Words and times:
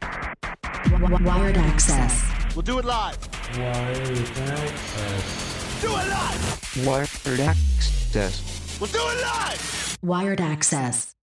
Wired 0.00 1.56
access. 1.56 2.54
We'll 2.54 2.62
do 2.62 2.78
it 2.78 2.84
live. 2.84 3.16
Wired 3.58 4.28
access. 4.38 5.80
Do 5.80 5.88
it 5.88 6.08
live. 6.08 6.86
Wired 6.86 7.40
access. 7.40 8.78
We'll 8.80 8.90
do 8.90 8.98
it 8.98 9.22
live. 9.22 9.98
Wired 10.02 10.40
access. 10.40 11.14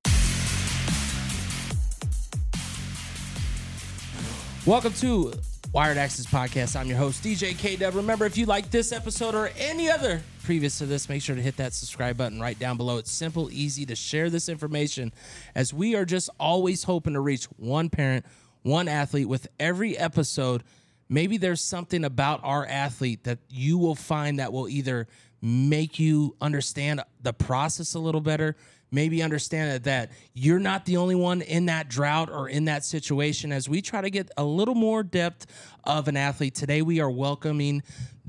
Welcome 4.65 4.93
to 4.93 5.33
Wired 5.73 5.97
Access 5.97 6.25
Podcast. 6.25 6.75
I'm 6.75 6.87
your 6.87 6.97
host, 6.97 7.23
DJ 7.23 7.57
K 7.57 7.75
Dub. 7.75 7.95
Remember, 7.95 8.25
if 8.25 8.37
you 8.37 8.45
like 8.45 8.69
this 8.71 8.91
episode 8.91 9.35
or 9.35 9.49
any 9.57 9.89
other 9.89 10.21
previous 10.43 10.77
to 10.79 10.85
this, 10.85 11.07
make 11.07 11.21
sure 11.21 11.35
to 11.35 11.41
hit 11.41 11.57
that 11.57 11.73
subscribe 11.73 12.17
button 12.17 12.39
right 12.39 12.57
down 12.57 12.77
below. 12.77 12.97
It's 12.97 13.11
simple, 13.11 13.49
easy 13.51 13.85
to 13.85 13.95
share 13.95 14.29
this 14.29 14.49
information 14.49 15.13
as 15.55 15.73
we 15.73 15.95
are 15.95 16.05
just 16.05 16.29
always 16.39 16.83
hoping 16.83 17.13
to 17.13 17.19
reach 17.19 17.45
one 17.57 17.89
parent, 17.89 18.25
one 18.67 18.87
athlete 18.87 19.29
with 19.29 19.47
every 19.59 19.97
episode. 19.97 20.61
Maybe 21.09 21.37
there's 21.37 21.61
something 21.61 22.03
about 22.03 22.41
our 22.43 22.65
athlete 22.65 23.23
that 23.23 23.39
you 23.49 23.77
will 23.77 23.95
find 23.95 24.39
that 24.39 24.51
will 24.51 24.67
either 24.67 25.07
make 25.41 25.99
you 25.99 26.35
understand 26.41 27.01
the 27.21 27.31
process 27.31 27.93
a 27.93 27.99
little 27.99 28.21
better, 28.21 28.57
maybe 28.91 29.23
understand 29.23 29.83
that, 29.83 30.11
you're 30.33 30.59
not 30.59 30.85
the 30.85 30.97
only 30.97 31.15
one 31.15 31.41
in 31.41 31.67
that 31.67 31.87
drought 31.87 32.29
or 32.29 32.49
in 32.49 32.65
that 32.65 32.83
situation 32.83 33.51
as 33.51 33.69
we 33.69 33.81
try 33.81 34.01
to 34.01 34.09
get 34.09 34.29
a 34.37 34.43
little 34.43 34.75
more 34.75 35.01
depth 35.01 35.45
of 35.83 36.07
an 36.07 36.17
athlete 36.17 36.55
today 36.55 36.81
we 36.81 36.99
are 36.99 37.09
welcoming 37.09 37.81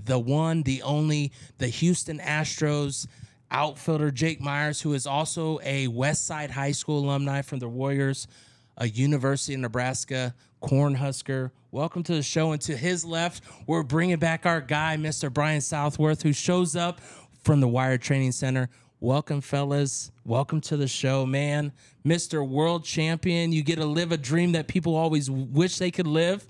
the 0.05 0.19
one 0.19 0.62
the 0.62 0.80
only 0.83 1.33
the 1.58 1.67
houston 1.69 2.19
astros 2.20 3.06
outfielder 3.50 4.11
jake 4.11 4.41
meyers 4.41 4.80
who 4.80 4.95
is 4.95 5.06
also 5.06 5.58
a 5.64 5.86
west 5.89 6.27
side 6.27 6.50
high 6.50 6.73
school 6.73 7.05
alumni 7.05 7.42
from 7.42 7.58
the 7.58 7.69
warriors 7.69 8.27
a 8.79 8.89
university 8.89 9.55
of 9.55 9.61
nebraska 9.61 10.34
cornhusker 10.62 11.51
welcome 11.71 12.03
to 12.03 12.15
the 12.15 12.23
show 12.23 12.53
and 12.53 12.61
to 12.62 12.77
his 12.77 13.05
left 13.05 13.43
we're 13.67 13.83
bringing 13.83 14.17
back 14.19 14.47
our 14.47 14.61
guy 14.61 14.97
mr 14.97 15.33
brian 15.33 15.61
southworth 15.61 16.23
who 16.23 16.33
shows 16.33 16.75
up 16.75 17.01
from 17.43 17.61
the 17.61 17.69
wired 17.69 18.01
training 18.01 18.33
center 18.33 18.69
Welcome, 19.01 19.43
fellas. 19.43 20.11
Welcome 20.25 20.61
to 20.62 20.77
the 20.77 20.89
show, 20.89 21.25
man. 21.25 21.70
Mr. 22.05 22.47
World 22.47 22.85
Champion. 22.85 23.53
You 23.53 23.62
get 23.62 23.77
to 23.77 23.85
live 23.85 24.11
a 24.11 24.17
dream 24.17 24.53
that 24.53 24.67
people 24.67 24.97
always 24.97 25.31
wish 25.31 25.79
they 25.79 25.92
could 25.92 26.09
live, 26.09 26.45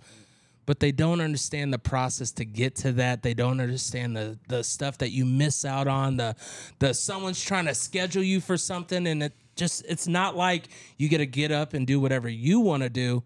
but 0.65 0.81
they 0.81 0.91
don't 0.91 1.20
understand 1.20 1.75
the 1.75 1.79
process 1.79 2.33
to 2.33 2.47
get 2.47 2.75
to 2.77 2.92
that. 2.92 3.23
They 3.23 3.35
don't 3.35 3.61
understand 3.61 4.17
the 4.17 4.39
the 4.48 4.65
stuff 4.65 4.97
that 4.98 5.11
you 5.11 5.27
miss 5.27 5.67
out 5.67 5.89
on. 5.89 6.17
The 6.17 6.37
the 6.79 6.95
someone's 6.95 7.45
trying 7.45 7.67
to 7.67 7.75
schedule 7.75 8.23
you 8.23 8.41
for 8.41 8.57
something, 8.57 9.07
and 9.07 9.25
it 9.25 9.35
just 9.59 9.84
it's 9.89 10.09
not 10.09 10.37
like 10.37 10.69
you 10.97 11.09
get 11.09 11.19
to 11.19 11.27
get 11.27 11.53
up 11.53 11.75
and 11.75 11.87
do 11.87 12.01
whatever 12.01 12.28
you 12.28 12.61
want 12.61 12.83
to 12.83 12.89
do. 12.89 13.23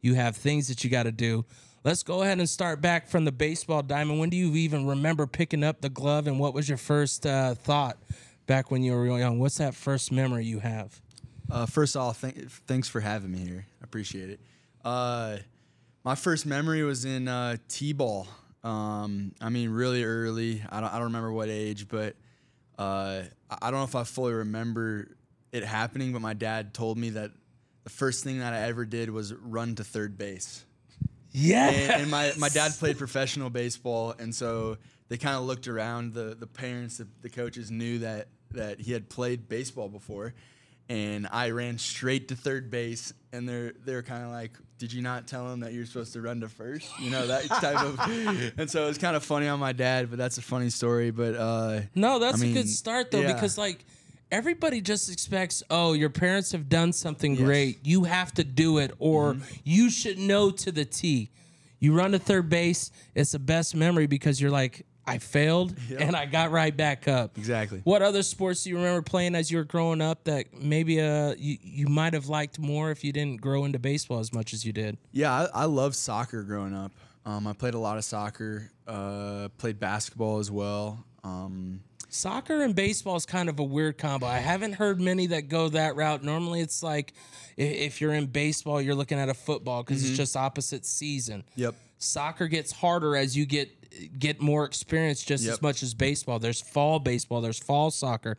You 0.00 0.14
have 0.14 0.36
things 0.36 0.68
that 0.68 0.82
you 0.82 0.90
got 0.90 1.04
to 1.04 1.12
do. 1.12 1.44
Let's 1.84 2.02
go 2.02 2.22
ahead 2.22 2.38
and 2.38 2.48
start 2.48 2.80
back 2.80 3.08
from 3.08 3.24
the 3.24 3.32
baseball 3.32 3.82
diamond. 3.82 4.20
When 4.20 4.30
do 4.30 4.36
you 4.36 4.54
even 4.54 4.86
remember 4.86 5.26
picking 5.26 5.64
up 5.64 5.80
the 5.80 5.88
glove, 5.88 6.26
and 6.26 6.38
what 6.38 6.54
was 6.54 6.68
your 6.68 6.78
first 6.78 7.26
uh, 7.26 7.54
thought? 7.54 7.98
back 8.46 8.70
when 8.70 8.82
you 8.82 8.92
were 8.92 9.18
young. 9.18 9.38
What's 9.38 9.58
that 9.58 9.74
first 9.74 10.12
memory 10.12 10.44
you 10.44 10.58
have? 10.58 11.00
Uh, 11.50 11.66
first 11.66 11.96
off, 11.96 12.20
th- 12.20 12.34
thanks 12.66 12.88
for 12.88 13.00
having 13.00 13.32
me 13.32 13.38
here. 13.38 13.66
I 13.80 13.84
appreciate 13.84 14.30
it. 14.30 14.40
Uh, 14.84 15.38
my 16.04 16.14
first 16.14 16.46
memory 16.46 16.82
was 16.82 17.04
in 17.04 17.28
uh, 17.28 17.56
t-ball. 17.68 18.26
Um, 18.64 19.32
I 19.40 19.48
mean, 19.48 19.70
really 19.70 20.04
early. 20.04 20.62
I 20.68 20.80
don't, 20.80 20.90
I 20.90 20.94
don't 20.94 21.04
remember 21.04 21.32
what 21.32 21.48
age, 21.48 21.88
but 21.88 22.16
uh, 22.78 23.22
I 23.50 23.70
don't 23.70 23.80
know 23.80 23.84
if 23.84 23.94
I 23.94 24.04
fully 24.04 24.32
remember 24.32 25.08
it 25.52 25.64
happening. 25.64 26.12
But 26.12 26.22
my 26.22 26.34
dad 26.34 26.74
told 26.74 26.98
me 26.98 27.10
that 27.10 27.30
the 27.84 27.90
first 27.90 28.24
thing 28.24 28.38
that 28.40 28.52
I 28.52 28.62
ever 28.68 28.84
did 28.84 29.10
was 29.10 29.32
run 29.34 29.74
to 29.76 29.84
third 29.84 30.18
base. 30.18 30.64
Yeah. 31.32 31.68
And, 31.70 32.02
and 32.02 32.10
my, 32.10 32.32
my 32.38 32.48
dad 32.48 32.72
played 32.78 32.98
professional 32.98 33.50
baseball, 33.50 34.14
and 34.18 34.34
so 34.34 34.76
they 35.08 35.16
kind 35.16 35.36
of 35.36 35.44
looked 35.44 35.68
around. 35.68 36.14
The 36.14 36.34
the 36.38 36.46
parents, 36.46 36.98
the, 36.98 37.08
the 37.22 37.30
coaches 37.30 37.70
knew 37.70 38.00
that 38.00 38.28
that 38.52 38.80
he 38.80 38.92
had 38.92 39.08
played 39.08 39.48
baseball 39.48 39.88
before, 39.88 40.34
and 40.88 41.26
I 41.30 41.50
ran 41.50 41.78
straight 41.78 42.28
to 42.28 42.36
third 42.36 42.70
base. 42.70 43.12
And 43.32 43.48
they're 43.48 43.72
they're 43.84 44.02
kind 44.02 44.24
of 44.24 44.30
like, 44.30 44.58
"Did 44.76 44.92
you 44.92 45.00
not 45.00 45.26
tell 45.26 45.50
him 45.50 45.60
that 45.60 45.72
you're 45.72 45.86
supposed 45.86 46.12
to 46.12 46.20
run 46.20 46.42
to 46.42 46.50
first? 46.50 46.86
You 47.00 47.10
know 47.10 47.26
that 47.26 47.44
type 47.48 47.80
of." 47.82 47.98
And 48.58 48.70
so 48.70 48.84
it 48.84 48.88
was 48.88 48.98
kind 48.98 49.16
of 49.16 49.24
funny 49.24 49.48
on 49.48 49.58
my 49.58 49.72
dad, 49.72 50.10
but 50.10 50.18
that's 50.18 50.36
a 50.36 50.42
funny 50.42 50.68
story. 50.68 51.10
But 51.10 51.34
uh, 51.34 51.80
No, 51.94 52.18
that's 52.18 52.42
I 52.42 52.44
a 52.44 52.46
mean, 52.46 52.54
good 52.54 52.68
start 52.68 53.10
though, 53.10 53.20
yeah. 53.20 53.32
because 53.32 53.56
like 53.56 53.86
everybody 54.32 54.80
just 54.80 55.12
expects, 55.12 55.62
oh, 55.70 55.92
your 55.92 56.10
parents 56.10 56.50
have 56.50 56.68
done 56.68 56.92
something 56.92 57.32
Yes. 57.32 57.38
Mm-hmm. 57.38 57.46
great. 57.46 57.78
You 57.86 58.04
have 58.04 58.32
to 58.34 58.42
do 58.44 58.78
it, 58.78 58.90
or 58.98 59.36
you 59.62 59.90
should 59.90 60.18
know 60.18 60.50
to 60.50 60.72
the 60.72 60.84
T. 60.84 61.30
You 61.78 61.92
run 61.94 62.12
to 62.12 62.18
third 62.18 62.48
base, 62.48 62.90
it's 63.14 63.32
the 63.32 63.38
best 63.38 63.74
memory 63.76 64.06
because 64.06 64.40
you're 64.40 64.50
like, 64.50 64.86
I 65.04 65.18
failed 65.18 65.74
and 65.98 66.14
I 66.14 66.26
got 66.26 66.52
right 66.52 66.76
back 66.76 67.08
up. 67.08 67.36
Exactly. 67.36 67.80
What 67.82 68.02
other 68.02 68.22
sports 68.22 68.62
do 68.62 68.70
you 68.70 68.76
remember 68.76 69.02
playing 69.02 69.34
as 69.34 69.50
you 69.50 69.58
were 69.58 69.64
growing 69.64 70.00
up 70.00 70.22
that 70.24 70.54
maybe 70.56 71.00
uh 71.00 71.34
you, 71.36 71.58
you 71.60 71.88
might 71.88 72.14
have 72.14 72.28
liked 72.28 72.60
more 72.60 72.92
if 72.92 73.02
you 73.02 73.12
didn't 73.12 73.40
grow 73.40 73.64
into 73.64 73.80
baseball 73.80 74.20
as 74.20 74.32
much 74.32 74.52
as 74.52 74.64
you 74.64 74.72
did? 74.72 74.98
Yeah, 75.10 75.32
I, 75.32 75.62
I 75.62 75.64
loved 75.64 75.96
soccer 75.96 76.44
growing 76.44 76.72
up. 76.72 76.92
Um, 77.26 77.48
I 77.48 77.52
played 77.52 77.74
a 77.74 77.80
lot 77.80 77.98
of 77.98 78.04
soccer. 78.04 78.70
Uh, 78.86 79.48
played 79.58 79.80
basketball 79.80 80.38
as 80.38 80.52
well. 80.52 81.04
Um, 81.24 81.80
Soccer 82.08 82.62
and 82.62 82.74
baseball 82.74 83.16
is 83.16 83.24
kind 83.24 83.48
of 83.48 83.58
a 83.58 83.64
weird 83.64 83.96
combo. 83.96 84.26
I 84.26 84.36
haven't 84.36 84.74
heard 84.74 85.00
many 85.00 85.28
that 85.28 85.48
go 85.48 85.70
that 85.70 85.96
route. 85.96 86.22
Normally, 86.22 86.60
it's 86.60 86.82
like 86.82 87.14
if 87.56 88.02
you're 88.02 88.12
in 88.12 88.26
baseball, 88.26 88.82
you're 88.82 88.94
looking 88.94 89.18
at 89.18 89.30
a 89.30 89.34
football 89.34 89.82
because 89.82 90.06
it's 90.06 90.16
just 90.16 90.36
opposite 90.36 90.84
season. 90.84 91.42
Yep. 91.56 91.74
Soccer 91.96 92.48
gets 92.48 92.70
harder 92.70 93.16
as 93.16 93.34
you 93.34 93.46
get 93.46 93.70
get 94.18 94.40
more 94.40 94.64
experience 94.64 95.22
just 95.22 95.46
as 95.46 95.62
much 95.62 95.82
as 95.82 95.94
baseball. 95.94 96.38
There's 96.38 96.60
fall 96.60 96.98
baseball, 96.98 97.40
there's 97.40 97.58
fall 97.58 97.90
soccer. 97.90 98.36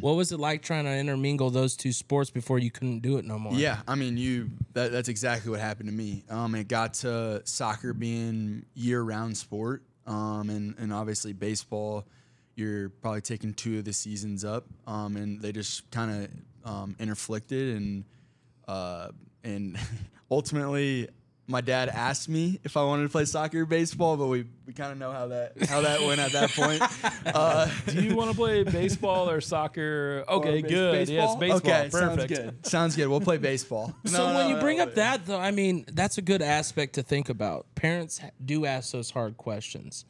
What 0.00 0.14
was 0.14 0.30
it 0.30 0.38
like 0.38 0.62
trying 0.62 0.84
to 0.84 0.96
intermingle 0.96 1.50
those 1.50 1.76
two 1.76 1.92
sports 1.92 2.30
before 2.30 2.60
you 2.60 2.70
couldn't 2.70 3.00
do 3.00 3.16
it 3.16 3.24
no 3.24 3.40
more? 3.40 3.54
Yeah, 3.54 3.78
I 3.88 3.96
mean, 3.96 4.16
you. 4.16 4.50
That, 4.74 4.92
that's 4.92 5.08
exactly 5.08 5.50
what 5.50 5.58
happened 5.58 5.88
to 5.88 5.94
me. 5.94 6.22
Um, 6.28 6.54
it 6.54 6.68
got 6.68 6.94
to 6.94 7.42
soccer 7.44 7.92
being 7.92 8.66
year-round 8.74 9.36
sport, 9.36 9.82
um, 10.06 10.48
and 10.50 10.76
and 10.78 10.92
obviously 10.92 11.32
baseball. 11.32 12.06
You're 12.56 12.88
probably 12.88 13.20
taking 13.20 13.52
two 13.54 13.78
of 13.78 13.84
the 13.84 13.92
seasons 13.92 14.44
up, 14.44 14.64
um, 14.86 15.16
and 15.16 15.40
they 15.40 15.52
just 15.52 15.90
kind 15.90 16.24
of 16.64 16.70
um, 16.70 16.96
interflicted, 16.98 17.76
and 17.76 18.04
uh, 18.66 19.08
and 19.44 19.78
ultimately, 20.30 21.08
my 21.46 21.60
dad 21.60 21.88
asked 21.90 22.28
me 22.30 22.58
if 22.64 22.76
I 22.78 22.82
wanted 22.82 23.02
to 23.04 23.08
play 23.10 23.26
soccer 23.26 23.60
or 23.60 23.66
baseball, 23.66 24.16
but 24.16 24.26
we, 24.28 24.46
we 24.66 24.72
kind 24.72 24.90
of 24.90 24.96
know 24.98 25.12
how 25.12 25.26
that 25.28 25.52
how 25.68 25.82
that 25.82 26.00
went 26.00 26.18
at 26.18 26.32
that 26.32 26.50
point. 26.50 26.82
Uh, 27.26 27.68
Do 27.88 28.02
you 28.02 28.14
want 28.14 28.30
to 28.30 28.36
play 28.36 28.62
baseball 28.62 29.28
or 29.28 29.40
soccer? 29.40 30.24
Okay, 30.28 30.62
base- 30.62 30.70
good. 30.70 31.08
Yes, 31.08 31.34
baseball. 31.34 31.56
Okay, 31.58 31.88
Perfect. 31.90 31.92
sounds 31.92 32.26
good. 32.26 32.66
Sounds 32.66 32.96
good. 32.96 33.08
We'll 33.08 33.20
play 33.20 33.36
baseball. 33.36 33.92
So 34.06 34.18
No, 34.18 34.26
when 34.26 34.34
no, 34.44 34.48
you 34.48 34.54
no, 34.54 34.60
bring 34.60 34.78
no. 34.78 34.84
up 34.84 34.94
that 34.94 35.26
though, 35.26 35.38
I 35.40 35.50
mean, 35.50 35.84
that's 35.92 36.18
a 36.18 36.22
good 36.22 36.40
aspect 36.40 36.94
to 36.94 37.02
think 37.02 37.28
about. 37.28 37.66
Parents 37.74 38.20
do 38.44 38.64
ask 38.64 38.92
those 38.92 39.10
hard 39.10 39.36
questions. 39.36 40.04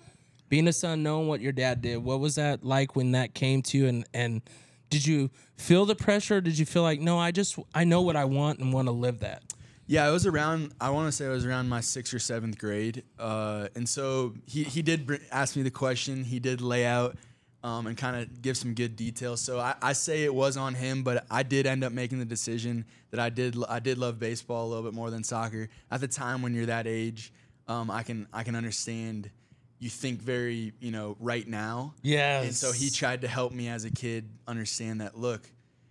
Being 0.49 0.69
a 0.69 0.73
son, 0.73 1.03
knowing 1.03 1.29
what 1.29 1.41
your 1.41 1.53
dad 1.53 1.83
did, 1.83 1.99
what 1.99 2.21
was 2.21 2.37
that 2.37 2.65
like 2.65 2.95
when 2.95 3.13
that 3.13 3.35
came 3.35 3.63
to 3.63 3.79
you 3.79 3.87
and 3.87 4.07
and 4.15 4.43
did 4.89 5.07
you 5.07 5.31
feel 5.57 5.85
the 5.85 5.97
pressure? 5.97 6.41
Did 6.41 6.59
you 6.59 6.65
feel 6.67 6.83
like, 6.83 7.01
no, 7.01 7.19
I 7.19 7.31
just 7.31 7.59
I 7.75 7.85
know 7.85 8.03
what 8.03 8.17
I 8.17 8.25
want 8.25 8.61
and 8.61 8.73
want 8.73 8.87
to 8.89 8.93
live 8.93 9.21
that? 9.21 9.43
Yeah, 9.89 10.09
it 10.09 10.13
was 10.13 10.27
around. 10.27 10.73
I 10.81 10.91
want 10.91 11.09
to 11.09 11.13
say 11.13 11.27
it 11.27 11.31
was 11.31 11.47
around 11.47 11.69
my 11.69 11.81
sixth 11.81 12.13
or 12.13 12.19
seventh 12.19 12.59
grade, 12.59 13.05
uh, 13.19 13.69
and 13.77 13.89
so 13.89 14.35
he 14.47 14.65
he 14.65 14.83
did 14.83 15.07
br- 15.07 15.17
ask 15.31 15.57
me 15.57 15.63
the 15.63 15.71
question. 15.71 16.25
He 16.25 16.41
did 16.41 16.61
lay 16.61 16.85
out 16.85 17.17
um, 17.63 17.87
and 17.87 17.97
kind 17.97 18.17
of 18.17 18.43
give 18.43 18.57
some 18.57 18.75
good 18.75 18.97
details. 18.97 19.41
So 19.41 19.59
I, 19.61 19.75
I 19.81 19.93
say 19.93 20.25
it 20.25 20.35
was 20.35 20.57
on 20.57 20.75
him, 20.75 21.03
but 21.03 21.25
I 21.31 21.43
did 21.43 21.67
end 21.67 21.85
up 21.85 21.93
making 21.93 22.19
the 22.19 22.25
decision 22.25 22.85
that 23.11 23.21
I 23.21 23.29
did 23.29 23.57
I 23.69 23.79
did 23.79 23.99
love 23.99 24.19
baseball 24.19 24.67
a 24.67 24.69
little 24.69 24.85
bit 24.85 24.95
more 24.95 25.11
than 25.11 25.23
soccer 25.23 25.69
at 25.91 26.01
the 26.01 26.09
time. 26.09 26.43
When 26.43 26.55
you're 26.55 26.67
that 26.67 26.87
age, 26.87 27.33
um, 27.69 27.91
I 27.91 28.03
can 28.03 28.27
I 28.33 28.43
can 28.43 28.55
understand. 28.57 29.31
You 29.79 29.91
think 29.91 30.21
very 30.23 30.73
you 30.81 30.91
know 30.91 31.17
right 31.21 31.47
now, 31.47 31.95
Yeah. 32.03 32.43
and 32.43 32.55
so 32.55 32.73
he 32.73 32.91
tried 32.91 33.21
to 33.23 33.29
help 33.29 33.53
me 33.53 33.69
as 33.69 33.85
a 33.85 33.91
kid 33.91 34.29
understand 34.47 35.01
that 35.03 35.19
look, 35.19 35.51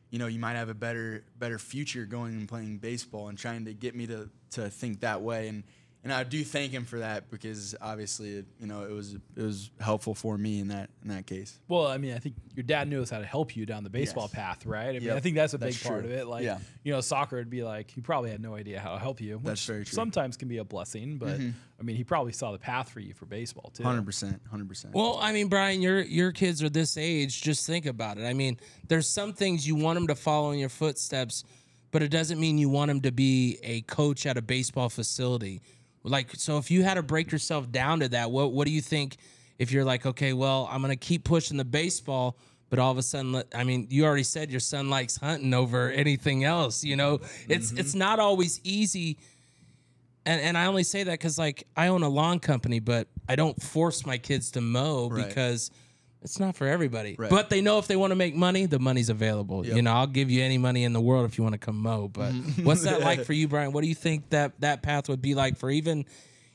you 0.10 0.18
know, 0.20 0.28
you 0.28 0.40
might 0.40 0.56
have 0.56 0.70
a 0.70 0.74
better 0.74 1.24
better 1.38 1.60
future 1.60 2.06
going 2.06 2.34
and 2.36 2.48
playing 2.50 2.80
baseball 2.80 3.28
and 3.30 3.38
trying 3.38 3.66
to 3.66 3.74
get 3.74 3.96
me 3.96 4.08
to 4.08 4.30
to 4.52 4.70
think 4.70 5.02
that 5.02 5.22
way 5.22 5.48
and 5.50 5.64
and 6.06 6.14
I 6.14 6.24
do 6.24 6.44
thank 6.44 6.72
him 6.72 6.86
for 6.86 7.00
that 7.00 7.32
because 7.32 7.74
obviously 7.82 8.36
it, 8.38 8.46
you 8.62 8.68
know 8.68 8.84
it 8.84 8.92
was 8.92 9.16
it 9.16 9.42
was 9.42 9.72
helpful 9.80 10.14
for 10.14 10.38
me 10.38 10.60
in 10.60 10.68
that 10.68 10.92
in 11.02 11.10
that 11.10 11.26
case. 11.26 11.60
Well, 11.68 11.88
I 11.88 11.98
mean, 11.98 12.14
I 12.14 12.20
think 12.20 12.36
your 12.56 12.64
dad 12.64 12.88
knew 12.88 13.04
how 13.10 13.18
to 13.18 13.26
help 13.26 13.56
you 13.56 13.66
down 13.66 13.84
the 13.84 13.90
baseball 13.90 14.26
Yes. 14.32 14.36
path, 14.36 14.66
right? 14.68 14.90
I 14.90 14.94
mean, 14.94 15.02
Yep. 15.04 15.18
I 15.18 15.20
think 15.20 15.36
that's 15.36 15.54
a 15.56 15.58
That's 15.58 15.78
big 15.78 15.88
part 15.88 16.06
of 16.06 16.12
it. 16.12 16.28
Like, 16.28 16.44
Yeah. 16.44 16.60
you 16.84 16.94
know, 16.94 17.02
soccer 17.02 17.38
would 17.38 17.50
be 17.50 17.64
like 17.64 17.90
he 17.90 18.02
probably 18.02 18.30
had 18.30 18.40
no 18.40 18.54
idea 18.56 18.80
how 18.80 18.94
to 18.94 19.00
help 19.00 19.20
you. 19.20 19.38
Which 19.38 19.46
That's 19.46 19.66
very 19.66 19.80
true. 19.84 19.90
Mm-hmm. 19.90 19.96
Sometimes 19.96 20.38
can 20.38 20.48
be 20.48 20.58
a 20.60 20.64
blessing, 20.64 21.18
but 21.18 21.40
I 21.40 21.84
mean, 21.84 21.96
he 21.96 22.04
probably 22.04 22.32
saw 22.34 22.52
the 22.52 22.60
path 22.60 22.90
for 22.90 23.00
you 23.00 23.14
for 23.16 23.26
baseball 23.26 23.72
too. 23.74 23.82
Hundred 23.84 24.06
percent, 24.06 24.40
hundred 24.50 24.70
percent. 24.70 24.94
Well, 24.94 25.18
I 25.20 25.34
mean, 25.34 25.48
Brian, 25.50 25.82
your 25.82 26.02
your 26.04 26.32
kids 26.32 26.62
are 26.62 26.70
this 26.70 26.98
age. 26.98 27.42
Just 27.42 27.66
think 27.66 27.88
about 27.88 28.20
it. 28.20 28.26
I 28.26 28.34
mean, 28.34 28.60
there's 28.88 29.10
some 29.10 29.34
things 29.34 29.68
you 29.68 29.76
want 29.76 29.96
them 29.96 30.06
to 30.08 30.16
follow 30.16 30.52
in 30.52 30.60
your 30.60 30.70
footsteps, 30.70 31.44
but 31.90 32.04
it 32.04 32.10
doesn't 32.10 32.40
mean 32.40 32.60
you 32.60 32.70
want 32.70 32.90
them 32.90 33.02
to 33.02 33.12
be 33.12 33.58
a 33.64 33.82
coach 33.82 34.28
at 34.28 34.38
a 34.38 34.42
baseball 34.44 34.90
facility. 34.90 35.62
Like, 36.06 36.30
so 36.36 36.58
if 36.58 36.70
you 36.72 36.84
had 36.84 36.96
to 36.96 37.04
break 37.04 37.32
yourself 37.32 37.72
down 37.72 38.00
to 38.02 38.10
that, 38.10 38.32
what 38.32 38.52
what 38.52 38.66
do 38.68 38.72
you 38.72 38.82
think? 38.82 39.18
If 39.58 39.72
you're 39.72 39.86
like, 39.86 40.06
okay, 40.06 40.34
well, 40.34 40.68
I'm 40.72 40.82
gonna 40.82 40.96
keep 40.96 41.24
pushing 41.24 41.58
the 41.58 41.66
baseball, 41.66 42.38
but 42.70 42.80
all 42.80 42.92
of 42.92 42.98
a 42.98 43.04
sudden, 43.04 43.42
I 43.54 43.64
mean, 43.64 43.88
you 43.90 44.06
already 44.06 44.24
said 44.24 44.52
your 44.52 44.60
son 44.60 44.90
likes 44.90 45.18
hunting 45.18 45.54
over 45.54 45.92
anything 45.92 46.44
else. 46.44 46.84
You 46.84 46.96
know, 46.96 47.20
it's 47.48 47.70
mm-hmm. 47.70 47.80
it's 47.80 47.96
not 47.96 48.20
always 48.20 48.60
easy 48.64 49.18
and 50.26 50.42
and 50.42 50.58
I 50.58 50.66
only 50.66 50.84
say 50.84 51.04
that 51.04 51.12
because 51.12 51.38
like 51.38 51.68
I 51.76 51.88
own 51.88 52.04
a 52.04 52.10
lawn 52.10 52.40
company, 52.40 52.80
but 52.80 53.08
I 53.30 53.36
don't 53.36 53.62
force 53.62 54.06
my 54.06 54.18
kids 54.18 54.52
to 54.52 54.62
mow 54.62 55.10
Right. 55.10 55.28
because 55.28 55.72
it's 56.26 56.40
not 56.40 56.56
for 56.56 56.68
everybody. 56.68 57.16
Right. 57.18 57.30
But 57.30 57.50
they 57.50 57.62
know 57.62 57.78
if 57.78 57.88
they 57.88 57.96
want 57.96 58.12
to 58.12 58.16
make 58.16 58.36
money, 58.36 58.66
the 58.66 58.80
money's 58.80 59.10
available. 59.10 59.66
You 59.66 59.82
know, 59.82 59.94
I'll 59.94 60.08
give 60.08 60.32
you 60.32 60.44
any 60.44 60.58
money 60.58 60.84
in 60.84 60.92
the 60.92 61.00
world 61.00 61.26
if 61.26 61.38
you 61.38 61.44
want 61.44 61.54
to 61.54 61.60
come 61.60 61.78
mow. 61.78 62.08
But 62.08 62.34
mm-hmm. 62.34 62.66
what's 62.66 62.84
that 62.84 63.02
like 63.02 63.24
for 63.26 63.34
you, 63.34 63.48
Brian? 63.48 63.72
What 63.72 63.82
do 63.82 63.88
you 63.88 63.96
think 63.96 64.32
that 64.32 64.60
that 64.60 64.82
path 64.82 65.08
would 65.08 65.22
be 65.22 65.36
like 65.36 65.56
for 65.56 65.70
even 65.70 66.06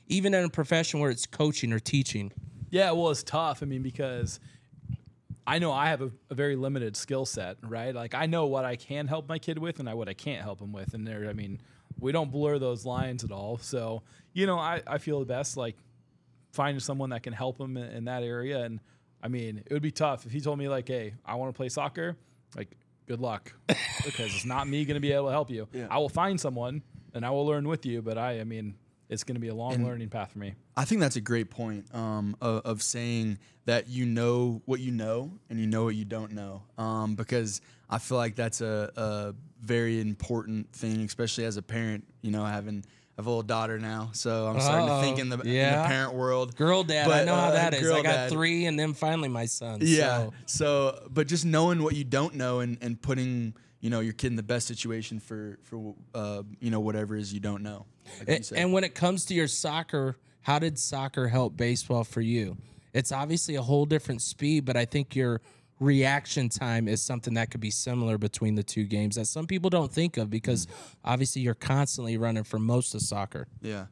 even 0.07 0.33
in 0.33 0.43
a 0.43 0.49
profession 0.49 0.99
where 0.99 1.09
it's 1.09 1.25
coaching 1.25 1.71
or 1.71 1.79
teaching? 1.79 2.33
Yeah, 2.69 2.91
well, 2.91 3.09
it's 3.09 3.23
tough. 3.23 3.63
I 3.63 3.65
mean, 3.65 3.81
because 3.81 4.41
I 5.47 5.59
know 5.59 5.71
I 5.71 5.87
have 5.87 6.01
a, 6.01 6.11
a 6.29 6.35
very 6.35 6.57
limited 6.57 6.97
skill 6.97 7.25
set, 7.25 7.57
right? 7.63 7.95
Like 7.95 8.13
I 8.13 8.25
know 8.25 8.47
what 8.47 8.65
I 8.65 8.75
can 8.75 9.07
help 9.07 9.29
my 9.29 9.39
kid 9.39 9.57
with 9.57 9.79
and 9.79 9.89
I 9.89 9.93
what 9.93 10.09
I 10.09 10.13
can't 10.13 10.43
help 10.43 10.61
him 10.61 10.73
with. 10.73 10.93
And 10.93 11.07
there, 11.07 11.29
I 11.29 11.33
mean, 11.33 11.61
we 11.97 12.11
don't 12.11 12.29
blur 12.29 12.59
those 12.59 12.85
lines 12.85 13.23
at 13.23 13.31
all. 13.31 13.57
So, 13.57 14.03
you 14.33 14.47
know, 14.47 14.59
I, 14.59 14.81
I 14.85 14.97
feel 14.97 15.19
the 15.19 15.25
best 15.25 15.55
like 15.55 15.77
finding 16.51 16.81
someone 16.81 17.11
that 17.11 17.23
can 17.23 17.31
help 17.31 17.59
him 17.59 17.77
in, 17.77 17.89
in 17.89 18.05
that 18.05 18.23
area. 18.23 18.63
And 18.63 18.81
I 19.23 19.27
mean, 19.27 19.63
it 19.65 19.73
would 19.73 19.81
be 19.81 19.91
tough 19.91 20.25
if 20.25 20.31
he 20.31 20.41
told 20.41 20.59
me 20.59 20.67
like, 20.67 20.87
"Hey, 20.87 21.13
I 21.25 21.35
want 21.35 21.53
to 21.53 21.57
play 21.57 21.69
soccer." 21.69 22.17
Like, 22.55 22.75
good 23.07 23.19
luck, 23.21 23.53
because 24.05 24.33
it's 24.35 24.45
not 24.45 24.67
me 24.67 24.85
going 24.85 24.95
to 24.95 25.01
be 25.01 25.11
able 25.11 25.27
to 25.27 25.31
help 25.31 25.49
you. 25.49 25.67
I 25.89 25.97
will 25.97 26.09
find 26.09 26.39
someone 26.39 26.81
and 27.13 27.25
I 27.25 27.29
will 27.29 27.45
learn 27.45 27.67
with 27.67 27.85
you. 27.85 28.01
But 28.01 28.17
I, 28.17 28.39
I 28.39 28.43
mean, 28.43 28.75
it's 29.09 29.23
going 29.23 29.35
to 29.35 29.41
be 29.41 29.49
a 29.49 29.55
long 29.55 29.83
learning 29.85 30.09
path 30.09 30.31
for 30.31 30.39
me. 30.39 30.55
I 30.75 30.85
think 30.85 31.01
that's 31.01 31.17
a 31.17 31.21
great 31.21 31.49
point 31.49 31.93
um, 31.93 32.35
of, 32.41 32.61
of 32.65 32.81
saying 32.81 33.39
that 33.65 33.89
you 33.89 34.05
know 34.05 34.61
what 34.65 34.79
you 34.79 34.91
know 34.91 35.31
and 35.49 35.59
you 35.59 35.67
know 35.67 35.83
what 35.83 35.95
you 35.95 36.05
don't 36.05 36.31
know. 36.31 36.63
Um, 36.77 37.15
because 37.15 37.61
I 37.89 37.97
feel 37.97 38.17
like 38.17 38.35
that's 38.35 38.61
a, 38.61 38.89
a 38.95 39.35
very 39.61 39.99
important 39.99 40.71
thing, 40.71 41.01
especially 41.01 41.43
as 41.43 41.57
a 41.57 41.61
parent. 41.61 42.05
You 42.21 42.31
know, 42.31 42.45
having 42.45 42.85
I 43.17 43.21
have 43.21 43.27
a 43.27 43.29
little 43.29 43.43
daughter 43.43 43.77
now, 43.77 44.09
so 44.13 44.47
I'm 44.47 44.59
starting 44.61 44.87
to 44.87 45.01
think 45.01 45.19
in 45.19 45.29
the, 45.29 45.39
in 45.39 45.53
the 45.53 45.83
parent 45.85 46.13
world. 46.13 46.55
Girl 46.55 46.83
dad, 46.83 47.07
but, 47.07 47.21
I 47.21 47.25
know 47.25 47.35
how 47.35 47.49
uh, 47.49 47.51
that 47.51 47.73
is. 47.73 47.89
I 47.89 48.01
got 48.01 48.03
dad. 48.03 48.31
three 48.31 48.65
and 48.65 48.79
then 48.79 48.93
finally 48.93 49.27
my 49.27 49.45
son. 49.45 49.79
Yeah. 49.81 50.27
So. 50.27 50.33
So, 50.45 51.07
but 51.09 51.27
just 51.27 51.43
knowing 51.43 51.83
what 51.83 51.93
you 51.93 52.05
don't 52.05 52.35
know 52.35 52.61
and, 52.61 52.77
and 52.81 53.01
putting 53.01 53.53
you 53.81 53.89
know 53.89 53.99
your 53.99 54.13
kid 54.13 54.27
in 54.27 54.35
the 54.37 54.43
best 54.43 54.67
situation 54.67 55.19
for 55.19 55.59
for 55.63 55.93
uh, 56.15 56.43
you 56.59 56.71
know 56.71 56.79
whatever 56.79 57.15
it 57.15 57.21
is 57.21 57.33
you 57.33 57.41
don't 57.41 57.63
know. 57.63 57.85
Like 58.27 58.45
And, 58.55 58.71
when 58.71 58.83
it 58.83 58.95
comes 58.95 59.25
to 59.25 59.33
your 59.33 59.47
soccer, 59.47 60.17
how 60.41 60.59
did 60.59 60.79
soccer 60.79 61.27
help 61.27 61.57
baseball 61.57 62.03
for 62.03 62.21
you? 62.21 62.57
It's 62.93 63.11
obviously 63.11 63.55
a 63.55 63.61
whole 63.61 63.85
different 63.85 64.21
speed, 64.21 64.65
but 64.65 64.75
I 64.75 64.85
think 64.85 65.15
your 65.15 65.41
reaction 65.81 66.47
time 66.47 66.87
is 66.87 67.01
something 67.01 67.33
that 67.33 67.49
could 67.49 67.59
be 67.59 67.71
similar 67.71 68.17
between 68.17 68.55
the 68.55 68.63
two 68.63 68.85
games 68.85 69.15
that 69.15 69.25
some 69.25 69.47
people 69.47 69.69
don't 69.69 69.91
think 69.91 70.15
of 70.15 70.29
because 70.29 70.67
obviously 71.03 71.41
you're 71.41 71.55
constantly 71.55 72.17
running 72.17 72.43
for 72.43 72.59
most 72.59 72.93
of 72.93 73.01
soccer. 73.01 73.47
Yeah. 73.61 73.87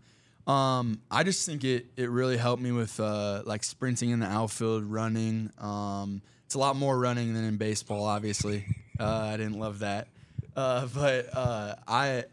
Um, 0.48 1.02
I 1.12 1.24
just 1.24 1.46
think 1.46 1.64
it 1.64 1.88
it 1.98 2.10
really 2.10 2.38
helped 2.38 2.62
me 2.62 2.72
with 2.72 3.00
uh, 3.00 3.44
like 3.46 3.64
sprinting 3.64 4.12
in 4.12 4.20
the 4.20 4.28
outfield, 4.28 4.84
running. 4.84 5.52
Um, 5.60 6.22
it's 6.46 6.56
a 6.56 6.60
lot 6.60 6.76
more 6.76 6.98
running 6.98 7.34
than 7.34 7.44
in 7.44 7.58
baseball, 7.58 8.06
obviously. 8.06 8.66
Uh, 9.00 9.30
I 9.34 9.38
didn't 9.38 9.58
love 9.58 9.80
that, 9.80 10.10
uh, 10.58 10.86
but 10.94 11.30
uh, 11.34 11.74
I, 11.88 12.26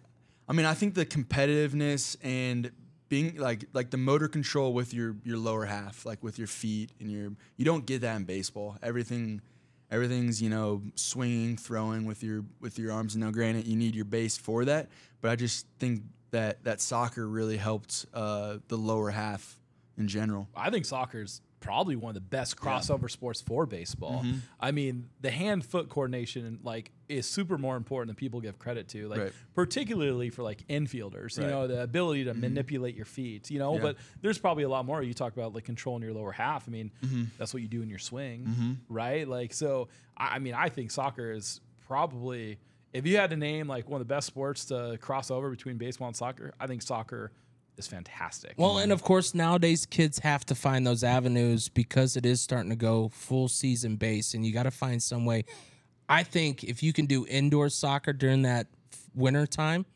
I 0.49 0.53
mean, 0.53 0.67
I 0.67 0.75
think 0.75 0.95
the 0.95 1.07
competitiveness 1.07 2.17
and 2.25 2.73
being 3.09 3.37
like 3.37 3.67
like 3.73 3.91
the 3.91 3.97
motor 3.97 4.29
control 4.29 4.73
with 4.73 4.93
your 4.93 5.17
your 5.25 5.39
lower 5.39 5.65
half, 5.65 6.05
like 6.05 6.23
with 6.23 6.39
your 6.39 6.49
feet 6.49 6.91
and 7.01 7.11
your 7.11 7.33
you 7.57 7.65
don't 7.65 7.87
get 7.87 8.03
that 8.03 8.17
in 8.17 8.25
baseball. 8.25 8.77
Everything. 8.83 9.41
Everything's 9.89 10.43
you 10.43 10.51
know 10.51 10.83
swinging, 10.97 11.57
throwing 11.57 12.07
with 12.07 12.25
your 12.25 12.45
with 12.61 12.77
your 12.77 12.91
arms. 12.91 13.15
And 13.15 13.23
now, 13.23 13.31
granted, 13.31 13.69
you 13.69 13.77
need 13.77 13.95
your 13.95 14.05
base 14.05 14.37
for 14.37 14.65
that, 14.65 14.89
but 15.21 15.31
I 15.31 15.37
just 15.37 15.65
think 15.79 16.03
that 16.33 16.65
that 16.65 16.81
soccer 16.81 17.27
really 17.27 17.57
helped 17.57 18.05
uh, 18.13 18.59
the 18.67 18.77
lower 18.77 19.11
half 19.11 19.61
in 19.97 20.09
general. 20.09 20.49
I 20.57 20.71
think 20.71 20.87
soccer 20.87 21.23
is 21.23 21.41
probably 21.61 21.97
one 21.97 22.11
of 22.11 22.15
the 22.15 22.21
best 22.21 22.57
crossover 22.57 23.11
sports 23.11 23.41
for 23.41 23.67
baseball. 23.67 24.23
Mm-hmm. 24.25 24.39
I 24.61 24.71
mean, 24.73 25.09
the 25.21 25.31
hand 25.31 25.65
foot 25.65 25.89
coordination 25.89 26.61
like 26.63 26.91
is 27.09 27.27
super 27.29 27.57
more 27.59 27.77
important 27.77 28.09
than 28.09 28.17
people 28.17 28.41
give 28.41 28.59
credit 28.59 28.89
to. 28.89 29.09
Like 29.09 29.21
Right. 29.21 29.33
particularly 29.55 30.31
for 30.31 30.43
like 30.43 30.67
infielders, 30.69 31.37
you 31.37 31.45
Right. 31.45 31.51
Mm-hmm. 31.51 31.51
know, 31.51 31.67
the 31.69 31.83
ability 31.83 32.25
to 32.25 32.35
manipulate 32.35 32.95
your 32.97 33.05
feet, 33.05 33.51
you 33.51 33.59
know, 33.59 33.75
Yeah. 33.77 33.81
but 33.83 33.97
there's 34.23 34.39
probably 34.39 34.65
a 34.65 34.69
lot 34.69 34.85
more 34.87 35.03
you 35.03 35.15
talk 35.15 35.33
about 35.33 35.55
like 35.55 35.65
controlling 35.65 36.03
your 36.03 36.13
lower 36.13 36.33
half. 36.33 36.69
I 36.69 36.71
mean, 36.73 36.91
Mm-hmm. 37.05 37.25
that's 37.39 37.53
what 37.55 37.63
you 37.63 37.69
do 37.69 37.83
in 37.83 37.89
your 37.89 37.99
swing, 37.99 38.79
right? 38.89 39.27
Like 39.27 39.53
so 39.55 39.89
I, 40.17 40.37
I 40.37 40.39
mean, 40.39 40.55
I 40.55 40.69
think 40.69 40.91
soccer 40.91 41.31
is 41.33 41.61
probably 41.87 42.59
if 42.93 43.07
you 43.07 43.17
had 43.17 43.31
to 43.31 43.37
name 43.37 43.69
like 43.69 43.89
one 43.89 44.01
of 44.01 44.07
the 44.09 44.15
best 44.15 44.27
sports 44.27 44.65
to 44.67 44.97
cross 45.01 45.31
over 45.31 45.51
between 45.51 45.77
baseball 45.77 46.09
and 46.09 46.17
soccer, 46.17 46.55
I 46.59 46.67
think 46.67 46.83
soccer 46.83 47.31
is 47.77 47.87
fantastic. 47.87 48.55
Well, 48.57 48.79
and 48.79 48.91
of 48.91 49.03
course, 49.03 49.35
nowadays 49.35 49.85
kids 49.85 50.19
have 50.21 50.47
to 50.47 50.55
find 50.55 50.87
those 50.87 51.05
avenues 51.05 51.69
because 51.69 52.17
it 52.17 52.25
is 52.25 52.41
starting 52.41 52.71
to 52.71 52.77
go 52.77 53.11
full 53.11 53.49
season 53.49 53.97
base, 53.97 54.33
and 54.33 54.47
you 54.47 54.53
got 54.55 54.63
to 54.63 54.71
find 54.71 55.03
some 55.03 55.27
way. 55.27 55.45
I 56.09 56.23
think 56.23 56.65
if 56.65 56.83
you 56.83 56.93
can 56.93 57.07
do 57.07 57.27
indoor 57.27 57.69
soccer 57.69 58.13
during 58.13 58.43
that 58.43 58.69
winter 59.15 59.47
time, 59.47 59.87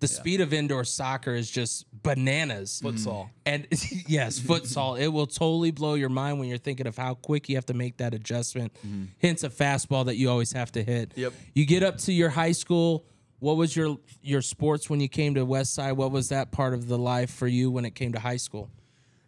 the 0.00 0.08
speed 0.08 0.40
of 0.40 0.52
indoor 0.52 0.84
soccer 0.84 1.34
is 1.34 1.50
just 1.50 1.86
bananas. 2.02 2.80
futsal. 2.82 3.30
And 3.44 3.66
yes, 4.06 4.38
futsal, 4.38 4.98
it 4.98 5.08
will 5.08 5.26
totally 5.26 5.70
blow 5.70 5.94
your 5.94 6.08
mind 6.08 6.38
when 6.38 6.48
you're 6.48 6.58
thinking 6.58 6.86
of 6.86 6.96
how 6.96 7.14
quick 7.14 7.48
you 7.48 7.56
have 7.56 7.66
to 7.66 7.74
make 7.74 7.96
that 7.96 8.14
adjustment. 8.14 8.72
Hence 9.20 9.42
a 9.42 9.50
fastball 9.50 10.06
that 10.06 10.16
you 10.16 10.30
always 10.30 10.52
have 10.52 10.70
to 10.72 10.84
hit. 10.84 11.12
Yep. 11.16 11.32
You 11.54 11.66
get 11.66 11.82
up 11.82 11.98
to 11.98 12.12
your 12.12 12.30
high 12.30 12.52
school. 12.52 13.06
What 13.40 13.56
was 13.56 13.74
your 13.76 13.98
your 14.20 14.42
sports 14.42 14.90
when 14.90 15.00
you 15.00 15.08
came 15.08 15.34
to 15.34 15.44
West 15.44 15.74
Side? 15.74 15.92
What 15.92 16.10
was 16.10 16.28
that 16.30 16.50
part 16.50 16.74
of 16.74 16.88
the 16.88 16.98
life 16.98 17.30
for 17.30 17.46
you 17.46 17.70
when 17.70 17.84
it 17.84 17.94
came 17.94 18.12
to 18.12 18.20
high 18.20 18.36
school? 18.36 18.70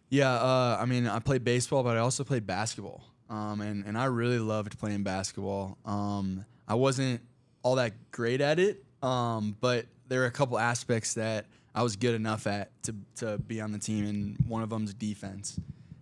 Yeah, 0.09 0.33
uh, 0.33 0.77
I 0.79 0.85
mean, 0.85 1.07
I 1.07 1.19
played 1.19 1.45
baseball, 1.45 1.83
but 1.83 1.95
I 1.95 2.01
also 2.01 2.25
played 2.25 2.45
basketball, 2.45 3.01
um, 3.31 3.61
and 3.61 3.85
and 3.85 3.97
I 3.97 4.05
really 4.05 4.39
loved 4.39 4.77
playing 4.77 5.03
basketball. 5.03 5.77
Um, 5.85 6.45
I 6.67 6.75
wasn't 6.75 7.21
all 7.63 7.75
that 7.75 7.93
great 8.11 8.41
at 8.41 8.59
it, 8.59 8.83
um, 9.01 9.55
but 9.61 9.85
there 10.09 10.19
were 10.19 10.25
a 10.25 10.31
couple 10.31 10.59
aspects 10.59 11.13
that 11.13 11.45
I 11.73 11.81
was 11.81 11.95
good 11.95 12.13
enough 12.13 12.45
at 12.45 12.69
to 12.83 12.95
to 13.15 13.37
be 13.37 13.61
on 13.61 13.71
the 13.71 13.79
team, 13.79 14.05
and 14.05 14.37
one 14.47 14.61
of 14.61 14.69
them's 14.69 14.93
defense. 14.93 15.57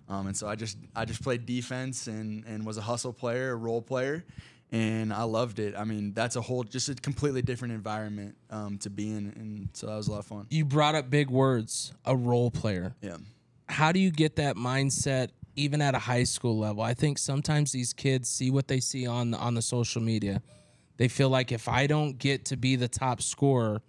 Um, 0.10 0.26
and 0.26 0.36
so 0.36 0.48
I 0.48 0.56
just 0.56 0.78
I 0.96 1.06
just 1.06 1.22
played 1.22 1.46
defense 1.46 2.08
and 2.08 2.44
and 2.46 2.66
was 2.66 2.78
a 2.78 2.82
hustle 2.82 3.14
player, 3.14 3.52
a 3.52 3.56
role 3.56 3.84
player, 3.84 4.26
and 4.72 5.14
I 5.14 5.22
loved 5.22 5.60
it. 5.60 5.76
I 5.78 5.84
mean, 5.84 6.14
that's 6.14 6.36
a 6.36 6.42
whole 6.42 6.64
just 6.64 6.90
a 6.90 6.96
completely 6.96 7.44
different 7.44 7.76
environment 7.76 8.38
um, 8.50 8.80
to 8.80 8.90
be 8.90 9.12
in, 9.12 9.34
and 9.36 9.70
so 9.74 9.86
that 9.86 9.96
was 9.96 10.08
a 10.08 10.12
lot 10.12 10.20
of 10.20 10.26
fun. 10.26 10.48
You 10.50 10.66
brought 10.66 10.96
up 10.96 11.12
big 11.12 11.30
words, 11.30 11.94
a 12.06 12.16
role 12.16 12.50
player. 12.50 12.96
Yeah. 13.02 13.18
How 13.68 13.92
do 13.92 14.00
you 14.00 14.10
get 14.10 14.38
that 14.38 14.56
mindset 14.56 15.30
even 15.56 15.82
at 15.82 15.96
a 15.96 16.00
high 16.00 16.24
school 16.24 16.58
level? 16.58 16.84
I 16.84 16.94
think 16.94 17.18
sometimes 17.18 17.72
these 17.72 17.94
kids 17.94 18.30
see 18.30 18.52
what 18.52 18.68
they 18.68 18.80
see 18.80 19.08
on 19.08 19.34
on 19.34 19.54
the 19.56 19.62
social 19.62 20.02
media. 20.02 20.42
They 20.98 21.08
feel 21.08 21.30
like 21.30 21.52
if 21.52 21.68
I 21.68 21.88
don't 21.88 22.18
get 22.18 22.46
to 22.46 22.58
be 22.58 22.76
the 22.76 22.90
top 22.90 23.22
scorer, 23.22 23.82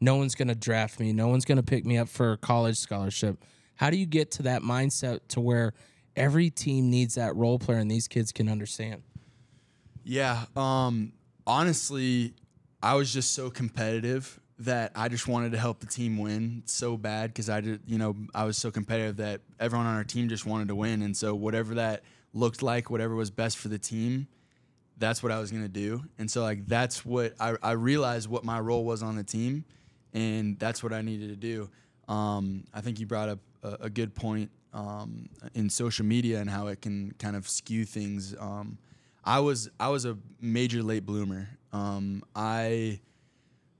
no 0.00 0.16
one's 0.16 0.34
going 0.34 0.48
to 0.48 0.54
draft 0.54 1.00
me. 1.00 1.12
No 1.12 1.28
one's 1.28 1.44
going 1.44 1.56
to 1.56 1.62
pick 1.62 1.86
me 1.86 1.96
up 1.96 2.08
for 2.08 2.32
a 2.32 2.36
college 2.36 2.76
scholarship. 2.76 3.42
How 3.76 3.88
do 3.88 3.96
you 3.96 4.06
get 4.06 4.30
to 4.32 4.42
that 4.42 4.62
mindset 4.62 5.20
to 5.28 5.40
where 5.40 5.72
every 6.14 6.50
team 6.50 6.90
needs 6.90 7.14
that 7.14 7.34
role 7.36 7.58
player 7.58 7.78
and 7.78 7.90
these 7.90 8.06
kids 8.06 8.32
can 8.32 8.48
understand? 8.48 9.02
Yeah. 10.04 10.44
Um, 10.56 11.12
honestly, 11.46 12.34
I 12.82 12.94
was 12.94 13.12
just 13.12 13.32
so 13.32 13.48
competitive 13.48 14.40
that 14.64 14.92
I 14.94 15.08
just 15.08 15.28
wanted 15.28 15.52
to 15.52 15.58
help 15.58 15.80
the 15.80 15.86
team 15.86 16.18
win 16.18 16.62
so 16.66 16.96
bad 16.96 17.30
because 17.30 17.50
I 17.50 17.60
did, 17.60 17.80
you 17.86 17.98
know, 17.98 18.16
I 18.34 18.44
was 18.44 18.56
so 18.56 18.70
competitive 18.70 19.16
that 19.16 19.40
everyone 19.58 19.86
on 19.86 19.96
our 19.96 20.04
team 20.04 20.28
just 20.28 20.46
wanted 20.46 20.68
to 20.68 20.74
win, 20.74 21.02
and 21.02 21.16
so 21.16 21.34
whatever 21.34 21.74
that 21.74 22.02
looked 22.32 22.62
like, 22.62 22.90
whatever 22.90 23.14
was 23.14 23.30
best 23.30 23.58
for 23.58 23.68
the 23.68 23.78
team, 23.78 24.26
that's 24.98 25.22
what 25.22 25.32
I 25.32 25.38
was 25.38 25.50
gonna 25.50 25.68
do. 25.68 26.04
And 26.18 26.30
so 26.30 26.42
like 26.42 26.66
that's 26.66 27.04
what 27.04 27.34
I, 27.40 27.56
I 27.62 27.72
realized 27.72 28.28
what 28.28 28.44
my 28.44 28.60
role 28.60 28.84
was 28.84 29.02
on 29.02 29.16
the 29.16 29.24
team, 29.24 29.64
and 30.12 30.58
that's 30.58 30.82
what 30.82 30.92
I 30.92 31.02
needed 31.02 31.30
to 31.30 31.36
do. 31.36 31.70
Um, 32.08 32.64
I 32.74 32.80
think 32.80 33.00
you 33.00 33.06
brought 33.06 33.28
up 33.28 33.38
a, 33.62 33.76
a 33.82 33.90
good 33.90 34.14
point 34.14 34.50
um, 34.74 35.28
in 35.54 35.68
social 35.70 36.04
media 36.04 36.40
and 36.40 36.48
how 36.48 36.68
it 36.68 36.80
can 36.80 37.12
kind 37.18 37.36
of 37.36 37.48
skew 37.48 37.84
things. 37.84 38.34
Um, 38.38 38.78
I 39.24 39.40
was 39.40 39.70
I 39.78 39.88
was 39.88 40.04
a 40.04 40.16
major 40.40 40.82
late 40.82 41.06
bloomer. 41.06 41.48
Um, 41.72 42.22
I 42.34 43.00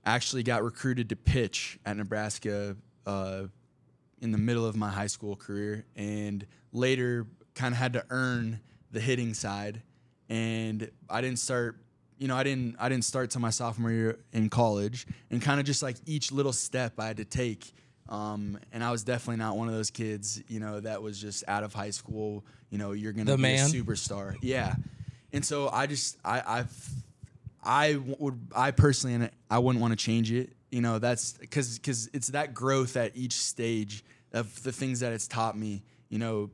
actually 0.05 0.43
got 0.43 0.63
recruited 0.63 1.09
to 1.09 1.15
pitch 1.15 1.79
at 1.85 1.97
Nebraska 1.97 2.75
uh, 3.05 3.43
in 4.21 4.31
the 4.31 4.37
middle 4.37 4.65
of 4.65 4.75
my 4.75 4.89
high 4.89 5.07
school 5.07 5.35
career, 5.35 5.85
and 5.95 6.45
later 6.71 7.27
kind 7.55 7.73
of 7.73 7.77
had 7.77 7.93
to 7.93 8.05
earn 8.09 8.59
the 8.91 8.99
hitting 8.99 9.33
side. 9.33 9.81
And 10.29 10.89
I 11.09 11.21
didn't 11.21 11.39
start, 11.39 11.77
you 12.17 12.27
know, 12.27 12.35
I 12.35 12.43
didn't 12.43 12.75
I 12.79 12.89
didn't 12.89 13.05
start 13.05 13.29
till 13.31 13.41
my 13.41 13.49
sophomore 13.49 13.91
year 13.91 14.19
in 14.31 14.49
college, 14.49 15.05
and 15.29 15.41
kind 15.41 15.59
of 15.59 15.65
just 15.65 15.83
like 15.83 15.97
each 16.05 16.31
little 16.31 16.53
step 16.53 16.93
I 16.99 17.07
had 17.07 17.17
to 17.17 17.25
take. 17.25 17.71
Um, 18.09 18.59
and 18.73 18.83
I 18.83 18.91
was 18.91 19.03
definitely 19.03 19.37
not 19.37 19.55
one 19.57 19.67
of 19.69 19.73
those 19.73 19.89
kids, 19.89 20.41
you 20.49 20.59
know, 20.59 20.79
that 20.81 21.01
was 21.01 21.19
just 21.19 21.43
out 21.47 21.63
of 21.63 21.73
high 21.73 21.89
school. 21.91 22.43
You 22.69 22.77
know, 22.77 22.91
you're 22.91 23.13
gonna 23.13 23.31
The 23.31 23.37
be 23.37 23.41
man? 23.43 23.65
a 23.69 23.69
superstar. 23.73 24.35
Yeah. 24.41 24.75
And 25.31 25.43
so 25.43 25.69
I 25.69 25.87
just 25.87 26.17
I 26.23 26.41
I've 26.45 26.89
I 27.63 27.95
would 28.19 28.39
I 28.55 28.71
personally 28.71 29.15
and 29.15 29.31
I 29.49 29.59
wouldn't 29.59 29.81
want 29.81 29.91
to 29.91 30.03
change 30.03 30.31
it. 30.31 30.53
You 30.71 30.81
know, 30.81 30.99
that's 30.99 31.33
because 31.33 31.77
because 31.77 32.09
it's 32.13 32.27
that 32.29 32.53
growth 32.53 32.97
at 32.97 33.15
each 33.15 33.33
stage 33.33 34.03
of 34.31 34.61
the 34.63 34.71
things 34.71 34.99
that 35.01 35.13
it's 35.13 35.27
taught 35.27 35.57
me. 35.57 35.83
You 36.09 36.19
know, 36.19 36.51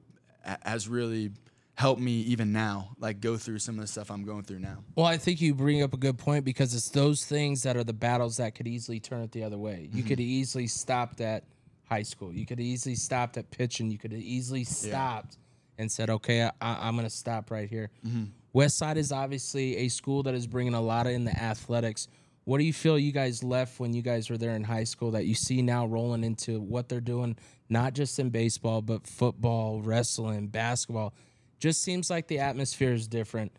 has 0.63 0.87
really 0.87 1.31
helped 1.75 2.01
me 2.01 2.21
even 2.21 2.51
now, 2.51 2.89
like 2.99 3.21
go 3.21 3.37
through 3.37 3.59
some 3.59 3.75
of 3.75 3.81
the 3.81 3.87
stuff 3.87 4.11
I'm 4.11 4.25
going 4.25 4.43
through 4.43 4.59
now. 4.59 4.83
Well, 4.95 5.05
I 5.05 5.17
think 5.17 5.39
you 5.39 5.55
bring 5.55 5.81
up 5.81 5.93
a 5.93 5.97
good 5.97 6.17
point 6.17 6.43
because 6.43 6.73
it's 6.75 6.89
those 6.89 7.25
things 7.25 7.63
that 7.63 7.77
are 7.77 7.85
the 7.85 7.93
battles 7.93 8.37
that 8.37 8.53
could 8.53 8.67
easily 8.67 8.99
turn 8.99 9.21
it 9.21 9.31
the 9.31 9.43
other 9.43 9.57
way. 9.57 9.89
You 9.93 10.03
could 10.03 10.19
mm-hmm. 10.19 10.29
easily 10.29 10.67
stopped 10.67 11.21
at 11.21 11.45
high 11.85 12.03
school. 12.03 12.33
You 12.33 12.45
could 12.45 12.59
easily 12.59 12.95
stopped 12.95 13.37
at 13.37 13.49
pitching. 13.49 13.89
You 13.89 13.97
could 13.97 14.13
easily 14.13 14.65
stopped 14.65 15.37
and 15.77 15.91
said, 15.91 16.09
"Okay, 16.09 16.43
I, 16.43 16.51
I'm 16.61 16.95
going 16.95 17.07
to 17.07 17.09
stop 17.09 17.49
right 17.49 17.69
here." 17.69 17.89
West 18.03 18.38
Side 18.69 18.97
is 18.97 19.11
obviously 19.11 19.77
a 19.77 19.87
school 19.89 20.23
that 20.23 20.33
is 20.33 20.47
bringing 20.47 20.73
a 20.73 20.81
lot 20.81 21.07
of 21.07 21.13
in 21.13 21.23
the 21.25 21.37
athletics. 21.37 22.07
What 22.45 22.57
do 22.57 22.63
you 22.63 22.73
feel 22.73 22.97
you 22.97 23.11
guys 23.11 23.43
left 23.43 23.79
when 23.79 23.93
you 23.93 24.01
guys 24.01 24.29
were 24.29 24.37
there 24.37 24.55
in 24.55 24.63
high 24.63 24.85
school 24.85 25.11
that 25.11 25.25
you 25.25 25.35
see 25.35 25.61
now 25.61 25.85
rolling 25.85 26.23
into 26.23 26.59
what 26.59 26.89
they're 26.89 26.99
doing, 26.99 27.37
not 27.69 27.93
just 27.93 28.17
in 28.17 28.31
baseball, 28.31 28.81
but 28.81 29.05
football, 29.05 29.81
wrestling, 29.81 30.47
basketball? 30.47 31.13
Just 31.59 31.83
seems 31.83 32.09
like 32.09 32.27
the 32.27 32.39
atmosphere 32.39 32.93
is 32.93 33.07
different. 33.07 33.51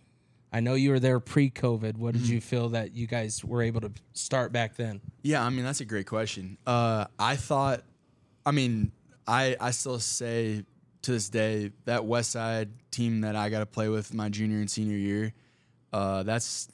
I 0.52 0.58
know 0.58 0.74
you 0.74 0.90
were 0.90 0.98
there 0.98 1.20
pre-COVID. 1.20 1.96
What 1.96 2.14
did 2.14 2.28
you 2.28 2.40
feel 2.40 2.70
that 2.70 2.92
you 2.92 3.06
guys 3.06 3.44
were 3.44 3.62
able 3.62 3.80
to 3.82 3.92
start 4.12 4.52
back 4.52 4.74
then? 4.74 5.00
Yeah, 5.22 5.44
I 5.44 5.50
mean 5.50 5.64
that's 5.64 5.80
a 5.80 5.84
great 5.84 6.06
question. 6.06 6.58
Uh, 6.66 7.04
I 7.18 7.36
thought, 7.36 7.84
I 8.44 8.50
mean, 8.50 8.90
I 9.28 9.56
I 9.60 9.70
still 9.70 10.00
say 10.00 10.64
to 11.02 11.12
this 11.12 11.28
day 11.28 11.72
that 11.84 12.04
West 12.04 12.30
Side 12.32 12.70
team 12.90 13.22
that 13.22 13.36
I 13.36 13.48
got 13.48 13.60
to 13.60 13.66
play 13.66 13.88
with 13.88 14.12
my 14.12 14.28
junior 14.28 14.58
and 14.58 14.70
senior 14.70 14.96
year, 14.96 15.32
uh, 15.92 16.22
that's 16.22 16.68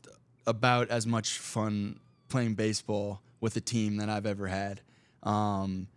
about 0.47 0.91
as 0.91 1.07
much 1.07 1.39
fun 1.39 2.01
playing 2.29 2.55
baseball 2.55 3.21
with 3.41 3.57
a 3.57 3.61
team 3.61 3.99
that 3.99 4.09
I've 4.09 4.27
ever 4.27 4.47
had. 4.47 4.81
Um, 5.23 5.89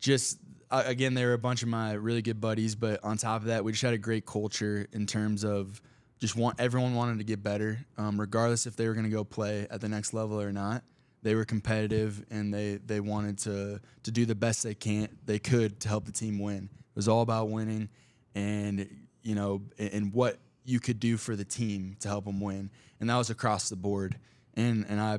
just 0.00 0.38
uh, 0.70 0.82
again, 0.86 1.14
they 1.14 1.24
were 1.24 1.32
a 1.32 1.38
bunch 1.38 1.62
of 1.62 1.68
my 1.68 1.92
really 1.92 2.22
good 2.22 2.40
buddies, 2.40 2.74
but 2.74 3.02
on 3.04 3.16
top 3.16 3.42
of 3.42 3.48
that, 3.48 3.64
we 3.64 3.72
just 3.72 3.82
had 3.82 3.94
a 3.94 3.98
great 3.98 4.26
culture 4.26 4.86
in 4.92 5.06
terms 5.06 5.44
of 5.44 5.80
just 6.18 6.36
want 6.36 6.58
everyone 6.60 6.94
wanted 6.94 7.18
to 7.18 7.24
get 7.24 7.42
better, 7.42 7.78
um, 7.98 8.18
regardless 8.18 8.66
if 8.66 8.76
they 8.76 8.88
were 8.88 8.94
going 8.94 9.04
to 9.04 9.10
go 9.10 9.22
play 9.22 9.66
at 9.70 9.80
the 9.80 9.88
next 9.88 10.14
level 10.14 10.40
or 10.40 10.52
not. 10.52 10.82
They 11.22 11.34
were 11.34 11.44
competitive 11.44 12.24
and 12.30 12.54
they 12.54 12.76
they 12.76 13.00
wanted 13.00 13.38
to 13.38 13.80
to 14.04 14.10
do 14.10 14.26
the 14.26 14.34
best 14.34 14.62
they 14.62 14.74
can 14.74 15.08
they 15.24 15.40
could 15.40 15.80
to 15.80 15.88
help 15.88 16.04
the 16.04 16.12
team 16.12 16.38
win. 16.38 16.68
It 16.96 17.00
was 17.00 17.08
all 17.08 17.20
about 17.20 17.50
winning, 17.50 17.90
and 18.34 18.88
you 19.22 19.34
know, 19.34 19.60
and, 19.78 20.14
what 20.14 20.38
you 20.64 20.80
could 20.80 20.98
do 20.98 21.18
for 21.18 21.36
the 21.36 21.44
team 21.44 21.96
to 22.00 22.08
help 22.08 22.24
them 22.24 22.40
win, 22.40 22.70
and 23.00 23.10
that 23.10 23.16
was 23.18 23.28
across 23.28 23.68
the 23.68 23.76
board. 23.76 24.16
And 24.54 24.86
and 24.88 24.98
I 24.98 25.14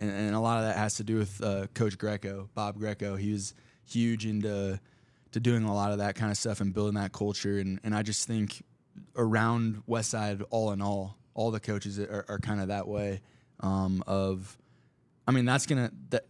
and, 0.00 0.10
and 0.10 0.34
a 0.34 0.40
lot 0.40 0.58
of 0.58 0.64
that 0.64 0.76
has 0.76 0.96
to 0.96 1.04
do 1.04 1.16
with 1.16 1.42
uh, 1.42 1.66
Coach 1.74 1.96
Greco, 1.96 2.50
Bob 2.54 2.78
Greco. 2.78 3.16
He 3.16 3.32
was 3.32 3.54
huge 3.84 4.26
into 4.26 4.78
to 5.32 5.40
doing 5.40 5.64
a 5.64 5.74
lot 5.74 5.92
of 5.92 5.98
that 5.98 6.14
kind 6.14 6.30
of 6.30 6.36
stuff 6.36 6.60
and 6.60 6.74
building 6.74 6.94
that 6.94 7.12
culture. 7.12 7.58
And 7.58 7.80
and 7.84 7.94
I 7.94 8.02
just 8.02 8.26
think 8.26 8.62
around 9.16 9.82
West 9.86 10.10
Side, 10.10 10.42
all 10.50 10.72
in 10.72 10.82
all, 10.82 11.16
all 11.34 11.50
the 11.50 11.60
coaches 11.60 11.98
are, 11.98 12.24
are 12.28 12.38
kind 12.38 12.60
of 12.60 12.68
that 12.68 12.86
way. 12.86 13.20
Um, 13.60 14.04
of, 14.06 14.58
I 15.26 15.32
mean, 15.32 15.44
that's 15.44 15.66
gonna 15.66 15.90
that 16.10 16.26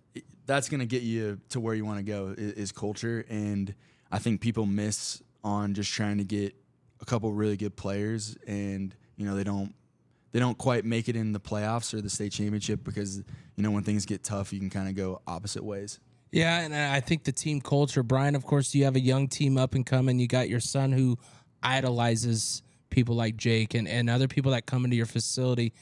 that's 0.47 0.69
gonna 0.69 0.87
get 0.87 1.03
you 1.03 1.41
to 1.51 1.61
where 1.61 1.75
you 1.75 1.85
want 1.85 1.99
to 1.99 2.05
go 2.05 2.35
is, 2.37 2.53
is 2.53 2.73
culture. 2.73 3.25
And 3.29 3.75
I 4.15 4.19
think 4.19 4.41
people 4.41 4.65
miss 4.65 5.21
on 5.43 5.75
just 5.75 5.93
trying 5.93 6.19
to 6.19 6.25
get 6.25 6.55
a 7.01 7.05
couple 7.05 7.33
really 7.33 7.57
good 7.57 7.75
players, 7.75 8.37
and 8.47 8.95
you 9.17 9.27
know 9.27 9.35
they 9.35 9.43
don't 9.43 9.75
they 10.31 10.39
don't 10.39 10.57
quite 10.57 10.85
make 10.85 11.09
it 11.09 11.17
in 11.17 11.33
the 11.33 11.41
playoffs 11.41 11.93
or 11.93 12.01
the 12.01 12.09
state 12.09 12.31
championship 12.31 12.85
because 12.85 13.17
you 13.19 13.63
know 13.65 13.73
when 13.73 13.83
things 13.83 14.07
get 14.07 14.23
tough, 14.23 14.53
you 14.53 14.61
can 14.61 14.71
kind 14.71 14.89
of 14.89 14.95
go 14.95 15.21
opposite 15.27 15.65
ways. 15.65 15.99
Yeah, 16.31 16.61
and 16.61 16.73
I 16.73 17.01
think 17.01 17.25
the 17.25 17.33
team 17.33 17.61
culture, 17.61 18.05
Brian. 18.05 18.37
Of 18.37 18.45
course, 18.45 18.73
you 18.73 18.85
have 18.85 18.95
a 18.95 19.01
young 19.01 19.27
team 19.27 19.59
up 19.59 19.75
and 19.75 19.85
coming. 19.85 20.21
You 20.21 20.29
got 20.29 20.49
your 20.49 20.61
son 20.61 20.93
who 20.93 21.19
idolizes 21.61 22.63
people 22.91 23.17
like 23.17 23.37
Jake 23.37 23.75
and, 23.75 23.89
and 23.89 24.09
other 24.09 24.29
people 24.29 24.53
that 24.53 24.65
come 24.65 24.85
into 24.85 24.97
your 24.97 25.07
facility. 25.07 25.73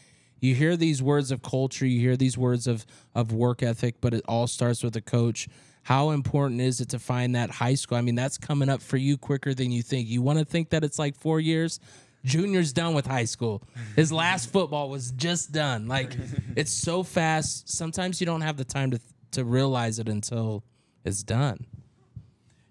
You 0.41 0.55
hear 0.55 0.79
these 0.79 1.03
words 1.03 1.33
of 1.33 1.43
culture, 1.43 1.85
you 1.85 2.01
hear 2.01 2.17
these 2.17 2.39
words 2.39 2.67
of 2.67 2.87
of 3.15 3.35
work 3.35 3.63
ethic, 3.63 3.97
but 4.01 4.15
it 4.15 4.23
all 4.27 4.47
starts 4.47 4.83
with 4.83 4.97
a 4.97 5.03
coach. 5.03 5.49
How 5.83 6.11
important 6.11 6.61
is 6.61 6.81
it 6.81 6.91
to 6.91 6.99
find 6.99 7.35
that 7.35 7.51
high 7.51 7.75
school? 7.75 7.99
I 7.99 8.03
mean, 8.03 8.15
that's 8.15 8.39
coming 8.39 8.69
up 8.69 8.81
for 8.81 8.97
you 8.97 9.17
quicker 9.17 9.53
than 9.53 9.73
you 9.73 9.83
think. 9.83 10.09
You 10.09 10.23
want 10.23 10.39
to 10.39 10.45
think 10.45 10.71
that 10.71 10.85
it's 10.85 10.99
like 10.99 11.17
four 11.17 11.41
years. 11.41 11.81
Junior's 12.25 12.73
done 12.73 12.95
with 12.95 13.07
high 13.07 13.25
school. 13.25 13.63
His 13.97 14.13
last 14.23 14.53
football 14.53 14.89
was 14.89 15.11
just 15.13 15.51
done. 15.51 15.89
Like 15.89 16.17
it's 16.57 16.73
so 16.73 17.03
fast. 17.03 17.69
Sometimes 17.69 18.21
you 18.21 18.27
don't 18.27 18.43
have 18.43 18.57
the 18.57 18.65
time 18.65 18.93
to 18.93 19.01
to 19.33 19.45
realize 19.45 19.99
it 19.99 20.09
until 20.09 20.63
it's 21.05 21.23
done. 21.23 21.67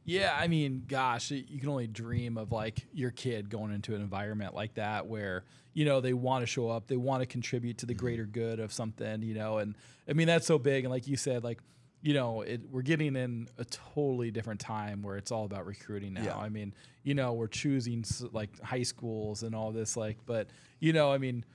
Yeah, 0.05 0.35
I 0.37 0.47
mean, 0.47 0.83
gosh, 0.87 1.31
you 1.31 1.59
can 1.59 1.69
only 1.69 1.87
dream 1.87 2.37
of 2.37 2.51
like 2.51 2.87
your 2.93 3.11
kid 3.11 3.49
going 3.49 3.73
into 3.73 3.93
an 3.95 4.01
environment 4.01 4.53
like 4.53 4.75
that 4.75 5.07
where 5.07 5.43
you 5.73 5.85
know 5.85 6.01
they 6.01 6.13
want 6.13 6.43
to 6.43 6.47
show 6.47 6.69
up, 6.69 6.87
they 6.87 6.97
want 6.97 7.21
to 7.21 7.25
contribute 7.25 7.79
to 7.79 7.85
the 7.85 7.93
greater 7.93 8.25
good 8.25 8.59
of 8.59 8.71
something, 8.71 9.21
you 9.21 9.33
know, 9.33 9.57
and 9.57 9.75
I 10.07 10.13
mean 10.13 10.27
that's 10.27 10.47
so 10.47 10.57
big. 10.57 10.85
And 10.85 10.91
like 10.91 11.07
you 11.07 11.17
said, 11.17 11.43
like 11.43 11.59
you 12.01 12.13
know, 12.13 12.41
it, 12.41 12.61
we're 12.71 12.81
getting 12.81 13.15
in 13.15 13.47
a 13.57 13.65
totally 13.65 14.31
different 14.31 14.59
time 14.59 15.01
where 15.03 15.17
it's 15.17 15.31
all 15.31 15.45
about 15.45 15.65
recruiting 15.65 16.13
now. 16.13 16.23
Yeah. 16.23 16.37
I 16.37 16.49
mean, 16.49 16.73
you 17.03 17.13
know, 17.13 17.33
we're 17.33 17.47
choosing 17.47 18.03
like 18.31 18.59
high 18.61 18.83
schools 18.83 19.43
and 19.43 19.53
all 19.55 19.71
this, 19.71 19.95
like, 19.95 20.17
but 20.25 20.47
you 20.79 20.93
know, 20.93 21.11
I 21.11 21.17
mean, 21.19 21.45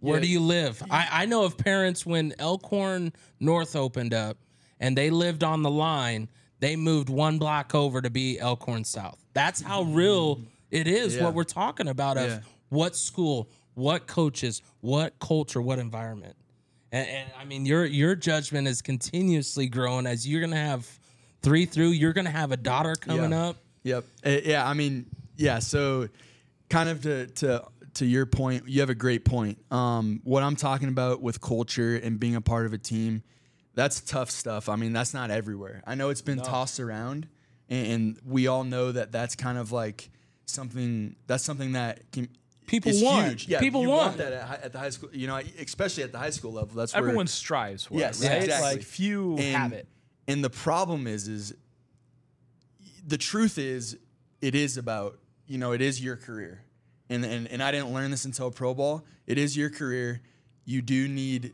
Where 0.00 0.16
yeah, 0.16 0.22
do 0.22 0.28
you 0.28 0.40
live? 0.40 0.82
I, 0.90 1.08
I 1.10 1.26
know 1.26 1.44
of 1.44 1.56
parents 1.56 2.04
when 2.04 2.34
Elkhorn 2.38 3.12
North 3.38 3.74
opened 3.74 4.12
up 4.12 4.36
and 4.80 4.96
they 4.96 5.08
lived 5.10 5.42
on 5.44 5.62
the 5.62 5.70
line, 5.70 6.28
they 6.58 6.76
moved 6.76 7.08
one 7.08 7.38
block 7.38 7.74
over 7.74 8.02
to 8.02 8.10
be 8.10 8.38
Elkhorn 8.38 8.84
South. 8.84 9.18
That's 9.32 9.62
how 9.62 9.82
real 9.82 10.42
it 10.70 10.86
is 10.86 11.16
Yeah. 11.16 11.24
what 11.24 11.34
we're 11.34 11.44
talking 11.44 11.88
about 11.88 12.18
of 12.18 12.46
what 12.68 12.96
school, 12.96 13.48
what 13.74 14.06
coaches, 14.06 14.60
what 14.80 15.18
culture, 15.18 15.62
what 15.62 15.78
environment. 15.78 16.36
And, 16.92 17.08
and 17.08 17.30
I 17.38 17.44
mean 17.44 17.66
your 17.66 17.84
your 17.84 18.14
judgment 18.14 18.66
is 18.68 18.82
continuously 18.82 19.68
growing 19.68 20.06
as 20.06 20.26
you're 20.26 20.40
gonna 20.40 20.56
have 20.56 20.88
three 21.42 21.66
through, 21.66 21.90
you're 21.90 22.12
gonna 22.12 22.30
have 22.30 22.52
a 22.52 22.56
daughter 22.56 22.94
coming 22.94 23.30
Yeah. 23.30 23.44
up. 23.48 23.56
Yep. 23.82 24.04
Uh, 24.26 24.30
yeah. 24.44 24.68
I 24.68 24.74
mean, 24.74 25.06
yeah. 25.36 25.58
So, 25.60 26.08
kind 26.68 26.88
of 26.88 27.02
to 27.02 27.26
to 27.28 27.64
to 27.94 28.06
your 28.06 28.26
point, 28.26 28.68
you 28.68 28.80
have 28.80 28.90
a 28.90 28.94
great 28.94 29.24
point. 29.24 29.58
Um, 29.72 30.20
what 30.24 30.42
I'm 30.42 30.54
talking 30.56 30.88
about 30.88 31.22
with 31.22 31.40
culture 31.40 31.96
and 31.96 32.20
being 32.20 32.36
a 32.36 32.40
part 32.40 32.66
of 32.66 32.72
a 32.72 32.78
team, 32.78 33.22
that's 33.74 34.00
tough 34.00 34.30
stuff. 34.30 34.68
I 34.68 34.76
mean, 34.76 34.92
that's 34.92 35.14
not 35.14 35.30
everywhere. 35.30 35.82
I 35.86 35.94
know 35.94 36.10
it's 36.10 36.22
been 36.22 36.40
tossed 36.40 36.78
around, 36.78 37.26
and, 37.68 37.86
and 37.86 38.18
we 38.24 38.46
all 38.48 38.64
know 38.64 38.92
that 38.92 39.12
that's 39.12 39.34
kind 39.34 39.56
of 39.58 39.72
like 39.72 40.10
something. 40.46 41.16
That's 41.26 41.42
something 41.44 41.72
that 41.72 42.10
can. 42.12 42.28
People 42.66 42.90
is 42.92 43.02
want. 43.02 43.26
huge. 43.28 43.48
Yeah, 43.48 43.58
People 43.60 43.82
you 43.82 43.88
want. 43.88 44.16
that 44.18 44.32
at, 44.32 44.42
hi- 44.46 44.58
at 44.62 44.72
the 44.72 44.78
high 44.78 44.90
school. 44.90 45.10
You 45.12 45.26
know, 45.26 45.40
especially 45.60 46.02
at 46.04 46.12
the 46.12 46.18
high 46.18 46.30
school 46.30 46.52
level. 46.52 46.74
That's 46.76 46.92
where 46.94 47.00
everyone 47.00 47.16
where 47.24 47.26
strives 47.26 47.84
for 47.86 47.94
Yes, 47.94 48.22
it, 48.22 48.28
right? 48.28 48.42
exactly. 48.42 48.70
Like 48.76 48.82
few 48.82 49.36
and, 49.38 49.56
have 49.56 49.72
it. 49.72 49.88
And 50.28 50.44
the 50.44 50.50
problem 50.50 51.06
is, 51.06 51.26
is 51.26 51.54
the 53.06 53.18
truth 53.18 53.58
is, 53.58 53.96
it 54.40 54.54
is 54.54 54.76
about 54.76 55.18
you 55.46 55.58
know, 55.58 55.72
it 55.72 55.80
is 55.80 56.02
your 56.02 56.16
career, 56.16 56.62
and 57.08 57.24
and 57.24 57.48
and 57.48 57.60
I 57.62 57.72
didn't 57.72 57.92
learn 57.92 58.10
this 58.12 58.24
until 58.24 58.50
pro 58.50 58.72
ball. 58.74 59.04
It 59.26 59.36
is 59.38 59.56
your 59.56 59.70
career. 59.70 60.20
You 60.64 60.80
do 60.82 61.08
need 61.08 61.52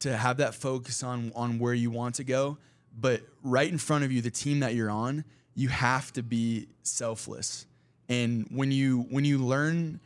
to 0.00 0.14
have 0.16 0.36
that 0.38 0.54
focus 0.54 1.02
on 1.02 1.32
on 1.34 1.58
where 1.58 1.72
you 1.74 1.90
want 1.90 2.16
to 2.16 2.24
go, 2.24 2.58
but 2.98 3.22
right 3.42 3.70
in 3.70 3.78
front 3.78 4.04
of 4.04 4.12
you, 4.12 4.20
the 4.20 4.30
team 4.30 4.60
that 4.60 4.74
you're 4.74 4.90
on, 4.90 5.24
you 5.54 5.68
have 5.68 6.12
to 6.14 6.22
be 6.22 6.68
selfless. 6.82 7.64
And 8.10 8.46
when 8.50 8.70
you 8.72 9.06
when 9.10 9.24
you 9.24 9.38
learn 9.38 10.00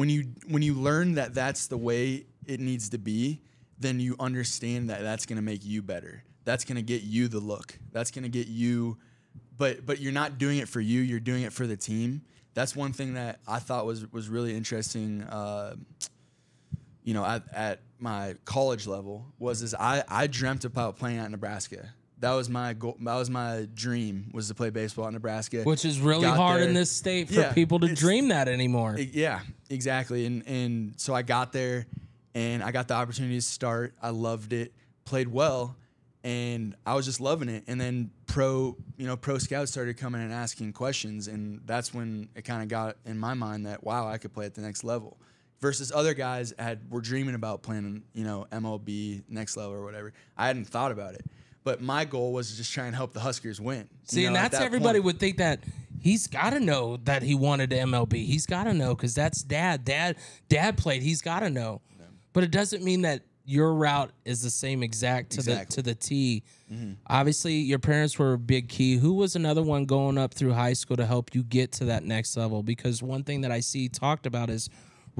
when 0.00 0.08
you 0.08 0.24
when 0.48 0.62
you 0.62 0.72
learn 0.72 1.14
that 1.14 1.34
that's 1.34 1.66
the 1.66 1.76
way 1.76 2.24
it 2.46 2.58
needs 2.58 2.88
to 2.88 2.98
be, 2.98 3.42
then 3.78 4.00
you 4.00 4.16
understand 4.18 4.88
that 4.88 5.02
that's 5.02 5.26
going 5.26 5.36
to 5.36 5.42
make 5.42 5.62
you 5.62 5.82
better. 5.82 6.24
That's 6.44 6.64
going 6.64 6.76
to 6.76 6.82
get 6.82 7.02
you 7.02 7.28
the 7.28 7.38
look. 7.38 7.78
That's 7.92 8.10
going 8.10 8.22
to 8.22 8.30
get 8.30 8.46
you 8.48 8.96
but 9.58 9.84
but 9.84 10.00
you're 10.00 10.10
not 10.10 10.38
doing 10.38 10.56
it 10.56 10.68
for 10.68 10.80
you, 10.80 11.02
you're 11.02 11.20
doing 11.20 11.42
it 11.42 11.52
for 11.52 11.66
the 11.66 11.76
team. 11.76 12.22
That's 12.54 12.74
one 12.74 12.94
thing 12.94 13.14
that 13.14 13.40
I 13.46 13.58
thought 13.58 13.84
was 13.84 14.10
was 14.10 14.30
really 14.30 14.56
interesting 14.56 15.22
uh, 15.24 15.76
you 17.04 17.14
know, 17.14 17.24
at, 17.24 17.42
at 17.52 17.80
my 17.98 18.36
college 18.44 18.86
level 18.86 19.26
was 19.38 19.60
is 19.62 19.74
I, 19.74 20.02
I 20.08 20.26
dreamt 20.26 20.64
about 20.64 20.96
playing 20.96 21.18
at 21.18 21.30
Nebraska. 21.30 21.90
That 22.20 22.32
was 22.34 22.48
my 22.50 22.74
goal. 22.74 22.96
That 23.00 23.14
was 23.16 23.30
my 23.30 23.66
dream 23.74 24.30
was 24.32 24.48
to 24.48 24.54
play 24.54 24.70
baseball 24.70 25.06
at 25.06 25.12
Nebraska, 25.12 25.62
Which 25.62 25.84
is 25.84 25.98
really 26.00 26.22
Got 26.22 26.36
hard 26.36 26.60
there. 26.60 26.68
in 26.68 26.74
this 26.74 26.92
state 26.92 27.28
for 27.28 27.34
Yeah, 27.40 27.52
people 27.52 27.80
to 27.80 27.94
dream 27.94 28.28
that 28.28 28.46
anymore. 28.48 28.96
Yeah, 28.98 29.40
exactly. 29.70 30.26
And 30.26 30.46
and 30.46 30.94
so 31.00 31.14
I 31.14 31.22
got 31.22 31.52
there, 31.52 31.86
and 32.34 32.62
I 32.62 32.72
got 32.72 32.88
the 32.88 32.94
opportunity 32.94 33.36
to 33.36 33.42
start. 33.42 33.94
I 34.02 34.10
loved 34.10 34.52
it, 34.52 34.72
played 35.06 35.28
well, 35.28 35.76
and 36.22 36.74
I 36.84 36.94
was 36.94 37.06
just 37.06 37.20
loving 37.20 37.48
it. 37.48 37.64
And 37.66 37.80
then 37.80 38.10
pro, 38.26 38.76
you 38.98 39.06
know, 39.06 39.16
pro 39.16 39.38
scouts 39.38 39.70
started 39.70 39.96
coming 39.96 40.20
and 40.20 40.32
asking 40.32 40.74
questions, 40.74 41.26
and 41.26 41.62
that's 41.64 41.94
when 41.94 42.28
it 42.34 42.42
kind 42.44 42.62
of 42.62 42.68
got 42.68 42.96
in 43.06 43.18
my 43.18 43.32
mind 43.34 43.64
that 43.66 43.82
wow, 43.82 44.06
I 44.08 44.18
could 44.18 44.32
play 44.34 44.44
at 44.46 44.54
the 44.54 44.60
next 44.60 44.84
level. 44.84 45.16
Versus 45.60 45.92
other 45.94 46.14
guys 46.14 46.54
had 46.58 46.90
were 46.90 47.02
dreaming 47.02 47.34
about 47.34 47.62
playing, 47.62 48.02
you 48.14 48.24
know, 48.24 48.46
MLB 48.50 49.22
next 49.28 49.58
level 49.58 49.74
or 49.74 49.84
whatever. 49.84 50.12
I 50.36 50.46
hadn't 50.46 50.64
thought 50.66 50.90
about 50.90 51.12
it, 51.14 51.26
but 51.64 51.80
my 51.80 52.04
goal 52.04 52.32
was 52.32 52.50
to 52.50 52.56
just 52.56 52.72
try 52.72 52.86
and 52.86 52.94
help 52.96 53.12
the 53.12 53.20
Huskers 53.20 53.60
win. 53.60 53.88
See, 54.04 54.24
and 54.24 54.34
know, 54.34 54.40
at 54.40 54.42
that's 54.50 54.58
that 54.58 54.66
everybody 54.66 54.98
point. 54.98 55.04
would 55.04 55.18
think 55.20 55.36
that 55.38 55.60
he's 56.00 56.26
got 56.26 56.50
to 56.50 56.60
know 56.60 56.98
that 57.04 57.22
he 57.22 57.34
wanted 57.34 57.70
to 57.70 57.76
MLB. 57.76 58.24
He's 58.26 58.46
got 58.46 58.64
to 58.64 58.74
know 58.74 58.94
because 58.94 59.14
that's 59.14 59.42
dad. 59.42 59.84
Dad, 59.84 60.16
dad 60.48 60.76
played. 60.78 61.02
He's 61.02 61.22
got 61.22 61.40
to 61.40 61.50
know. 61.50 61.80
But 62.32 62.44
it 62.44 62.50
doesn't 62.52 62.84
mean 62.84 63.02
that 63.02 63.22
your 63.44 63.74
route 63.74 64.12
is 64.24 64.42
the 64.42 64.50
same 64.50 64.82
exact 64.84 65.30
to 65.32 65.38
Exactly. 65.40 65.64
the 65.64 65.74
to 65.74 65.82
the 65.82 65.94
T. 65.96 66.44
Mm-hmm. 66.72 66.92
Obviously, 67.08 67.54
your 67.54 67.80
parents 67.80 68.16
were 68.18 68.34
a 68.34 68.38
big 68.38 68.68
key. 68.68 68.96
Who 68.96 69.14
was 69.14 69.34
another 69.34 69.62
one 69.62 69.84
going 69.86 70.16
up 70.18 70.32
through 70.32 70.52
high 70.52 70.74
school 70.74 70.96
to 70.96 71.06
help 71.06 71.34
you 71.34 71.42
get 71.42 71.72
to 71.72 71.86
that 71.86 72.04
next 72.04 72.36
level? 72.36 72.62
Because 72.62 73.02
one 73.02 73.24
thing 73.24 73.40
that 73.40 73.50
I 73.50 73.58
see 73.58 73.88
talked 73.88 74.26
about 74.26 74.50
is 74.50 74.70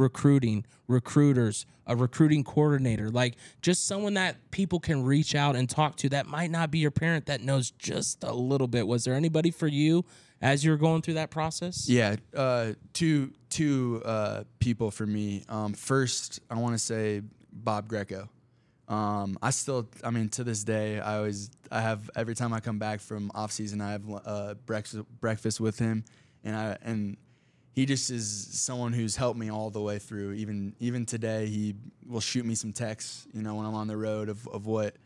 recruiting, 0.01 0.65
recruiters, 0.89 1.67
a 1.87 1.95
recruiting 1.95 2.43
coordinator, 2.43 3.11
like 3.11 3.37
just 3.63 3.87
someone 3.87 4.15
that 4.15 4.51
people 4.51 4.81
can 4.81 5.05
reach 5.05 5.35
out 5.35 5.55
and 5.55 5.69
talk 5.69 5.97
to 5.97 6.09
that 6.09 6.27
might 6.27 6.51
not 6.51 6.71
be 6.71 6.79
your 6.79 6.91
parent 6.91 7.27
that 7.27 7.43
knows 7.43 7.71
just 7.73 8.25
a 8.25 8.33
little 8.33 8.67
bit. 8.67 8.87
Was 8.87 9.05
there 9.05 9.15
anybody 9.15 9.51
for 9.51 9.69
you 9.69 10.05
as 10.41 10.65
you 10.65 10.71
were 10.71 10.77
going 10.77 11.03
through 11.03 11.15
that 11.15 11.31
process? 11.31 11.89
Yeah, 11.89 12.17
uh, 12.35 12.73
two 12.93 13.33
two 13.51 14.03
uh, 14.05 14.45
people 14.59 14.91
for 14.91 15.07
me. 15.07 15.45
Um, 15.49 15.75
first, 15.75 16.41
I 16.51 16.55
want 16.55 16.75
to 16.75 16.79
say 16.79 17.23
Bob 17.53 17.89
Greco. 17.89 18.29
Um, 18.89 19.39
I 19.41 19.51
still, 19.51 19.89
I 20.03 20.11
mean, 20.11 20.31
to 20.31 20.43
this 20.43 20.65
day, 20.65 20.99
I 20.99 21.19
always, 21.19 21.51
I 21.71 21.81
have 21.81 22.11
every 22.17 22.35
time 22.35 22.53
I 22.53 22.59
come 22.59 22.81
back 22.81 22.99
from 23.01 23.31
off 23.37 23.53
season, 23.53 23.81
I 23.81 23.93
have 23.93 24.03
uh, 24.25 24.55
breakfast 24.67 25.05
breakfast 25.21 25.61
with 25.61 25.79
him, 25.79 26.05
and 26.43 26.57
I 26.57 26.77
and 26.83 27.17
he 27.73 27.87
just 27.87 28.11
is 28.11 28.49
someone 28.51 28.93
who's 28.93 29.17
helped 29.17 29.39
me 29.39 29.51
all 29.51 29.71
the 29.71 29.81
way 29.81 29.99
through. 29.99 30.33
Even 30.33 30.75
even 30.81 31.07
today, 31.07 31.47
he 31.47 31.75
will 32.07 32.21
shoot 32.21 32.45
me 32.45 32.55
some 32.55 32.73
texts, 32.73 33.27
you 33.33 33.43
know, 33.43 33.55
when 33.55 33.67
I'm 33.67 33.75
on 33.75 33.87
the 33.87 33.97
road 33.97 34.29
of, 34.29 34.47
of 34.49 34.67
what 34.67 34.97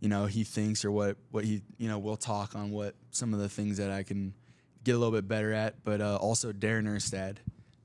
you 0.00 0.08
know 0.08 0.26
he 0.26 0.44
thinks 0.44 0.84
or 0.84 0.90
what 0.90 1.16
what 1.30 1.44
he 1.44 1.62
you 1.78 1.88
know 1.88 1.98
we'll 1.98 2.16
talk 2.16 2.54
on 2.54 2.70
what 2.70 2.94
some 3.10 3.34
of 3.34 3.40
the 3.40 3.48
things 3.48 3.76
that 3.78 3.90
I 3.90 4.02
can 4.02 4.34
get 4.84 4.94
a 4.94 4.98
little 4.98 5.12
bit 5.12 5.26
better 5.28 5.52
at. 5.52 5.84
But 5.84 6.00
uh, 6.00 6.16
also 6.16 6.52
Darren 6.52 6.86
Erstad. 6.86 7.36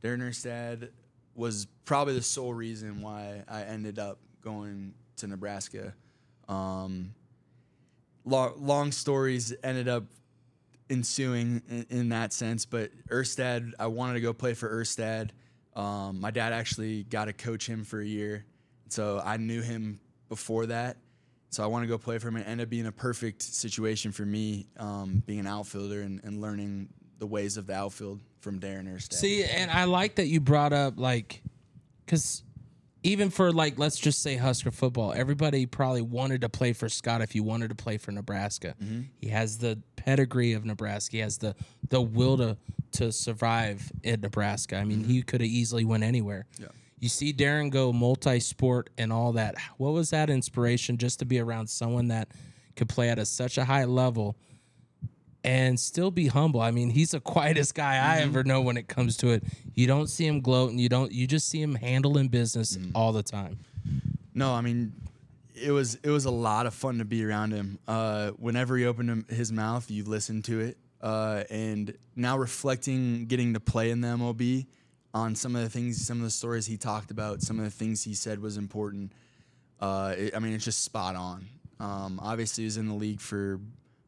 Darren 0.03 0.20
Erstad 0.20 0.89
was 1.36 1.67
probably 1.86 2.13
the 2.13 2.22
sole 2.22 2.53
reason 2.53 3.01
why 3.01 3.44
I 3.48 3.63
ended 3.63 4.00
up 4.00 4.20
going 4.41 4.94
to 5.17 5.27
Nebraska. 5.27 5.94
Um, 6.48 7.13
long, 8.25 8.53
long 8.58 8.91
stories 8.91 9.53
ended 9.63 9.88
up 9.88 10.06
ensuing 10.89 11.62
in, 11.70 11.86
in 11.89 12.10
that 12.10 12.34
sense. 12.34 12.65
But 12.65 12.91
Erstad, 13.10 13.74
I 13.79 13.88
wanted 13.88 14.14
to 14.16 14.22
go 14.22 14.33
play 14.33 14.53
for 14.53 14.70
Erstad. 14.70 15.31
Um, 15.75 16.20
my 16.20 16.31
dad 16.31 16.53
actually 16.53 17.03
got 17.03 17.25
to 17.25 17.33
coach 17.33 17.68
him 17.68 17.83
for 17.83 18.00
a 18.00 18.05
year, 18.05 18.46
so 18.90 19.22
I 19.24 19.38
knew 19.38 19.62
him 19.62 20.00
before 20.29 20.66
that. 20.68 20.98
So 21.50 21.64
I 21.64 21.68
want 21.68 21.83
to 21.83 21.88
go 21.88 21.98
play 21.98 22.18
for 22.18 22.27
him. 22.27 22.38
It 22.38 22.48
ended 22.48 22.66
up 22.66 22.70
being 22.70 22.88
a 22.88 22.92
perfect 22.92 23.42
situation 23.42 24.12
for 24.12 24.25
me, 24.25 24.68
um, 24.77 25.24
being 25.25 25.40
an 25.40 25.48
outfielder 25.48 26.01
and, 26.01 26.22
and 26.24 26.42
learning 26.42 26.90
the 27.20 27.27
ways 27.27 27.57
of 27.57 27.68
the 27.68 27.74
outfield 27.74 28.20
from 28.40 28.59
Darren 28.59 28.88
Erstad. 28.94 29.14
See, 29.14 29.44
and 29.44 29.72
I 29.72 29.85
like 29.85 30.16
that 30.16 30.27
you 30.27 30.40
brought 30.40 30.74
up 30.74 30.96
like, 30.98 31.42
because 32.05 32.44
even 33.03 33.29
for 33.29 33.51
like, 33.51 33.77
let's 33.77 33.98
just 33.98 34.22
say 34.22 34.36
Husker 34.36 34.72
football, 34.72 35.14
everybody 35.14 35.66
probably 35.66 36.01
wanted 36.01 36.42
to 36.42 36.50
play 36.50 36.74
for 36.74 36.90
Scott 36.90 37.22
if 37.22 37.36
you 37.36 37.44
wanted 37.44 37.70
to 37.70 37.75
play 37.75 37.98
for 37.98 38.12
Nebraska. 38.12 38.75
Mm-hmm. 38.81 39.01
He 39.20 39.29
has 39.29 39.57
the 39.57 39.79
pedigree 39.96 40.53
of 40.53 40.66
Nebraska. 40.66 41.18
He 41.18 41.22
has 41.22 41.38
the 41.38 41.55
the 41.90 42.01
will 42.01 42.38
to 42.38 42.57
to 42.94 43.12
survive 43.12 43.92
in 44.03 44.22
Nebraska. 44.22 44.77
I 44.77 44.83
mean, 44.83 45.00
mm-hmm. 45.00 45.12
he 45.12 45.22
could 45.22 45.42
have 45.42 45.50
easily 45.50 45.86
went 45.86 46.03
anywhere. 46.03 46.46
Yeah. 46.60 46.68
You 47.00 47.10
see 47.10 47.31
Darren 47.31 47.70
go 47.70 47.94
multi-sport 47.94 48.90
and 48.98 49.14
all 49.14 49.33
that. 49.33 49.55
What 49.77 49.94
was 49.94 50.10
that 50.10 50.29
inspiration 50.29 50.98
just 50.98 51.20
to 51.20 51.25
be 51.25 51.40
around 51.40 51.68
someone 51.68 52.07
that 52.07 52.29
could 52.75 52.90
play 52.90 53.10
at 53.10 53.20
a, 53.20 53.25
such 53.25 53.60
a 53.60 53.66
high 53.66 53.86
level? 53.86 54.36
And 55.48 55.79
still 55.79 56.12
be 56.12 56.27
humble. 56.27 56.62
I 56.62 56.72
mean, 56.72 56.90
he's 56.90 57.12
the 57.12 57.20
quietest 57.36 57.74
guy 57.74 57.96
I 57.96 58.18
Mm-hmm. 58.20 58.29
ever 58.29 58.44
know 58.44 58.62
when 58.62 58.75
it 58.77 58.88
comes 58.88 59.16
to 59.18 59.29
it. 59.29 59.44
You 59.74 59.88
don't 59.88 60.07
see 60.07 60.25
him 60.27 60.42
gloating. 60.42 60.77
You 60.77 60.90
don't. 60.90 61.12
You 61.12 61.25
just 61.27 61.48
see 61.50 61.62
him 61.62 61.75
handling 61.75 62.27
business 62.27 62.75
Mm. 62.77 62.92
all 62.94 63.14
the 63.14 63.24
time. 63.24 63.60
No, 64.33 64.53
I 64.53 64.62
mean, 64.62 64.94
it 65.55 65.72
was 65.72 65.96
it 66.03 66.10
was 66.10 66.25
a 66.25 66.31
lot 66.31 66.66
of 66.66 66.74
fun 66.74 66.98
to 67.00 67.05
be 67.05 67.24
around 67.24 67.51
him. 67.51 67.79
Uh, 67.88 68.31
whenever 68.31 68.77
he 68.77 68.86
opened 68.86 69.10
him, 69.10 69.25
his 69.29 69.51
mouth, 69.51 69.90
you 69.90 70.03
listened 70.03 70.46
to 70.46 70.60
it. 70.60 70.77
Uh, 71.01 71.44
and 71.51 71.96
now 72.16 72.36
reflecting, 72.38 73.25
getting 73.27 73.53
to 73.53 73.60
play 73.60 73.92
in 73.92 74.01
the 74.01 74.07
MLB 74.07 74.66
on 75.14 75.36
some 75.36 75.55
of 75.55 75.62
the 75.62 75.70
things, 75.70 76.05
some 76.05 76.18
of 76.18 76.24
the 76.24 76.31
stories 76.31 76.66
he 76.66 76.75
talked 76.75 77.12
about, 77.12 77.42
some 77.42 77.60
of 77.60 77.66
the 77.66 77.72
things 77.72 78.03
he 78.03 78.14
said 78.16 78.40
was 78.40 78.57
important. 78.57 79.12
Uh, 79.79 80.14
it, 80.18 80.36
I 80.36 80.40
mean, 80.40 80.53
it's 80.53 80.66
just 80.66 80.83
spot 80.83 81.16
on. 81.16 81.46
Um, 81.79 82.20
obviously, 82.22 82.64
he 82.64 82.66
was 82.66 82.77
in 82.77 82.88
the 82.88 82.96
league 82.96 83.22
for 83.22 83.60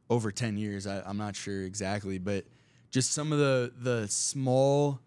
over 0.10 0.32
ten 0.32 0.58
years. 0.58 0.88
I, 0.88 1.02
I'm 1.06 1.17
not 1.17 1.36
sure 1.36 1.63
exactly, 1.63 2.17
but 2.17 2.45
just 2.91 3.12
some 3.12 3.32
of 3.32 3.39
the 3.39 3.72
the 3.80 4.08
small 4.08 5.00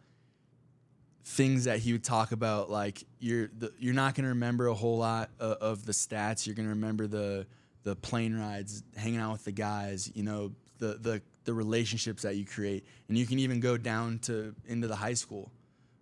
things 1.25 1.65
that 1.65 1.79
he 1.79 1.93
would 1.93 2.05
talk 2.05 2.33
about 2.33 2.71
like 2.71 3.05
you're 3.21 3.49
the, 3.59 3.73
you're 3.79 3.95
not 3.95 4.15
going 4.15 4.25
to 4.25 4.31
remember 4.31 4.67
a 4.67 4.75
whole 4.75 4.99
lot 4.99 5.31
of, 5.39 5.53
of 5.59 5.87
the 5.87 5.93
stats 5.93 6.47
you're 6.47 6.55
going 6.55 6.67
to 6.67 6.75
remember 6.75 7.07
the 7.07 7.47
the 7.85 7.95
plane 7.97 8.35
rides 8.37 8.83
hanging 8.97 9.21
out 9.21 9.33
with 9.33 9.45
the 9.45 9.53
guys 9.53 10.11
you 10.15 10.23
know 10.23 10.53
the 10.79 10.99
the 11.01 11.23
the 11.45 11.55
relationships 11.55 12.23
that 12.23 12.37
you 12.37 12.45
create 12.45 12.85
and 13.09 13.17
you 13.17 13.25
can 13.25 13.39
even 13.39 13.61
go 13.61 13.77
down 13.77 14.19
to 14.19 14.55
into 14.67 14.89
the 14.89 14.97
high 14.97 15.15
school 15.15 15.51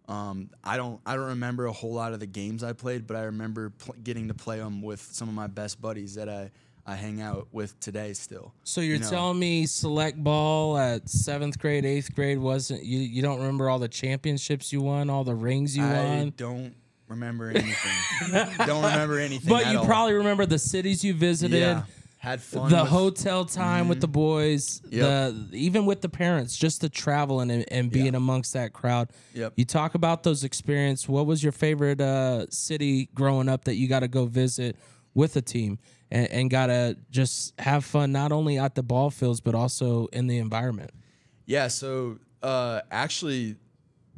um, 0.09 0.51
I 0.65 0.77
don't 0.77 1.01
I 1.07 1.15
don't 1.15 1.29
remember 1.29 1.67
a 1.67 1.73
whole 1.73 1.93
lot 1.93 2.13
of 2.13 2.21
the 2.21 2.27
games 2.27 2.65
I 2.65 2.73
played 2.73 3.07
but 3.07 3.17
I 3.17 3.23
remember 3.25 3.71
pl- 3.71 3.97
getting 4.03 4.29
to 4.29 4.35
play 4.35 4.59
them 4.59 4.83
with 4.83 5.01
some 5.01 5.29
of 5.29 5.35
my 5.35 5.47
best 5.47 5.81
buddies 5.81 6.15
that 6.15 6.29
I 6.29 6.51
I 6.87 6.95
hang 6.97 7.21
out 7.21 7.49
with 7.53 7.79
today 7.81 8.13
still 8.15 8.53
So 8.65 8.81
you're 8.81 8.97
You 8.97 9.03
know. 9.03 9.11
telling 9.11 9.39
me 9.39 9.67
select 9.67 10.23
ball 10.23 10.77
at 10.79 11.09
seventh 11.09 11.59
grade, 11.59 11.85
eighth 11.85 12.15
grade 12.15 12.39
wasn't 12.39 12.85
you? 12.85 12.99
You 12.99 13.23
don't 13.23 13.39
remember 13.39 13.69
all 13.71 13.79
the 13.79 13.89
championships 13.89 14.73
you 14.73 14.81
won, 14.81 15.11
all 15.11 15.25
the 15.25 15.35
rings 15.35 15.77
you 15.77 15.85
I 15.85 15.93
won, 16.05 16.33
don't 16.37 16.75
remember 17.09 17.51
anything 17.51 17.75
don't 18.67 18.85
remember 18.85 19.19
anything 19.19 19.49
but 19.49 19.67
you 19.73 19.79
all. 19.81 19.85
probably 19.85 20.15
remember 20.15 20.47
the 20.47 20.59
cities 20.61 21.03
you 21.05 21.13
visited. 21.15 21.59
yeah 21.59 21.83
had 22.19 22.41
fun 22.43 22.71
the 22.71 22.77
with- 22.83 22.89
hotel 22.91 23.47
time 23.47 23.89
with 23.89 24.01
the 24.03 24.07
boys, 24.07 24.83
Yep. 24.91 25.03
the 25.51 25.57
even 25.57 25.87
with 25.87 26.03
the 26.03 26.09
parents, 26.11 26.55
just 26.55 26.83
the 26.83 26.91
traveling 26.91 27.51
and, 27.51 27.65
and 27.73 27.91
being 27.91 28.13
Yeah. 28.13 28.19
amongst 28.19 28.53
that 28.53 28.75
crowd. 28.75 29.09
Yep. 29.33 29.55
You 29.57 29.65
talk 29.65 29.95
about 29.95 30.23
those 30.23 30.45
experiences. 30.45 31.09
What 31.09 31.25
was 31.25 31.43
your 31.43 31.53
favorite 31.53 31.99
uh, 31.99 32.45
city 32.51 33.09
growing 33.15 33.49
up 33.49 33.65
that 33.65 33.77
you 33.77 33.89
got 33.89 34.01
to 34.01 34.09
go 34.09 34.27
visit 34.27 34.77
with 35.15 35.35
a 35.37 35.41
team 35.41 35.79
and, 36.11 36.31
and 36.31 36.51
got 36.51 36.67
to 36.67 36.97
just 37.11 37.59
have 37.61 37.85
fun, 37.85 38.13
not 38.13 38.33
only 38.33 38.59
at 38.59 38.75
the 38.75 38.83
ball 38.83 39.11
fields 39.11 39.41
but 39.41 39.55
also 39.55 40.07
in 40.13 40.27
the 40.27 40.39
environment? 40.39 40.91
Yeah, 41.47 41.69
so 41.69 42.19
uh, 42.43 42.81
actually, 42.91 43.57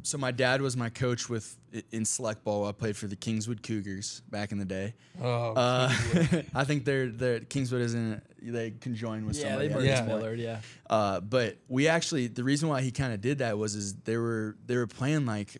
so 0.03 0.17
my 0.17 0.31
dad 0.31 0.61
was 0.61 0.75
my 0.77 0.89
coach 0.89 1.29
with 1.29 1.57
in 1.91 2.05
select 2.05 2.43
ball. 2.43 2.67
I 2.67 2.71
played 2.71 2.95
for 2.95 3.07
the 3.07 3.15
Kingswood 3.15 3.63
Cougars 3.63 4.21
back 4.29 4.51
in 4.51 4.59
the 4.59 4.65
day. 4.65 4.93
Oh, 5.21 5.53
Uh, 5.53 5.89
I 6.53 6.63
think 6.65 6.85
they're 6.85 7.07
they're 7.09 7.39
Kingswood 7.39 7.81
isn't 7.81 8.21
they 8.41 8.71
conjoined 8.71 9.25
with 9.25 9.37
Yeah, 9.37 9.43
somebody. 9.49 9.67
they 9.69 9.73
at 9.73 9.79
merged 9.79 9.87
Yeah. 9.89 9.99
point. 10.01 10.07
Millard. 10.19 10.39
Yeah. 10.39 10.59
Uh, 10.89 11.19
but 11.21 11.57
we 11.67 11.87
actually 11.87 12.27
the 12.27 12.43
reason 12.43 12.69
why 12.69 12.81
he 12.81 12.91
kind 12.91 13.13
of 13.13 13.21
did 13.21 13.39
that 13.39 13.57
was 13.57 13.73
is 13.75 13.95
they 14.03 14.17
were 14.17 14.55
they 14.67 14.75
were 14.75 14.85
playing 14.87 15.25
like 15.25 15.53
t- 15.53 15.59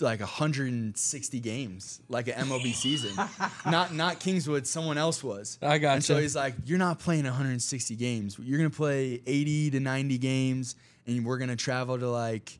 like 0.00 0.20
160 0.20 1.40
games 1.40 2.00
like 2.08 2.28
an 2.28 2.34
MLB 2.34 2.74
season. 2.74 3.16
not 3.66 3.94
not 3.94 4.20
Kingswood, 4.20 4.66
someone 4.66 4.98
else 4.98 5.22
was. 5.22 5.58
I 5.62 5.78
got 5.78 5.94
And 5.94 6.04
so 6.04 6.18
he's 6.18 6.36
like, 6.36 6.54
you're 6.64 6.78
not 6.78 6.98
playing 6.98 7.24
160 7.24 7.96
games. 7.96 8.38
You're 8.38 8.58
gonna 8.58 8.70
play 8.70 9.22
80 9.26 9.72
to 9.72 9.80
90 9.80 10.18
games, 10.18 10.76
and 11.06 11.24
we're 11.24 11.38
gonna 11.38 11.56
travel 11.56 11.98
to 11.98 12.08
like 12.08 12.58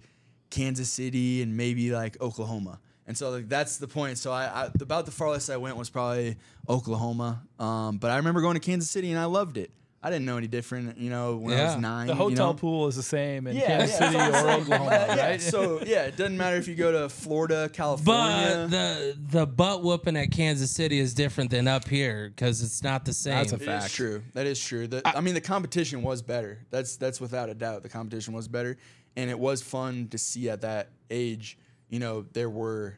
Kansas 0.51 0.91
City 0.91 1.43
and 1.43 1.57
maybe 1.57 1.91
like 1.93 2.21
Oklahoma. 2.21 2.81
And 3.07 3.17
so 3.17 3.31
like 3.31 3.49
that's 3.49 3.79
the 3.79 3.89
point. 3.89 4.19
So 4.19 4.33
I, 4.33 4.47
I 4.47 4.71
about 4.81 5.07
the 5.07 5.13
farthest 5.13 5.51
I 5.51 5.57
went 5.57 5.77
was 5.77 5.91
probably 5.91 6.37
Oklahoma. 6.69 7.43
Um, 7.59 7.99
but 7.99 8.11
I 8.11 8.17
remember 8.17 8.41
going 8.41 8.55
to 8.55 8.61
Kansas 8.61 8.91
City 8.91 9.11
and 9.11 9.21
I 9.21 9.27
loved 9.27 9.57
it. 9.57 9.71
I 10.07 10.11
didn't 10.11 10.25
know 10.25 10.37
any 10.37 10.47
different, 10.47 10.99
you 10.99 11.11
know, 11.11 11.35
when 11.37 11.59
I 11.59 11.65
was 11.65 11.77
nine. 11.79 12.07
The 12.07 12.13
you 12.13 12.19
hotel 12.19 12.53
know? 12.53 12.55
pool 12.55 12.87
is 12.87 12.95
the 12.95 13.03
same 13.03 13.49
in 13.49 13.57
Yeah, 13.57 13.67
Kansas 13.67 14.01
yeah, 14.01 14.11
City 14.11 14.17
or 14.17 14.21
I'm 14.23 14.33
saying. 14.35 14.63
Oklahoma, 14.63 14.91
Yeah. 15.17 15.37
So 15.39 15.81
yeah, 15.85 16.03
it 16.05 16.17
doesn't 16.17 16.37
matter 16.37 16.57
if 16.59 16.69
you 16.69 16.77
go 16.77 16.93
to 16.93 17.09
Florida, 17.09 17.63
But 17.65 17.73
California. 17.73 18.69
the 18.69 19.17
the 19.19 19.47
butt 19.47 19.83
whooping 19.83 20.17
at 20.17 20.31
Kansas 20.31 20.71
City 20.71 21.01
is 21.01 21.13
different 21.13 21.51
than 21.51 21.67
up 21.67 21.89
here 21.89 22.29
because 22.29 22.63
it's 22.63 22.85
not 22.85 23.05
the 23.05 23.13
same. 23.13 23.35
That's 23.35 23.51
a 23.53 23.57
It 23.57 23.63
is 23.63 23.67
fact. 23.67 23.95
true. 23.95 24.23
That 24.35 24.47
is 24.47 24.61
true. 24.61 24.87
The, 24.87 25.03
I, 25.05 25.21
mean, 25.21 25.35
the 25.35 25.41
competition 25.41 26.03
was 26.03 26.23
better. 26.23 26.65
That's 26.71 26.97
that's 26.97 27.21
without 27.21 27.49
a 27.49 27.55
doubt. 27.55 27.83
The 27.83 27.89
competition 27.89 28.33
was 28.33 28.47
better, 28.47 28.77
and 29.17 29.29
it 29.29 29.39
was 29.39 29.61
fun 29.61 30.07
to 30.13 30.19
see 30.19 30.49
at 30.49 30.61
that 30.61 30.91
age. 31.11 31.59
You 31.89 31.99
know, 31.99 32.27
there 32.33 32.49
were 32.49 32.97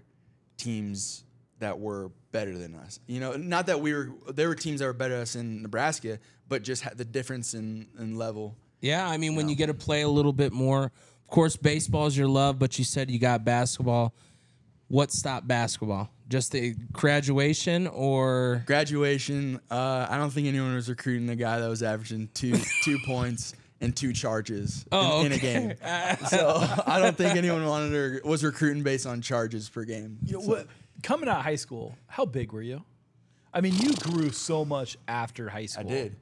teams 0.58 1.24
that 1.60 1.78
were 1.78 2.10
better 2.32 2.56
than 2.56 2.74
us. 2.74 3.00
You 3.06 3.20
know, 3.20 3.32
not 3.32 3.66
that 3.66 3.80
we 3.80 3.92
were. 3.94 4.10
There 4.32 4.48
were 4.48 4.54
teams 4.54 4.80
that 4.80 4.86
were 4.86 4.92
better 4.92 5.14
than 5.14 5.22
us 5.22 5.34
in 5.36 5.62
Nebraska, 5.62 6.18
but 6.48 6.62
just 6.62 6.82
had 6.82 6.96
the 6.98 7.04
difference 7.04 7.54
in 7.54 7.86
in 7.98 8.16
level. 8.16 8.56
Yeah, 8.80 9.08
I 9.08 9.16
mean, 9.16 9.34
when 9.34 9.48
you 9.48 9.56
get 9.56 9.66
to 9.66 9.74
play 9.74 10.02
a 10.02 10.08
little 10.08 10.32
bit 10.32 10.52
more, 10.52 10.84
of 10.84 11.26
course, 11.28 11.56
baseball 11.56 12.06
is 12.06 12.16
your 12.16 12.28
love, 12.28 12.58
but 12.58 12.78
you 12.78 12.84
said 12.84 13.10
you 13.10 13.18
got 13.18 13.44
basketball. 13.44 14.14
What 14.86 15.10
stopped 15.12 15.46
basketball? 15.48 16.10
Just 16.28 16.52
the 16.52 16.74
graduation, 16.92 17.86
or 17.88 18.62
Graduation. 18.66 19.60
Uh, 19.70 20.06
I 20.08 20.16
don't 20.18 20.30
think 20.30 20.46
anyone 20.46 20.74
was 20.74 20.88
recruiting 20.88 21.26
the 21.26 21.36
guy 21.36 21.58
that 21.58 21.68
was 21.68 21.82
averaging 21.82 22.28
two 22.34 22.54
two 22.84 22.98
points 23.06 23.54
and 23.80 23.94
two 23.96 24.12
charges 24.12 24.84
Oh, 24.90 25.20
in, 25.20 25.26
in 25.26 25.32
a 25.32 25.34
okay. 25.36 25.52
game. 25.52 26.16
so 26.28 26.62
I 26.86 26.98
don't 27.00 27.16
think 27.16 27.36
anyone 27.36 27.64
wanted 27.64 27.94
or 27.94 28.20
was 28.24 28.42
recruiting 28.44 28.82
based 28.82 29.06
on 29.06 29.20
charges 29.22 29.68
per 29.68 29.84
game. 29.84 30.18
You 30.24 30.34
know, 30.34 30.40
what, 30.40 30.66
coming 31.02 31.28
out 31.28 31.38
of 31.38 31.44
high 31.44 31.56
school, 31.56 31.94
how 32.06 32.24
big 32.24 32.52
were 32.52 32.62
you? 32.62 32.82
I 33.52 33.60
mean, 33.60 33.74
you 33.76 33.94
grew 33.94 34.30
so 34.30 34.64
much 34.64 34.96
after 35.06 35.48
high 35.48 35.66
school. 35.66 35.86
I 35.86 35.90
did. 35.90 36.16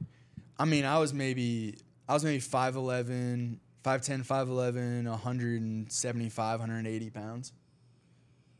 I 0.59 0.65
mean, 0.65 0.85
I 0.85 0.97
was 0.99 1.13
maybe 1.13 1.77
I 2.07 2.13
was 2.13 2.23
maybe 2.23 2.39
5'11", 2.41 3.59
5'10", 3.83 4.25
5'11", 4.25 5.05
175, 5.07 6.59
180 6.59 7.09
pounds. 7.09 7.53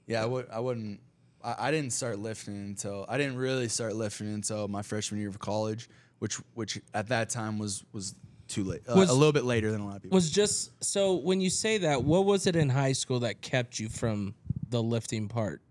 Yeah, 0.06 0.24
I 0.24 0.26
would 0.26 0.48
I 0.52 0.60
wouldn't 0.60 1.02
I, 1.44 1.56
I 1.68 1.72
didn't 1.72 1.92
start 1.92 2.20
lifting 2.20 2.56
until 2.56 3.06
I 3.10 3.18
didn't 3.18 3.38
really 3.38 3.68
start 3.68 3.96
lifting 3.96 4.34
until 4.34 4.68
my 4.68 4.82
freshman 4.82 5.20
year 5.20 5.30
of 5.30 5.40
college, 5.40 5.90
which 6.20 6.36
which 6.54 6.80
at 6.94 7.10
that 7.10 7.30
time 7.30 7.60
was 7.60 7.84
was 7.94 8.16
too 8.48 8.64
late. 8.64 8.82
Uh, 8.88 8.96
Was- 8.96 9.10
a 9.10 9.14
little 9.14 9.34
bit 9.34 9.44
later 9.44 9.72
than 9.72 9.82
a 9.82 9.86
lot 9.86 9.98
of 9.98 10.04
people. 10.04 10.16
was 10.16 10.30
just 10.30 10.72
so 10.84 11.16
when 11.16 11.42
you 11.42 11.50
say 11.50 11.80
that, 11.80 12.04
what 12.04 12.26
was 12.26 12.48
it 12.48 12.56
in 12.56 12.70
high 12.70 12.94
school 12.94 13.20
that 13.22 13.42
kept 13.42 13.80
you 13.80 13.90
from 13.90 14.34
the 14.70 14.82
lifting 14.82 15.28
part? 15.28 15.62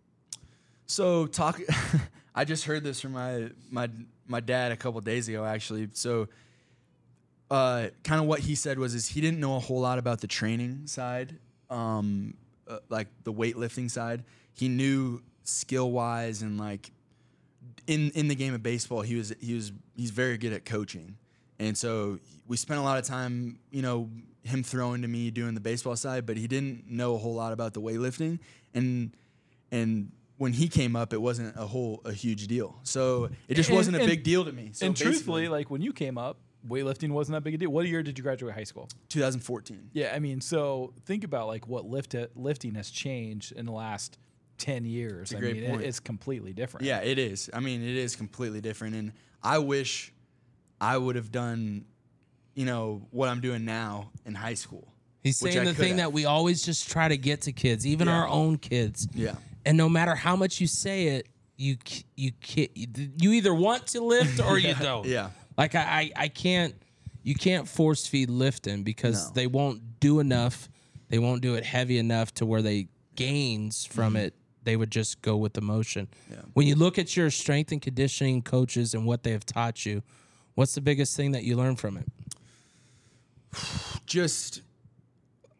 So 0.87 1.27
talk. 1.27 1.61
I 2.35 2.45
just 2.45 2.65
heard 2.65 2.85
this 2.85 3.01
from 3.01 3.13
my 3.13 3.49
my 3.71 3.89
my 4.27 4.41
dad 4.41 4.73
a 4.73 4.77
couple 4.77 5.01
days 5.01 5.29
ago, 5.29 5.45
actually. 5.45 5.89
So, 5.93 6.29
uh, 7.51 7.89
kind 8.03 8.21
of 8.21 8.27
what 8.27 8.41
he 8.41 8.55
said 8.55 8.79
was 8.79 8.95
is 8.95 9.07
he 9.09 9.21
didn't 9.21 9.41
know 9.41 9.57
a 9.57 9.61
whole 9.61 9.81
lot 9.81 9.99
about 9.99 10.21
the 10.21 10.27
training 10.27 10.87
side, 10.87 11.37
um, 11.71 12.35
uh, 12.69 12.79
like 12.89 13.09
the 13.25 13.33
weightlifting 13.33 13.91
side. 13.91 14.25
He 14.53 14.69
knew 14.69 15.23
skill 15.45 15.91
wise 15.93 16.43
and 16.43 16.59
like 16.59 16.91
in 17.87 18.11
in 18.11 18.29
the 18.29 18.35
game 18.35 18.55
of 18.55 18.63
baseball, 18.63 19.03
he 19.03 19.15
was 19.15 19.35
he 19.41 19.55
was 19.55 19.73
he's 19.97 20.11
very 20.11 20.39
good 20.39 20.53
at 20.53 20.65
coaching, 20.65 21.17
and 21.59 21.77
so 21.77 22.19
we 22.47 22.57
spent 22.57 22.81
a 22.81 22.83
lot 22.83 22.99
of 22.99 23.05
time, 23.05 23.59
you 23.71 23.83
know, 23.83 24.11
him 24.43 24.63
throwing 24.63 25.03
to 25.03 25.09
me 25.09 25.31
doing 25.31 25.55
the 25.55 25.61
baseball 25.61 25.97
side, 25.97 26.27
but 26.27 26.37
he 26.37 26.47
didn't 26.47 26.91
know 26.91 27.15
a 27.15 27.19
whole 27.19 27.35
lot 27.35 27.53
about 27.53 27.75
the 27.75 27.81
weightlifting, 27.81 28.39
and 28.75 29.13
and 29.71 30.11
when 30.39 30.53
he 30.53 30.69
came 30.69 30.95
up, 30.97 31.13
it 31.13 31.21
wasn't 31.21 31.57
a 31.57 31.67
whole 31.67 32.01
a 32.05 32.13
huge 32.13 32.47
deal. 32.47 32.79
So 32.83 33.31
it 33.49 33.55
just 33.55 33.69
And- 33.71 33.77
wasn't 33.77 33.97
a 33.97 34.01
and- 34.01 34.09
big 34.09 34.23
deal 34.23 34.45
to 34.45 34.53
me. 34.53 34.71
So 34.73 34.87
and 34.87 34.97
truthfully, 34.97 35.49
like 35.49 35.71
when 35.71 35.81
you 35.83 35.93
came 35.93 36.19
up, 36.19 36.39
weightlifting 36.67 37.11
wasn't 37.11 37.35
that 37.37 37.43
big 37.45 37.55
a 37.55 37.59
deal. 37.59 37.71
What 37.71 37.87
year 37.87 38.03
did 38.03 38.19
you 38.19 38.23
graduate 38.25 38.55
high 38.55 38.65
school? 38.65 38.89
2014. 39.09 39.91
Yeah, 39.93 40.13
I 40.15 40.19
mean, 40.19 40.41
so 40.41 40.93
think 41.05 41.25
about 41.25 41.47
like 41.47 41.67
what 41.69 41.87
lift 41.87 42.15
lifting 42.35 42.75
has 42.75 42.91
changed 42.91 43.53
in 43.53 43.67
the 43.67 43.73
last 43.73 44.19
ten 44.59 44.85
years. 44.85 45.33
a 45.33 45.37
I 45.37 45.41
great 45.41 45.55
mean, 45.57 45.65
it- 45.65 45.71
point. 45.71 45.83
it's 45.83 46.01
completely 46.01 46.53
different. 46.53 46.85
Yeah, 46.87 46.99
it 47.01 47.19
is. 47.19 47.49
I 47.53 47.61
mean, 47.61 47.83
it 47.83 47.97
is 47.97 48.17
completely 48.17 48.61
different, 48.61 48.95
and 48.97 49.13
I 49.43 49.59
wish 49.59 50.13
I 50.81 50.99
would 50.99 51.17
have 51.17 51.31
done, 51.33 51.85
you 52.55 52.65
know, 52.67 53.07
what 53.11 53.29
I'm 53.29 53.41
doing 53.41 53.65
now 53.65 54.11
in 54.27 54.35
high 54.35 54.55
school. 54.55 54.93
He's 55.23 55.39
saying 55.39 55.65
the 55.65 55.75
thing 55.75 55.89
have. 55.91 55.97
that 55.99 56.13
we 56.13 56.25
always 56.25 56.63
just 56.63 56.89
try 56.89 57.09
to 57.09 57.17
get 57.17 57.43
to 57.43 57.53
kids, 57.53 57.87
even 57.87 58.07
Yeah. 58.09 58.15
our 58.19 58.29
own 58.29 58.59
kids. 58.59 59.09
Yeah. 59.15 59.37
And 59.67 59.77
no 59.77 59.89
matter 59.91 60.15
how 60.15 60.35
much 60.37 60.61
you 60.61 60.67
say 60.67 61.09
it, 61.09 61.29
you 61.59 61.77
you 62.17 62.33
can't. 62.41 62.71
You 62.75 63.33
either 63.33 63.53
want 63.53 63.89
to 63.89 64.01
lift 64.01 64.41
or 64.41 64.59
you 64.59 64.75
don't. 64.81 65.05
yeah. 65.07 65.31
Like 65.59 65.75
I, 65.75 65.81
I, 66.17 66.25
I 66.25 66.29
can't. 66.29 66.75
You 67.23 67.35
can't 67.35 67.67
force 67.69 68.07
feed 68.07 68.31
lifting 68.31 68.83
because 68.85 69.27
No. 69.29 69.35
they 69.35 69.47
won't 69.49 69.99
do 70.01 70.21
enough. 70.21 70.69
They 71.09 71.19
won't 71.19 71.43
do 71.43 71.55
it 71.57 71.65
heavy 71.65 71.99
enough 71.99 72.33
to 72.35 72.47
where 72.47 72.63
they 72.63 72.89
gains 73.17 73.85
from 73.85 74.15
it. 74.17 74.35
They 74.63 74.77
would 74.77 74.91
just 74.91 75.23
go 75.23 75.37
with 75.37 75.53
the 75.55 75.61
motion. 75.61 76.07
Mm-hmm. 76.07 76.35
Yeah. 76.35 76.41
When 76.55 76.67
you 76.69 76.75
look 76.77 76.99
at 76.99 77.17
your 77.17 77.31
strength 77.31 77.73
and 77.73 77.83
conditioning 77.83 78.43
coaches 78.43 78.95
and 78.95 79.05
what 79.07 79.23
they 79.25 79.33
have 79.33 79.45
taught 79.47 79.85
you, 79.87 80.03
what's 80.55 80.75
the 80.75 80.81
biggest 80.81 81.17
thing 81.17 81.33
that 81.33 81.43
you 81.45 81.57
learn 81.57 81.75
from 81.77 81.97
it? 81.97 82.07
just 84.07 84.63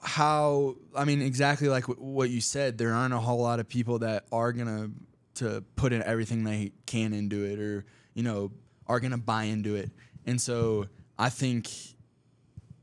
how 0.07 0.77
I 0.95 1.05
mean 1.05 1.21
exactly 1.21 1.69
like 1.69 1.85
wh- 1.85 2.01
what 2.01 2.31
you 2.31 2.41
said. 2.41 2.79
There 2.79 2.93
aren't 2.93 3.13
a 3.13 3.19
whole 3.19 3.41
lot 3.41 3.59
of 3.59 3.69
people 3.69 3.99
that 3.99 4.25
are 4.31 4.53
gonna 4.53 4.91
to 5.35 5.65
put 5.75 5.93
in 5.93 6.03
everything 6.05 6.45
they 6.45 6.73
can 6.87 7.13
into 7.13 7.45
it, 7.45 7.59
or 7.59 7.85
you 8.15 8.23
know, 8.23 8.53
are 8.87 9.01
gonna 9.01 9.19
buy 9.19 9.45
into 9.45 9.75
it. 9.75 9.91
And 10.25 10.41
so 10.41 10.87
I 11.19 11.29
think 11.29 11.69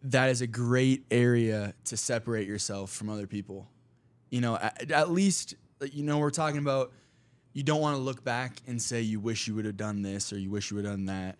that 0.04 0.30
is 0.30 0.42
a 0.42 0.48
great 0.48 1.06
area 1.10 1.74
to 1.86 1.96
separate 1.96 2.46
yourself 2.46 2.92
from 2.92 3.10
other 3.10 3.26
people. 3.26 3.70
You 4.30 4.42
know, 4.42 4.58
at, 4.58 4.92
at 4.92 5.10
least 5.10 5.56
you 5.94 6.04
know 6.04 6.20
we're 6.20 6.30
talking 6.30 6.60
about. 6.60 6.92
You 7.54 7.62
don't 7.62 7.82
want 7.82 7.96
to 7.96 8.02
look 8.02 8.24
back 8.24 8.62
and 8.66 8.82
say 8.82 9.02
you 9.02 9.20
wish 9.20 9.48
you 9.48 9.54
would 9.54 9.66
have 9.66 9.78
done 9.78 10.02
this 10.02 10.34
or 10.34 10.40
you 10.40 10.50
wish 10.50 10.72
you 10.72 10.76
would 10.76 10.86
have 10.86 10.96
done 10.96 11.06
that. 11.06 11.38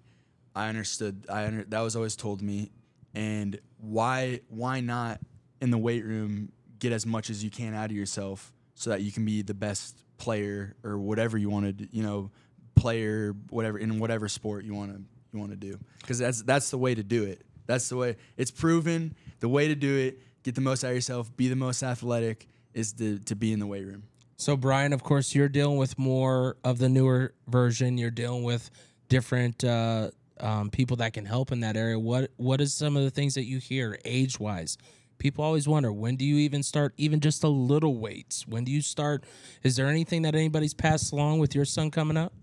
I 0.56 0.70
understood. 0.70 1.26
I 1.28 1.48
under, 1.48 1.64
that 1.64 1.80
was 1.82 1.96
always 1.96 2.16
told 2.16 2.42
me, 2.42 2.72
and 3.16 3.60
why 3.80 4.42
why 4.48 4.80
not 4.80 5.20
in 5.64 5.72
the 5.72 5.78
weight 5.78 6.06
room 6.06 6.52
get 6.80 6.92
as 6.92 7.06
much 7.06 7.30
as 7.30 7.44
you 7.44 7.50
can 7.50 7.74
out 7.74 7.90
of 7.90 7.96
yourself 7.96 8.52
so 8.76 8.90
that 8.90 9.02
you 9.02 9.12
can 9.12 9.26
be 9.26 9.42
the 9.42 9.54
best 9.54 9.98
player 10.18 10.76
or 10.84 10.98
whatever 10.98 11.38
you 11.38 11.50
want 11.50 11.78
to 11.78 11.88
you 11.92 12.04
know 12.04 12.30
player 12.76 13.34
whatever 13.50 13.78
in 13.78 14.00
whatever 14.00 14.28
sport 14.28 14.64
you 14.64 14.74
want 14.74 14.94
to 14.94 15.02
you 15.34 15.40
want 15.40 15.52
to 15.52 15.58
do 15.58 15.80
because 16.02 16.20
that's 16.20 16.44
that's 16.44 16.70
the 16.70 16.78
way 16.78 16.96
to 16.96 17.04
do 17.04 17.24
it. 17.24 17.42
That's 17.66 17.90
the 17.90 17.98
way 17.98 18.16
it's 18.38 18.52
proven. 18.52 19.16
The 19.40 19.50
way 19.50 19.68
to 19.68 19.76
do 19.76 19.98
it, 19.98 20.20
get 20.44 20.56
the 20.56 20.62
most 20.62 20.84
out 20.84 20.90
of 20.90 20.96
yourself, 20.96 21.36
be 21.36 21.48
the 21.48 21.56
most 21.56 21.82
athletic, 21.84 22.48
is 22.74 22.94
to 22.94 23.20
to 23.20 23.36
be 23.36 23.52
in 23.52 23.60
the 23.60 23.68
weight 23.68 23.86
room. 23.86 24.04
So, 24.38 24.58
Brian, 24.58 24.94
of 24.94 25.04
course, 25.04 25.34
you're 25.34 25.50
dealing 25.50 25.78
with 25.78 25.98
more 25.98 26.58
of 26.64 26.78
the 26.78 26.90
newer 26.90 27.34
version. 27.48 27.98
You're 27.98 28.12
dealing 28.12 28.44
with 28.44 28.70
different 29.08 29.64
uh, 29.64 30.12
um, 30.40 30.70
people 30.70 30.98
that 30.98 31.14
can 31.14 31.26
help 31.26 31.52
in 31.52 31.62
that 31.62 31.78
area. 31.78 31.98
What 31.98 32.32
What 32.38 32.62
is 32.62 32.74
some 32.74 32.98
of 32.98 33.04
the 33.04 33.12
things 33.12 33.36
that 33.36 33.46
you 33.46 33.60
hear 33.60 33.98
age 34.06 34.40
wise? 34.40 34.78
People 35.24 35.46
always 35.46 35.70
wonder 35.70 35.90
when 35.90 36.18
do 36.18 36.26
you 36.26 36.36
even 36.36 36.64
start 36.64 36.94
even 36.98 37.22
just 37.22 37.46
a 37.46 37.48
little 37.48 37.96
weights? 37.96 38.46
When 38.46 38.66
do 38.66 38.74
you 38.74 38.82
start? 38.82 39.24
Is 39.64 39.78
there 39.78 39.88
anything 39.88 40.24
that 40.24 40.36
anybody's 40.36 40.74
passed 40.74 41.14
along 41.14 41.40
with 41.40 41.56
your 41.56 41.64
son 41.64 41.92
coming 41.92 42.18
up? 42.18 42.34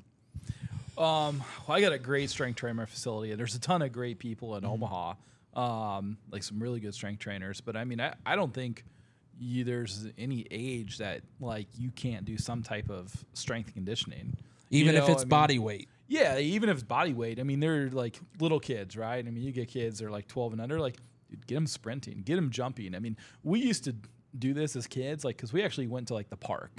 Um, 0.96 1.44
well, 1.68 1.76
I 1.76 1.82
got 1.82 1.92
a 1.92 1.98
great 1.98 2.30
strength 2.30 2.56
trainer 2.56 2.86
facility, 2.86 3.32
and 3.32 3.38
there's 3.38 3.54
a 3.54 3.60
ton 3.60 3.82
of 3.82 3.92
great 3.92 4.18
people 4.18 4.56
in 4.56 4.64
Omaha, 4.64 5.12
um, 5.52 6.16
like 6.30 6.42
some 6.42 6.58
really 6.58 6.80
good 6.80 6.94
strength 6.94 7.18
trainers. 7.18 7.60
But 7.60 7.76
I 7.76 7.84
mean, 7.84 8.00
I, 8.00 8.14
I 8.24 8.34
don't 8.34 8.54
think 8.54 8.86
you, 9.38 9.62
there's 9.62 10.06
any 10.16 10.46
age 10.50 10.96
that 10.98 11.20
like 11.38 11.66
you 11.76 11.90
can't 11.90 12.24
do 12.24 12.38
some 12.38 12.62
type 12.62 12.88
of 12.88 13.12
strength 13.34 13.74
conditioning, 13.74 14.38
You 14.70 14.80
Even 14.80 14.94
if 14.94 15.06
it's 15.06 15.20
I 15.20 15.24
mean, 15.24 15.28
body 15.28 15.58
weight. 15.58 15.90
Yeah, 16.08 16.38
even 16.38 16.70
if 16.70 16.76
it's 16.76 16.82
body 16.82 17.12
weight. 17.12 17.40
I 17.40 17.42
mean, 17.42 17.60
they're 17.60 17.90
like 17.90 18.18
little 18.40 18.58
kids, 18.58 18.96
right? 18.96 19.18
I 19.18 19.30
mean, 19.30 19.44
you 19.44 19.52
get 19.52 19.68
kids 19.68 19.98
that 19.98 20.06
are 20.06 20.10
like 20.10 20.28
12 20.28 20.54
and 20.54 20.62
under, 20.62 20.80
like, 20.80 20.96
get 21.46 21.54
them 21.54 21.66
sprinting, 21.66 22.22
get 22.24 22.36
them 22.36 22.50
jumping. 22.50 22.94
I 22.94 22.98
mean, 22.98 23.16
we 23.42 23.60
used 23.60 23.84
to 23.84 23.94
do 24.38 24.54
this 24.54 24.76
as 24.76 24.86
kids, 24.86 25.24
like, 25.24 25.36
because 25.36 25.52
we 25.52 25.62
actually 25.62 25.86
went 25.88 26.08
to 26.08 26.14
like 26.14 26.30
the 26.30 26.36
park, 26.36 26.70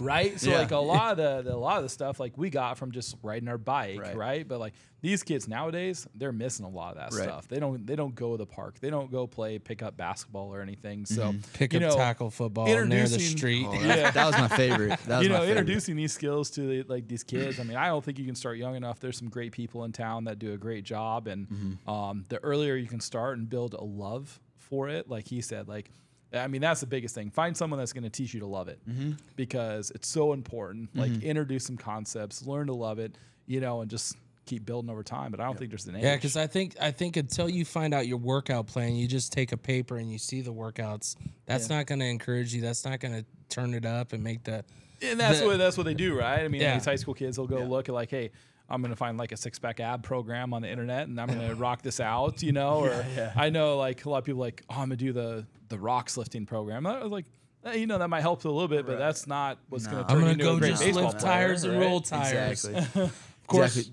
right? 0.00 0.38
So 0.40 0.50
Yeah. 0.50 0.58
like 0.58 0.70
a 0.70 0.76
lot 0.78 1.12
of 1.12 1.16
the, 1.44 1.50
the 1.50 1.54
a 1.54 1.58
lot 1.58 1.78
of 1.78 1.82
the 1.82 1.88
stuff 1.88 2.20
like 2.20 2.36
we 2.38 2.50
got 2.50 2.78
from 2.78 2.92
just 2.92 3.16
riding 3.22 3.48
our 3.48 3.58
bike, 3.58 4.00
Right. 4.00 4.16
right? 4.16 4.48
But 4.48 4.60
like 4.60 4.74
these 5.00 5.22
kids 5.22 5.46
nowadays, 5.48 6.06
they're 6.14 6.32
missing 6.32 6.64
a 6.64 6.68
lot 6.68 6.96
of 6.96 6.98
that 6.98 7.16
Right. 7.16 7.24
stuff. 7.28 7.48
They 7.48 7.58
don't 7.58 7.86
they 7.86 7.96
don't 7.96 8.14
go 8.14 8.32
to 8.32 8.36
the 8.38 8.46
park. 8.46 8.78
They 8.80 8.90
don't 8.90 9.10
go 9.10 9.26
play 9.26 9.58
pick 9.58 9.82
up 9.82 9.96
basketball 9.96 10.54
or 10.54 10.60
anything. 10.62 11.06
So 11.06 11.34
Pick 11.54 11.72
you 11.72 11.78
up 11.80 11.82
know, 11.82 11.96
tackle 11.96 12.30
football 12.30 12.66
near 12.66 13.08
the 13.08 13.18
street. 13.20 13.66
Oh, 13.68 13.78
that, 13.82 14.14
that 14.14 14.26
was 14.26 14.38
my 14.38 14.48
favorite. 14.48 14.98
That 15.06 15.18
was 15.18 15.24
you 15.26 15.30
my 15.32 15.36
know, 15.38 15.42
favorite. 15.44 15.58
introducing 15.60 15.96
these 15.96 16.12
skills 16.12 16.50
to 16.50 16.60
the, 16.60 16.82
like 16.84 17.08
these 17.08 17.22
kids. 17.24 17.58
I 17.60 17.62
mean, 17.64 17.76
I 17.76 17.88
don't 17.88 18.04
think 18.04 18.18
you 18.18 18.26
can 18.26 18.34
start 18.34 18.58
young 18.58 18.76
enough. 18.76 19.00
There's 19.00 19.18
some 19.18 19.28
great 19.28 19.52
people 19.52 19.84
in 19.84 19.92
town 19.92 20.24
that 20.24 20.38
do 20.38 20.52
a 20.52 20.56
great 20.58 20.84
job, 20.84 21.26
and 21.26 21.48
Mm-hmm. 21.48 21.90
um, 21.90 22.24
the 22.28 22.38
earlier 22.38 22.74
you 22.76 22.86
can 22.88 23.00
start 23.00 23.38
and 23.38 23.48
build 23.48 23.74
a 23.74 23.82
love 23.84 24.40
for 24.56 24.88
it, 24.88 25.08
like 25.08 25.28
he 25.28 25.40
said, 25.40 25.68
like 25.68 25.90
I 26.34 26.48
mean, 26.48 26.60
that's 26.60 26.80
the 26.80 26.86
biggest 26.86 27.14
thing. 27.14 27.30
Find 27.30 27.56
someone 27.56 27.78
that's 27.78 27.92
going 27.92 28.04
to 28.04 28.10
teach 28.10 28.34
you 28.34 28.40
to 28.40 28.46
love 28.46 28.68
it 28.68 28.78
Mm-hmm. 28.88 29.12
because 29.36 29.90
it's 29.92 30.08
so 30.08 30.32
important. 30.32 30.90
Like, 30.94 31.22
introduce 31.22 31.64
some 31.64 31.76
concepts, 31.76 32.46
learn 32.46 32.66
to 32.66 32.74
love 32.74 32.98
it, 32.98 33.16
you 33.46 33.60
know, 33.60 33.80
and 33.80 33.90
just 33.90 34.16
keep 34.44 34.64
building 34.66 34.90
over 34.90 35.02
time. 35.02 35.30
But 35.30 35.40
I 35.40 35.44
don't 35.44 35.58
think 35.58 35.70
there's 35.70 35.86
an 35.86 35.96
age. 35.96 36.02
Yeah, 36.04 36.14
because 36.16 36.36
I 36.36 36.46
think 36.46 36.74
I 36.80 36.90
think 36.90 37.16
until 37.16 37.48
you 37.48 37.64
find 37.64 37.94
out 37.94 38.06
your 38.06 38.18
workout 38.18 38.66
plan, 38.66 38.94
you 38.96 39.06
just 39.08 39.32
take 39.32 39.52
a 39.52 39.56
paper 39.56 39.96
and 39.96 40.10
you 40.10 40.18
see 40.18 40.40
the 40.40 40.52
workouts. 40.52 41.16
That's 41.46 41.68
not 41.68 41.86
going 41.86 42.00
to 42.00 42.06
encourage 42.06 42.54
you. 42.54 42.60
That's 42.60 42.84
not 42.84 43.00
going 43.00 43.14
to 43.14 43.24
turn 43.48 43.74
it 43.74 43.84
up 43.86 44.12
and 44.12 44.22
make 44.22 44.42
the. 44.44 44.64
And 45.02 45.18
that's 45.20 45.40
the- 45.40 45.46
what 45.46 45.58
that's 45.58 45.76
what 45.76 45.84
they 45.84 45.94
do, 45.94 46.18
right? 46.18 46.40
I 46.40 46.48
mean, 46.48 46.60
Yeah. 46.60 46.74
these 46.74 46.84
high 46.84 46.96
school 46.96 47.14
kids 47.14 47.38
will 47.38 47.46
go 47.46 47.58
look 47.64 47.88
at 47.88 47.94
like, 47.94 48.10
hey, 48.10 48.30
I'm 48.68 48.82
gonna 48.82 48.96
find 48.96 49.16
like 49.18 49.32
a 49.32 49.36
six 49.36 49.58
pack 49.58 49.78
ab 49.80 50.02
program 50.02 50.52
on 50.52 50.62
the 50.62 50.68
internet, 50.70 51.06
and 51.08 51.20
I'm 51.20 51.28
gonna 51.28 51.54
rock 51.54 51.82
this 51.82 52.00
out, 52.00 52.42
you 52.42 52.52
know. 52.52 52.80
Or 52.86 53.06
I 53.36 53.50
know 53.50 53.76
like 53.78 54.04
a 54.04 54.10
lot 54.10 54.18
of 54.18 54.24
people 54.24 54.40
like, 54.40 54.62
oh, 54.70 54.74
I'm 54.74 54.88
gonna 54.88 54.96
do 54.96 55.12
the 55.12 55.46
the 55.68 55.78
rocks 55.78 56.16
lifting 56.16 56.46
program. 56.46 56.86
I 56.86 57.02
was 57.02 57.12
like, 57.12 57.26
eh, 57.64 57.74
you 57.74 57.86
know, 57.86 57.98
that 57.98 58.08
might 58.08 58.20
help 58.22 58.44
a 58.44 58.48
little 58.48 58.68
bit, 58.68 58.86
but 58.86 58.98
that's 58.98 59.26
not 59.26 59.58
what's 59.68 59.86
gonna 59.86 60.04
turn 60.04 60.10
I'm 60.10 60.16
you 60.16 60.20
going 60.22 60.32
into 60.32 60.44
to 60.44 60.50
a 60.50 60.52
go 60.54 60.58
great 60.58 60.70
just 60.70 60.82
baseball 60.84 61.04
lift 61.04 61.18
player, 61.20 61.32
tires 61.32 61.64
and 61.64 61.72
right? 61.78 61.82
roll 61.86 62.00
tires. 62.00 62.64
Exactly. 62.64 63.02
Of 63.46 63.46
course. 63.46 63.76
Exactly. 63.76 63.92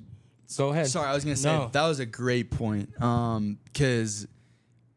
Go 0.57 0.69
ahead. 0.69 0.88
Sorry, 0.88 1.07
I 1.07 1.13
was 1.13 1.23
gonna 1.23 1.36
say 1.36 1.55
No. 1.55 1.69
that 1.71 1.88
was 1.88 1.99
a 1.99 2.05
great 2.07 2.49
point. 2.51 2.99
Um, 3.01 3.59
because 3.65 4.27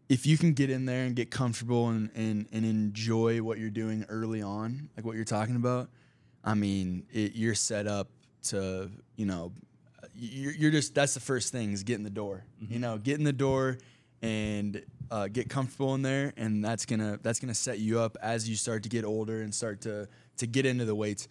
if 0.08 0.24
you 0.26 0.38
can 0.38 0.52
get 0.54 0.70
in 0.70 0.86
there 0.86 1.04
and 1.04 1.14
get 1.16 1.30
comfortable 1.30 1.88
and, 1.88 2.10
and 2.14 2.46
and 2.52 2.64
enjoy 2.64 3.42
what 3.42 3.58
you're 3.58 3.68
doing 3.70 4.04
early 4.08 4.40
on, 4.40 4.88
like 4.96 5.04
what 5.04 5.16
you're 5.16 5.24
talking 5.26 5.56
about, 5.56 5.90
I 6.44 6.54
mean, 6.54 7.04
it, 7.12 7.34
you're 7.34 7.54
set 7.54 7.86
up 7.86 8.08
to, 8.44 8.90
you 9.16 9.26
know, 9.26 9.52
you're, 10.16 10.52
you're 10.52 10.70
just 10.70 10.94
that's 10.94 11.14
the 11.14 11.20
first 11.20 11.52
thing 11.52 11.72
is 11.72 11.82
get 11.82 11.96
in 11.96 12.04
the 12.04 12.10
door. 12.10 12.44
You 12.60 12.78
know, 12.78 12.98
get 12.98 13.18
in 13.18 13.24
the 13.24 13.32
door 13.32 13.78
and 14.22 14.82
uh, 15.10 15.28
get 15.28 15.48
comfortable 15.48 15.94
in 15.94 16.02
there, 16.02 16.32
and 16.36 16.64
that's 16.64 16.86
gonna 16.86 17.18
that's 17.22 17.40
gonna 17.40 17.54
set 17.54 17.78
you 17.78 18.00
up 18.00 18.16
as 18.22 18.48
you 18.48 18.56
start 18.56 18.82
to 18.84 18.88
get 18.88 19.04
older 19.04 19.42
and 19.42 19.54
start 19.54 19.82
to 19.82 20.08
to 20.38 20.46
get 20.46 20.66
into 20.66 20.84
the 20.84 20.94
weights 20.94 21.28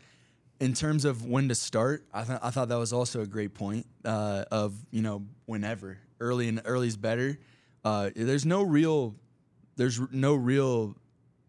in 0.60 0.74
terms 0.74 1.06
of 1.06 1.26
when 1.26 1.50
to 1.50 1.56
start, 1.56 2.06
I 2.14 2.24
thought 2.24 2.40
I 2.44 2.50
thought 2.50 2.70
that 2.70 2.78
was 2.78 2.94
also 2.94 3.22
a 3.22 3.26
great 3.26 3.54
point 3.54 3.86
uh, 4.04 4.46
of 4.52 4.74
you 4.92 5.02
know 5.02 5.26
whenever 5.46 5.98
early 6.20 6.48
and 6.48 6.62
early 6.66 6.88
is 6.88 6.98
better. 6.98 7.38
Uh, 7.84 8.10
there's 8.16 8.46
no 8.46 8.64
real, 8.64 9.16
there's 9.76 10.00
no 10.12 10.34
real, 10.34 10.96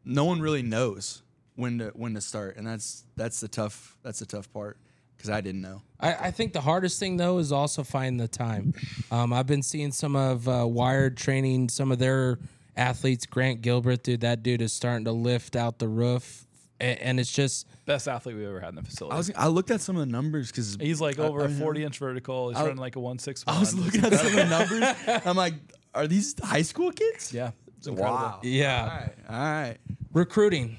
no 0.04 0.24
one 0.24 0.40
really 0.40 0.62
knows 0.62 1.22
when 1.54 1.78
to 1.78 1.86
when 1.94 2.14
to 2.14 2.20
start, 2.20 2.56
and 2.56 2.66
that's 2.66 3.04
that's 3.16 3.40
the 3.40 3.48
tough 3.48 3.96
that's 4.02 4.18
the 4.18 4.26
tough 4.26 4.52
part 4.52 4.78
because 5.16 5.30
I 5.30 5.40
didn't 5.40 5.62
know. 5.62 5.82
I, 5.98 6.14
I 6.14 6.30
think 6.30 6.52
the 6.52 6.60
hardest 6.60 7.00
thing 7.00 7.16
though 7.16 7.38
is 7.38 7.52
also 7.52 7.82
finding 7.82 8.18
the 8.18 8.28
time. 8.28 8.74
Um, 9.10 9.32
I've 9.32 9.46
been 9.46 9.62
seeing 9.62 9.92
some 9.92 10.14
of 10.16 10.46
uh, 10.48 10.66
Wired 10.66 11.16
training 11.16 11.68
some 11.70 11.90
of 11.92 11.98
their 11.98 12.38
athletes. 12.76 13.24
Grant 13.26 13.62
Gilbert, 13.62 14.02
dude, 14.02 14.20
that 14.20 14.42
dude 14.42 14.60
is 14.62 14.72
starting 14.72 15.04
to 15.06 15.12
lift 15.12 15.56
out 15.56 15.78
the 15.78 15.88
roof, 15.88 16.46
and, 16.80 16.98
and 17.00 17.20
it's 17.20 17.32
just 17.32 17.66
Best 17.86 18.08
athlete 18.08 18.36
we've 18.36 18.46
ever 18.48 18.60
had 18.60 18.70
in 18.70 18.74
the 18.74 18.82
facility. 18.82 19.14
I 19.14 19.16
was 19.16 19.30
I 19.36 19.46
looked 19.48 19.70
at 19.70 19.80
some 19.80 19.96
of 19.96 20.00
the 20.00 20.10
numbers 20.12 20.50
because 20.50 20.76
He's 20.80 21.00
like 21.00 21.18
over 21.18 21.42
I 21.42 21.46
a 21.46 21.48
40 21.48 21.84
inch 21.84 21.98
vertical. 21.98 22.48
He's 22.50 22.58
I- 22.58 22.62
running 22.62 22.76
like 22.78 22.96
a 22.96 23.00
one 23.00 23.18
six. 23.18 23.42
I 23.46 23.58
was 23.58 23.74
looking 23.74 24.04
at 24.04 24.12
some 24.12 24.26
of 24.26 24.32
the 24.34 24.44
numbers. 25.08 25.22
I'm 25.26 25.36
like, 25.36 25.54
are 25.94 26.06
these 26.06 26.34
high 26.42 26.62
school 26.62 26.90
kids? 26.92 27.32
Yeah, 27.32 27.52
it's 27.78 27.86
incredible. 27.86 28.16
Wow. 28.16 28.40
yeah. 28.42 28.82
All 28.82 28.88
right. 28.88 29.14
All 29.30 29.36
right. 29.62 29.76
Recruiting. 30.12 30.76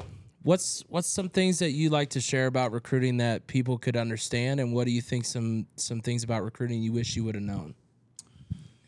What's 0.48 0.82
what's 0.88 1.10
some 1.10 1.28
things 1.28 1.60
that 1.60 1.72
you 1.72 1.90
like 1.90 2.12
to 2.12 2.22
share 2.22 2.48
about 2.48 2.72
recruiting 2.72 3.18
that 3.18 3.48
people 3.48 3.78
could 3.78 3.98
understand, 3.98 4.62
and 4.62 4.74
what 4.74 4.86
do 4.86 4.92
you 4.92 5.02
think 5.02 5.26
some 5.26 5.68
some 5.76 6.00
things 6.00 6.24
about 6.24 6.42
recruiting 6.42 6.82
you 6.82 6.94
wish 6.94 7.18
you 7.18 7.26
would 7.26 7.36
have 7.36 7.44
known? 7.44 7.76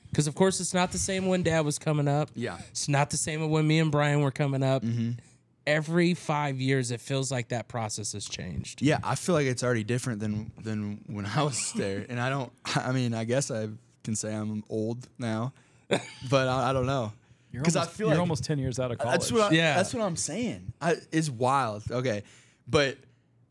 Because 0.10 0.26
of 0.26 0.36
course 0.36 0.62
it's 0.62 0.74
not 0.74 0.94
the 0.94 0.98
same 0.98 1.28
when 1.28 1.44
Dad 1.44 1.66
was 1.66 1.78
coming 1.78 2.08
up. 2.08 2.30
Yeah. 2.34 2.60
it's 2.70 2.88
not 2.88 3.10
the 3.10 3.18
same 3.18 3.50
when 3.50 3.68
me 3.68 3.80
and 3.80 3.92
Brian 3.92 4.22
were 4.22 4.32
coming 4.32 4.64
up. 4.64 4.84
Mm-hmm. 4.84 5.20
Every 5.68 6.14
five 6.14 6.62
years, 6.62 6.92
it 6.92 7.02
feels 7.02 7.30
like 7.30 7.50
that 7.50 7.68
process 7.68 8.14
has 8.14 8.24
changed. 8.24 8.82
Yeah, 8.82 9.00
I 9.04 9.16
feel 9.16 9.36
like 9.36 9.46
it's 9.46 9.62
already 9.62 9.84
different 9.84 10.22
than 10.22 10.54
than 10.64 11.04
when 11.08 11.26
I 11.26 11.44
was 11.44 11.74
there, 11.74 12.06
and 12.08 12.22
I 12.22 12.30
don't. 12.30 12.54
I 12.74 12.94
mean, 12.94 13.14
I 13.14 13.26
guess 13.26 13.52
I 13.52 13.68
can 14.06 14.16
say 14.16 14.34
I'm 14.34 14.64
old 14.70 15.10
now, 15.18 15.52
but 15.90 16.48
I, 16.48 16.70
I 16.70 16.74
don't 16.74 16.86
know 16.86 17.12
because 17.52 17.76
I 17.76 17.82
almost- 17.82 17.96
feel 17.98 18.08
you're 18.08 18.16
like 18.16 18.20
almost 18.20 18.44
10 18.44 18.60
years 18.60 18.80
out 18.80 18.92
of 18.92 18.98
college. 19.00 19.20
that's 19.20 19.32
what 19.32 19.52
I, 19.52 19.56
Yeah. 19.56 19.76
that's 19.76 19.94
what 19.94 20.04
I'm 20.04 20.16
saying. 20.16 20.74
I, 20.82 20.96
it's 21.12 21.30
wild. 21.30 21.84
Okay, 21.92 22.24
but 22.68 22.98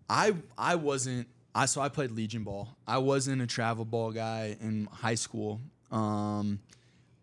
I 0.08 0.34
I 0.56 0.76
wasn't. 0.76 1.28
I 1.54 1.66
so 1.66 1.80
I 1.80 1.88
played 1.88 2.12
Legion 2.12 2.44
ball. 2.44 2.76
I 2.86 2.98
wasn't 2.98 3.42
a 3.42 3.46
travel 3.46 3.84
ball 3.84 4.12
guy 4.12 4.56
in 4.60 4.86
high 4.92 5.16
school. 5.16 5.60
Um, 5.90 6.60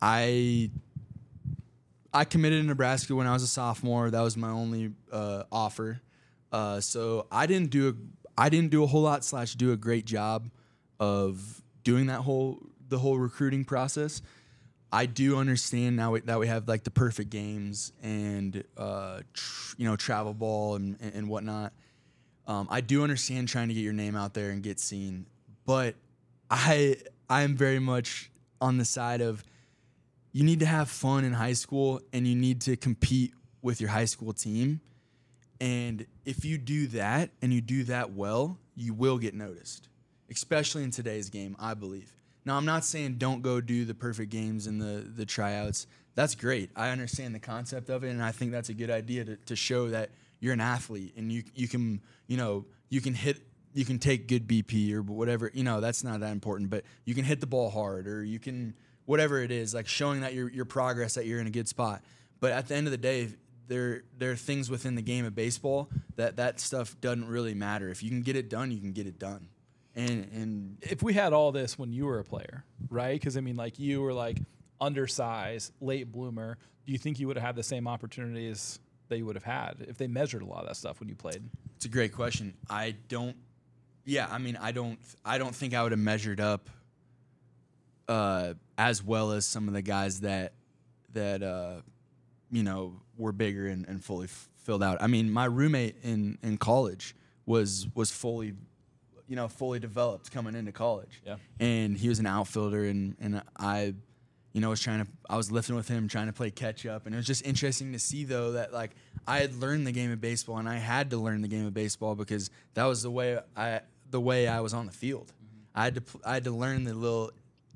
I 0.02 0.70
I 2.14 2.26
committed 2.26 2.62
to 2.62 2.68
Nebraska 2.68 3.16
when 3.16 3.28
I 3.28 3.34
was 3.34 3.44
a 3.44 3.48
sophomore. 3.48 4.10
That 4.10 4.22
was 4.22 4.38
my 4.38 4.50
only 4.50 4.92
uh, 5.12 5.44
offer. 5.52 6.02
Uh, 6.52 6.80
so 6.80 7.28
I 7.32 7.46
didn't 7.46 7.70
do 7.72 7.90
a 7.90 7.94
I 8.42 8.50
didn't 8.50 8.72
do 8.72 8.84
a 8.84 8.88
whole 8.88 9.02
lot 9.02 9.24
slash 9.24 9.56
do 9.56 9.72
a 9.72 9.78
great 9.78 10.06
job 10.06 10.50
of 11.00 11.62
doing 11.84 12.08
that 12.08 12.22
whole 12.22 12.60
the 12.88 12.98
whole 13.00 13.18
recruiting 13.18 13.66
process. 13.66 14.22
I 14.96 15.08
do 15.08 15.38
understand 15.38 15.98
now 15.98 16.16
that 16.16 16.40
we 16.40 16.48
have 16.48 16.70
like 16.70 16.86
the 16.86 16.90
perfect 16.90 17.30
games 17.30 17.92
and 18.02 18.64
uh, 18.78 19.20
tr- 19.34 19.76
you 19.78 19.86
know 19.90 19.98
travel 19.98 20.34
ball 20.34 20.76
and 20.76 20.96
and, 21.02 21.28
whatnot. 21.28 21.74
Um, 22.48 22.70
I 22.72 22.80
do 22.80 23.04
understand 23.04 23.50
trying 23.50 23.68
to 23.68 23.74
get 23.74 23.82
your 23.82 23.92
name 23.92 24.16
out 24.16 24.34
there 24.34 24.52
and 24.52 24.64
get 24.64 24.80
seen, 24.80 25.26
but 25.66 25.96
I 26.50 26.96
I 27.30 27.42
am 27.42 27.58
very 27.58 27.80
much 27.80 28.32
on 28.62 28.78
the 28.78 28.86
side 28.86 29.20
of 29.20 29.44
you 30.32 30.46
need 30.46 30.62
to 30.62 30.66
have 30.66 30.90
fun 30.90 31.26
in 31.26 31.34
high 31.34 31.54
school 31.54 32.00
and 32.14 32.26
you 32.26 32.36
need 32.36 32.62
to 32.62 32.78
compete 32.78 33.34
with 33.62 33.82
your 33.82 33.90
high 33.90 34.06
school 34.06 34.32
team. 34.32 34.80
And 35.60 36.06
if 36.24 36.46
you 36.46 36.58
do 36.58 36.88
that 36.88 37.32
and 37.42 37.54
you 37.54 37.60
do 37.60 37.84
that 37.86 38.14
well, 38.14 38.58
you 38.76 38.94
will 38.94 39.18
get 39.18 39.34
noticed, 39.34 39.90
especially 40.32 40.84
in 40.84 40.92
today's 40.92 41.30
game, 41.30 41.58
I 41.60 41.74
believe. 41.74 42.14
Now, 42.46 42.58
I'm 42.58 42.66
not 42.66 42.86
saying 42.86 43.16
don't 43.18 43.42
go 43.42 43.60
do 43.60 43.86
the 43.86 43.96
perfect 43.96 44.32
games 44.32 44.68
and 44.68 44.80
the, 44.80 45.02
the 45.02 45.26
tryouts. 45.26 45.88
That's 46.14 46.36
great. 46.36 46.70
I 46.76 46.90
understand 46.90 47.34
the 47.34 47.40
concept 47.40 47.90
of 47.90 48.04
it, 48.04 48.10
and 48.10 48.24
I 48.24 48.32
think 48.32 48.52
that's 48.52 48.70
a 48.70 48.74
good 48.74 48.92
idea 48.92 49.26
to, 49.26 49.36
to 49.36 49.56
show 49.56 49.90
that 49.90 50.12
you're 50.40 50.54
an 50.54 50.62
athlete 50.62 51.14
and 51.18 51.32
you, 51.32 51.44
you 51.56 51.68
can, 51.68 52.02
you 52.28 52.38
know, 52.38 52.66
you 52.90 53.02
can 53.02 53.14
hit, 53.14 53.42
you 53.74 53.84
can 53.84 54.00
take 54.00 54.28
good 54.28 54.48
BP 54.48 54.94
or 54.94 55.02
whatever. 55.02 55.50
You 55.54 55.64
know, 55.64 55.82
that's 55.82 56.04
not 56.04 56.20
that 56.20 56.32
important, 56.32 56.70
but 56.70 56.84
you 57.04 57.16
can 57.16 57.26
hit 57.26 57.42
the 57.42 57.48
ball 57.48 57.70
hard 57.70 58.08
or 58.08 58.24
you 58.24 58.40
can, 58.40 58.76
whatever 59.06 59.42
it 59.42 59.52
is, 59.52 59.74
like 59.74 59.88
showing 59.88 60.22
that 60.22 60.34
your 60.34 60.50
your 60.50 60.66
progress 60.66 61.16
that 61.16 61.26
you're 61.26 61.40
in 61.40 61.48
a 61.48 61.52
good 61.52 61.68
spot. 61.68 62.02
But 62.40 62.52
at 62.52 62.68
the 62.68 62.76
end 62.76 62.88
of 62.88 62.92
the 62.92 62.98
day, 62.98 63.30
there 63.68 64.04
there 64.18 64.32
are 64.32 64.36
things 64.36 64.70
within 64.70 64.96
the 64.96 65.02
game 65.02 65.26
of 65.26 65.36
baseball 65.36 65.90
that 66.16 66.38
that 66.38 66.60
stuff 66.60 66.96
doesn't 67.02 67.28
really 67.28 67.54
matter. 67.54 67.90
If 67.90 68.04
you 68.04 68.10
can 68.10 68.22
get 68.22 68.36
it 68.36 68.50
done, 68.50 68.72
you 68.72 68.80
can 68.80 68.92
get 68.92 69.08
it 69.08 69.20
done. 69.20 69.48
And 69.96 70.30
and 70.34 70.78
if 70.82 71.02
we 71.02 71.14
had 71.14 71.32
all 71.34 71.52
this 71.52 71.80
when 71.80 71.94
you 71.94 72.06
were 72.06 72.20
a 72.20 72.24
player, 72.24 72.66
right? 72.90 73.20
Because 73.20 73.38
I 73.38 73.42
mean, 73.42 73.56
like 73.56 73.80
you 73.80 74.02
were 74.02 74.14
like 74.14 74.40
undersized, 74.82 75.72
late 75.80 76.12
bloomer. 76.12 76.58
Do 76.86 76.92
you 76.92 76.98
think 76.98 77.20
you 77.20 77.28
would 77.28 77.38
have 77.38 77.46
had 77.46 77.56
the 77.56 77.64
same 77.64 77.88
opportunities 77.88 78.80
that 79.08 79.18
you 79.18 79.26
would 79.26 79.36
have 79.36 79.44
had 79.44 79.86
if 79.88 79.98
they 79.98 80.08
measured 80.08 80.42
a 80.42 80.46
lot 80.46 80.62
of 80.62 80.68
that 80.68 80.76
stuff 80.76 81.00
when 81.00 81.10
you 81.10 81.16
played? 81.16 81.44
it's 81.76 81.86
a 81.86 81.90
great 81.90 82.14
question. 82.14 82.54
I 82.70 82.96
don't. 83.08 83.36
Yeah, 84.06 84.28
I 84.30 84.38
mean, 84.38 84.58
I 84.62 84.72
don't. 84.72 85.00
I 85.24 85.38
don't 85.38 85.56
think 85.56 85.74
I 85.74 85.84
would 85.84 85.92
have 85.92 86.00
measured 86.00 86.40
up 86.40 86.70
uh, 88.08 88.54
as 88.78 89.04
well 89.04 89.32
as 89.32 89.46
some 89.46 89.68
of 89.68 89.74
the 89.74 89.82
guys 89.82 90.22
that 90.22 90.54
that 91.14 91.44
uh, 91.44 91.82
you 92.52 92.64
know 92.64 93.00
were 93.18 93.32
bigger 93.32 93.68
and, 93.68 93.88
and 93.88 94.04
fully 94.04 94.26
f- 94.26 94.50
filled 94.58 94.84
out. 94.84 95.02
I 95.02 95.08
mean, 95.08 95.32
my 95.32 95.46
roommate 95.46 95.98
in 96.04 96.38
in 96.44 96.58
college 96.58 97.16
was 97.46 97.88
was 97.96 98.12
fully 98.12 98.54
you 99.28 99.36
know 99.36 99.48
fully 99.48 99.80
developed 99.80 100.32
coming 100.32 100.56
into 100.56 100.72
college. 100.72 101.22
Yeah. 101.26 101.36
and 101.60 101.98
he 101.98 102.10
was 102.10 102.20
an 102.20 102.26
outfielder, 102.28 102.86
and 102.86 103.16
and 103.20 103.42
I. 103.58 103.94
You 104.54 104.62
know, 104.62 104.70
was 104.70 104.80
trying 104.80 105.04
to. 105.04 105.12
I 105.30 105.36
was 105.36 105.52
lifting 105.52 105.76
with 105.76 105.90
him, 105.90 106.08
trying 106.08 106.28
to 106.28 106.32
play 106.32 106.50
catch 106.50 106.86
up, 106.86 107.06
and 107.06 107.14
it 107.14 107.18
was 107.18 107.28
just 107.28 107.46
interesting 107.46 107.92
to 107.92 108.00
see 108.00 108.24
though 108.24 108.54
that 108.54 108.72
like 108.72 108.92
I 109.28 109.40
had 109.40 109.54
learned 109.54 109.86
the 109.86 109.92
game 109.92 110.14
of 110.14 110.22
baseball, 110.22 110.56
and 110.60 110.70
I 110.70 110.78
had 110.78 111.10
to 111.10 111.18
learn 111.18 111.42
the 111.42 111.50
game 111.50 111.66
of 111.68 111.74
baseball 111.74 112.16
because 112.16 112.50
that 112.74 112.86
was 112.86 113.04
the 113.04 113.12
way 113.12 113.38
I 113.58 113.82
the 114.10 114.22
way 114.22 114.48
I 114.48 114.62
was 114.62 114.74
on 114.74 114.86
the 114.86 114.94
field. 114.94 115.34
I 115.76 115.84
had 115.84 115.96
to 115.96 116.02
pl- 116.02 116.22
I 116.26 116.36
had 116.36 116.46
to 116.46 116.52
learn 116.52 116.86
the 116.86 116.94
little 116.94 117.32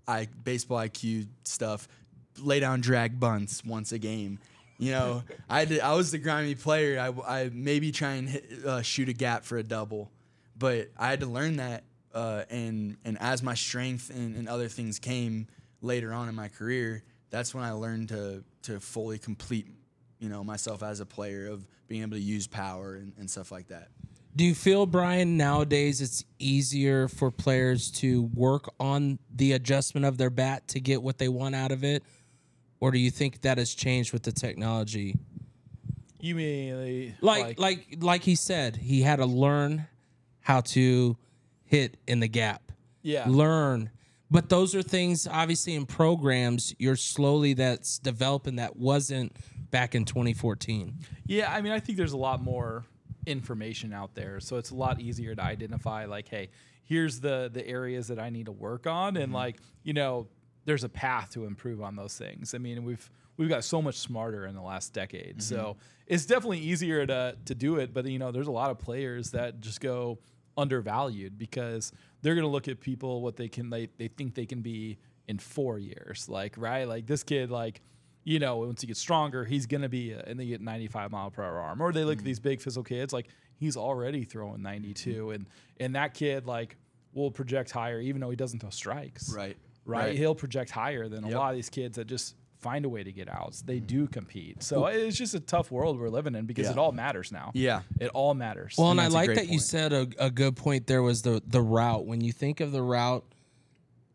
I 0.08 0.30
baseball 0.46 0.78
IQ 0.78 1.28
stuff, 1.44 1.90
lay 2.40 2.62
down 2.62 2.80
drag 2.80 3.20
bunts 3.20 3.64
once 3.66 3.92
a 3.92 4.00
game. 4.00 4.40
You 4.78 4.92
know, 4.92 5.24
I 5.50 5.66
to, 5.66 5.80
I 5.82 5.96
was 5.96 6.12
the 6.12 6.18
grimy 6.18 6.56
player. 6.56 6.98
I, 6.98 7.42
I 7.42 7.50
maybe 7.54 7.92
try 7.92 8.14
and 8.14 8.30
hit, 8.30 8.46
uh, 8.66 8.82
shoot 8.84 9.10
a 9.10 9.14
gap 9.14 9.44
for 9.44 9.58
a 9.58 9.64
double, 9.64 10.10
but 10.60 10.90
I 10.98 11.10
had 11.10 11.22
to 11.22 11.26
learn 11.26 11.58
that. 11.58 11.86
Uh, 12.14 12.44
and 12.50 12.98
and 13.06 13.18
as 13.22 13.42
my 13.44 13.54
strength 13.54 14.10
and, 14.10 14.36
and 14.36 14.50
other 14.50 14.68
things 14.68 15.00
came 15.00 15.48
later 15.82 16.12
on 16.12 16.28
in 16.28 16.36
my 16.36 16.50
career, 16.50 17.04
that's 17.30 17.54
when 17.54 17.64
I 17.64 17.72
learned 17.72 18.10
to 18.10 18.44
to 18.64 18.80
fully 18.80 19.18
complete, 19.18 19.68
you 20.20 20.28
know, 20.30 20.44
myself 20.44 20.84
as 20.84 21.00
a 21.00 21.06
player 21.06 21.48
of 21.48 21.68
being 21.88 22.02
able 22.02 22.18
to 22.18 22.22
use 22.22 22.48
power 22.48 22.96
and, 22.96 23.14
and 23.18 23.30
stuff 23.30 23.52
like 23.52 23.68
that. 23.68 23.90
Do 24.36 24.46
you 24.46 24.56
feel, 24.56 24.86
Brian, 24.86 25.38
nowadays 25.38 26.02
it's 26.02 26.24
easier 26.38 27.08
for 27.08 27.32
players 27.32 27.92
to 27.94 28.24
work 28.34 28.72
on 28.80 29.20
the 29.36 29.54
adjustment 29.54 30.06
of 30.06 30.18
their 30.18 30.30
bat 30.30 30.68
to 30.70 30.80
get 30.80 31.02
what 31.02 31.18
they 31.18 31.28
want 31.28 31.56
out 31.56 31.72
of 31.72 31.84
it? 31.84 32.04
Or 32.80 32.92
do 32.92 33.00
you 33.00 33.12
think 33.12 33.42
that 33.42 33.58
has 33.58 33.74
changed 33.74 34.14
with 34.14 34.24
the 34.24 34.32
technology? 34.32 35.18
You 36.22 36.36
mean 36.36 37.16
Like, 37.22 37.60
like, 37.60 37.98
like 38.00 38.24
he 38.24 38.36
said, 38.36 38.78
he 38.78 39.02
had 39.02 39.18
to 39.18 39.26
learn 39.26 39.88
how 40.50 40.62
to 40.62 41.16
hit 41.64 41.96
in 42.08 42.20
the 42.20 42.28
gap. 42.28 42.72
yeah, 43.04 43.26
Learn. 43.28 43.92
But 44.32 44.50
those 44.50 44.74
are 44.74 44.82
things, 44.82 45.28
obviously, 45.28 45.76
in 45.76 45.86
programs, 45.86 46.74
you're 46.80 46.96
slowly 46.96 47.54
that's 47.54 48.00
developing 48.00 48.56
that 48.56 48.76
wasn't 48.76 49.36
back 49.70 49.94
in 49.94 50.06
2014. 50.06 50.96
Yeah, 51.28 51.54
I 51.54 51.62
mean, 51.62 51.72
I 51.72 51.80
think 51.80 52.00
there's 52.00 52.14
a 52.14 52.18
lot 52.18 52.42
more 52.42 52.84
information 53.28 53.94
out 53.94 54.16
there, 54.16 54.40
so 54.40 54.58
it's 54.58 54.72
a 54.72 54.76
lot 54.76 55.00
easier 55.00 55.36
to 55.36 55.44
identify. 55.44 56.06
Like, 56.06 56.28
hey, 56.28 56.50
here's 56.84 57.20
the 57.20 57.52
the 57.54 57.66
areas 57.68 58.08
that 58.08 58.18
I 58.18 58.32
need 58.32 58.48
to 58.48 58.52
work 58.52 58.88
on, 58.88 59.18
and 59.18 59.28
mm-hmm. 59.28 59.36
like, 59.36 59.58
you 59.84 59.94
know, 59.94 60.30
there's 60.66 60.84
a 60.84 60.90
path 60.90 61.30
to 61.34 61.46
improve 61.46 61.80
on 61.80 61.96
those 61.96 62.18
things. 62.18 62.56
I 62.56 62.58
mean, 62.58 62.84
we've 62.86 63.08
we've 63.38 63.50
got 63.50 63.64
so 63.64 63.84
much 63.84 64.00
smarter 64.00 64.48
in 64.48 64.56
the 64.56 64.64
last 64.64 64.94
decade, 64.94 65.38
mm-hmm. 65.38 65.56
so 65.56 65.78
it's 66.08 66.26
definitely 66.26 66.60
easier 66.60 67.06
to 67.06 67.38
to 67.46 67.54
do 67.54 67.76
it. 67.76 67.94
But 67.94 68.08
you 68.08 68.18
know, 68.18 68.32
there's 68.32 68.48
a 68.48 68.52
lot 68.52 68.72
of 68.72 68.80
players 68.80 69.30
that 69.32 69.60
just 69.60 69.80
go 69.80 70.18
undervalued 70.60 71.38
because 71.38 71.92
they're 72.22 72.36
gonna 72.36 72.48
look 72.48 72.68
at 72.68 72.80
people 72.80 73.22
what 73.22 73.36
they 73.36 73.48
can 73.48 73.70
they 73.70 73.90
they 73.98 74.08
think 74.08 74.36
they 74.36 74.46
can 74.46 74.62
be 74.62 74.98
in 75.28 75.38
four 75.40 75.78
years, 75.80 76.28
like 76.30 76.56
right, 76.58 76.86
like 76.88 77.06
this 77.08 77.24
kid 77.24 77.50
like 77.52 77.82
you 78.26 78.38
know, 78.38 78.58
once 78.58 78.82
he 78.82 78.88
gets 78.88 79.00
stronger, 79.00 79.46
he's 79.46 79.66
gonna 79.66 79.90
be, 79.90 80.14
uh, 80.14 80.22
and 80.28 80.40
they 80.40 80.46
get 80.46 80.62
95 80.62 81.10
mile 81.10 81.32
per 81.32 81.42
hour 81.42 81.58
arm. 81.58 81.82
Or 81.82 81.92
they 81.94 82.04
look 82.04 82.18
Mm. 82.18 82.22
at 82.22 82.26
these 82.26 82.40
big 82.40 82.62
physical 82.62 82.84
kids, 82.84 83.12
like 83.14 83.28
he's 83.56 83.78
already 83.78 84.24
throwing 84.26 84.62
92, 84.62 85.32
and 85.32 85.48
and 85.80 85.96
that 85.96 86.14
kid 86.14 86.46
like 86.46 86.78
will 87.14 87.32
project 87.32 87.72
higher, 87.72 88.00
even 88.00 88.20
though 88.22 88.30
he 88.30 88.36
doesn't 88.36 88.60
throw 88.60 88.70
strikes. 88.70 89.34
Right. 89.34 89.58
right. 89.86 90.08
Right. 90.08 90.16
He'll 90.18 90.36
project 90.36 90.70
higher 90.70 91.08
than 91.08 91.24
a 91.24 91.30
lot 91.30 91.50
of 91.52 91.56
these 91.56 91.70
kids 91.70 91.96
that 91.96 92.06
just 92.06 92.36
find 92.60 92.84
a 92.86 92.90
way 92.90 93.04
to 93.04 93.12
get 93.12 93.30
outs. 93.30 93.62
They 93.62 93.80
Mm. 93.80 93.88
do 93.88 94.08
compete, 94.08 94.62
so 94.64 94.86
it's 94.88 95.18
just 95.18 95.34
a 95.34 95.40
tough 95.40 95.72
world 95.72 95.98
we're 96.00 96.10
living 96.10 96.36
in 96.36 96.46
because 96.46 96.66
Yeah. 96.66 96.72
it 96.74 96.78
all 96.78 96.92
matters 96.92 97.32
now. 97.32 97.52
Yeah. 97.54 97.82
it 98.00 98.10
all 98.10 98.34
matters. 98.34 98.76
Well, 98.78 98.92
and, 98.92 99.00
And 99.00 99.10
I 99.12 99.14
like 99.14 99.28
great 99.28 99.38
that 99.38 99.48
you 99.50 99.60
said 99.60 99.94
a, 99.94 100.08
a 100.20 100.30
good 100.30 100.56
point 100.56 100.86
there 100.88 101.02
was 101.02 101.22
the 101.22 101.42
the 101.48 101.62
route. 101.62 102.06
When 102.06 102.22
you 102.22 102.32
think 102.34 102.60
of 102.60 102.72
the 102.72 102.82
route 102.84 103.26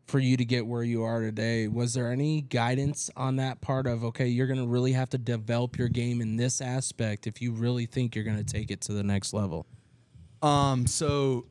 for 0.07 0.19
you 0.19 0.37
to 0.37 0.45
get 0.45 0.67
where 0.67 0.83
you 0.83 1.01
are 1.01 1.21
today, 1.21 1.67
was 1.67 1.95
there 1.95 2.11
any 2.11 2.41
guidance 2.41 3.09
on 3.17 3.37
that 3.37 3.59
part 3.61 3.87
of 3.87 4.03
okay, 4.03 4.27
you're 4.27 4.45
going 4.45 4.59
to 4.59 4.67
really 4.67 4.91
have 4.91 5.09
to 5.09 5.17
develop 5.17 5.77
your 5.79 5.89
game 5.89 6.21
in 6.21 6.35
this 6.35 6.61
aspect 6.61 7.25
if 7.25 7.41
you 7.41 7.51
really 7.51 7.87
think 7.87 8.13
you're 8.15 8.23
going 8.23 8.37
to 8.37 8.43
take 8.43 8.69
it 8.69 8.81
to 8.81 8.93
the 8.93 9.01
next 9.03 9.33
level? 9.33 9.65
Um, 10.43 10.85
so 10.85 11.47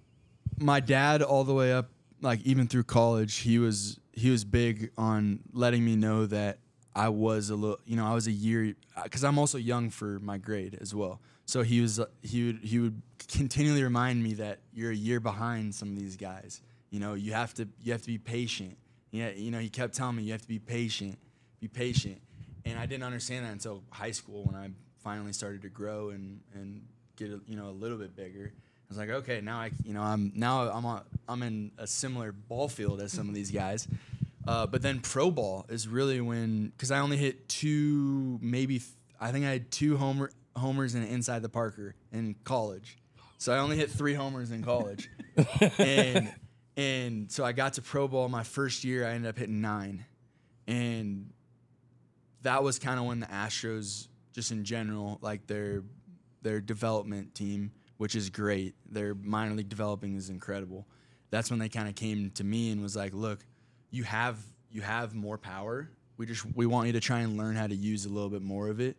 my 0.60 0.78
dad 0.78 1.20
all 1.22 1.42
the 1.42 1.54
way 1.54 1.72
up, 1.72 1.90
like 2.20 2.40
even 2.42 2.68
through 2.68 2.84
college, 2.84 3.38
he 3.38 3.58
was 3.58 3.98
he 4.12 4.30
was 4.30 4.44
big 4.44 4.92
on 4.96 5.40
letting 5.52 5.84
me 5.84 5.96
know 5.96 6.24
that 6.26 6.60
I 6.94 7.08
was 7.08 7.50
a 7.50 7.56
little, 7.56 7.78
you 7.84 7.96
know, 7.96 8.06
I 8.06 8.14
was 8.14 8.26
a 8.26 8.32
year 8.32 8.74
uh, 8.96 9.02
because 9.02 9.24
I'm 9.24 9.38
also 9.38 9.58
young 9.58 9.90
for 9.90 10.18
my 10.20 10.38
grade 10.38 10.78
as 10.80 10.94
well. 10.94 11.20
So 11.46 11.62
he 11.62 11.80
was 11.80 11.98
uh, 12.00 12.06
he 12.22 12.46
would 12.46 12.58
he 12.62 12.78
would 12.78 13.02
continually 13.28 13.82
remind 13.82 14.22
me 14.22 14.34
that 14.34 14.60
you're 14.72 14.92
a 14.92 14.96
year 14.96 15.20
behind 15.20 15.74
some 15.74 15.88
of 15.88 15.98
these 15.98 16.16
guys. 16.16 16.60
You 16.90 17.00
know, 17.00 17.14
you 17.14 17.32
have 17.32 17.52
to 17.54 17.68
you 17.82 17.92
have 17.92 18.02
to 18.02 18.06
be 18.06 18.18
patient. 18.18 18.76
Yeah, 19.10 19.30
you 19.30 19.50
know, 19.50 19.58
he 19.58 19.68
kept 19.68 19.94
telling 19.94 20.16
me 20.16 20.22
you 20.22 20.32
have 20.32 20.42
to 20.42 20.48
be 20.48 20.58
patient, 20.58 21.18
be 21.60 21.68
patient, 21.68 22.20
and 22.64 22.78
I 22.78 22.86
didn't 22.86 23.04
understand 23.04 23.44
that 23.44 23.52
until 23.52 23.82
high 23.90 24.10
school 24.10 24.44
when 24.44 24.56
I 24.56 24.70
finally 25.02 25.32
started 25.32 25.62
to 25.62 25.68
grow 25.68 26.10
and 26.10 26.40
and 26.54 26.82
get 27.16 27.30
a, 27.30 27.40
you 27.46 27.56
know 27.56 27.68
a 27.68 27.76
little 27.76 27.98
bit 27.98 28.16
bigger. 28.16 28.52
I 28.54 28.86
was 28.88 28.98
like, 28.98 29.10
okay, 29.10 29.40
now 29.40 29.58
I 29.58 29.70
you 29.84 29.92
know 29.92 30.02
I'm 30.02 30.32
now 30.34 30.70
I'm 30.70 30.86
on, 30.86 31.02
I'm 31.28 31.42
in 31.42 31.72
a 31.78 31.86
similar 31.86 32.32
ball 32.32 32.68
field 32.68 33.00
as 33.00 33.12
some 33.12 33.28
of 33.28 33.34
these 33.34 33.50
guys. 33.50 33.86
Uh, 34.46 34.66
but 34.66 34.82
then 34.82 35.00
pro 35.00 35.30
ball 35.30 35.64
is 35.68 35.88
really 35.88 36.20
when 36.20 36.68
because 36.68 36.90
I 36.90 36.98
only 36.98 37.16
hit 37.16 37.48
two 37.48 38.38
maybe 38.42 38.78
th- 38.78 38.90
I 39.20 39.32
think 39.32 39.46
I 39.46 39.50
had 39.50 39.70
two 39.70 39.96
homer 39.96 40.30
homers 40.56 40.94
and 40.94 41.06
inside 41.06 41.42
the 41.42 41.48
Parker 41.48 41.94
in 42.12 42.36
college. 42.44 42.98
So 43.38 43.52
I 43.52 43.58
only 43.58 43.76
hit 43.76 43.90
three 43.90 44.14
homers 44.14 44.50
in 44.50 44.62
college. 44.62 45.08
and 45.78 46.32
and 46.76 47.30
so 47.30 47.44
I 47.44 47.52
got 47.52 47.74
to 47.74 47.82
pro 47.82 48.08
ball 48.08 48.28
my 48.28 48.42
first 48.42 48.84
year. 48.84 49.06
I 49.06 49.10
ended 49.12 49.28
up 49.28 49.38
hitting 49.38 49.60
nine, 49.60 50.04
and 50.66 51.30
that 52.42 52.62
was 52.62 52.78
kind 52.78 52.98
of 52.98 53.06
when 53.06 53.20
the 53.20 53.26
Astros, 53.26 54.08
just 54.32 54.50
in 54.50 54.64
general, 54.64 55.18
like 55.20 55.46
their 55.46 55.82
their 56.42 56.60
development 56.60 57.34
team, 57.34 57.72
which 57.96 58.14
is 58.14 58.30
great. 58.30 58.74
Their 58.90 59.14
minor 59.14 59.54
league 59.54 59.68
developing 59.68 60.16
is 60.16 60.30
incredible. 60.30 60.86
That's 61.30 61.50
when 61.50 61.58
they 61.58 61.68
kind 61.68 61.88
of 61.88 61.94
came 61.94 62.30
to 62.32 62.44
me 62.44 62.70
and 62.70 62.82
was 62.82 62.96
like, 62.96 63.12
"Look, 63.14 63.40
you 63.94 64.02
have 64.04 64.38
you 64.70 64.82
have 64.82 65.14
more 65.14 65.38
power. 65.38 65.88
We 66.16 66.26
just 66.26 66.44
we 66.56 66.66
want 66.66 66.88
you 66.88 66.92
to 66.94 67.00
try 67.00 67.20
and 67.20 67.36
learn 67.36 67.56
how 67.56 67.66
to 67.66 67.74
use 67.74 68.04
a 68.04 68.08
little 68.08 68.30
bit 68.30 68.42
more 68.42 68.68
of 68.68 68.80
it." 68.80 68.96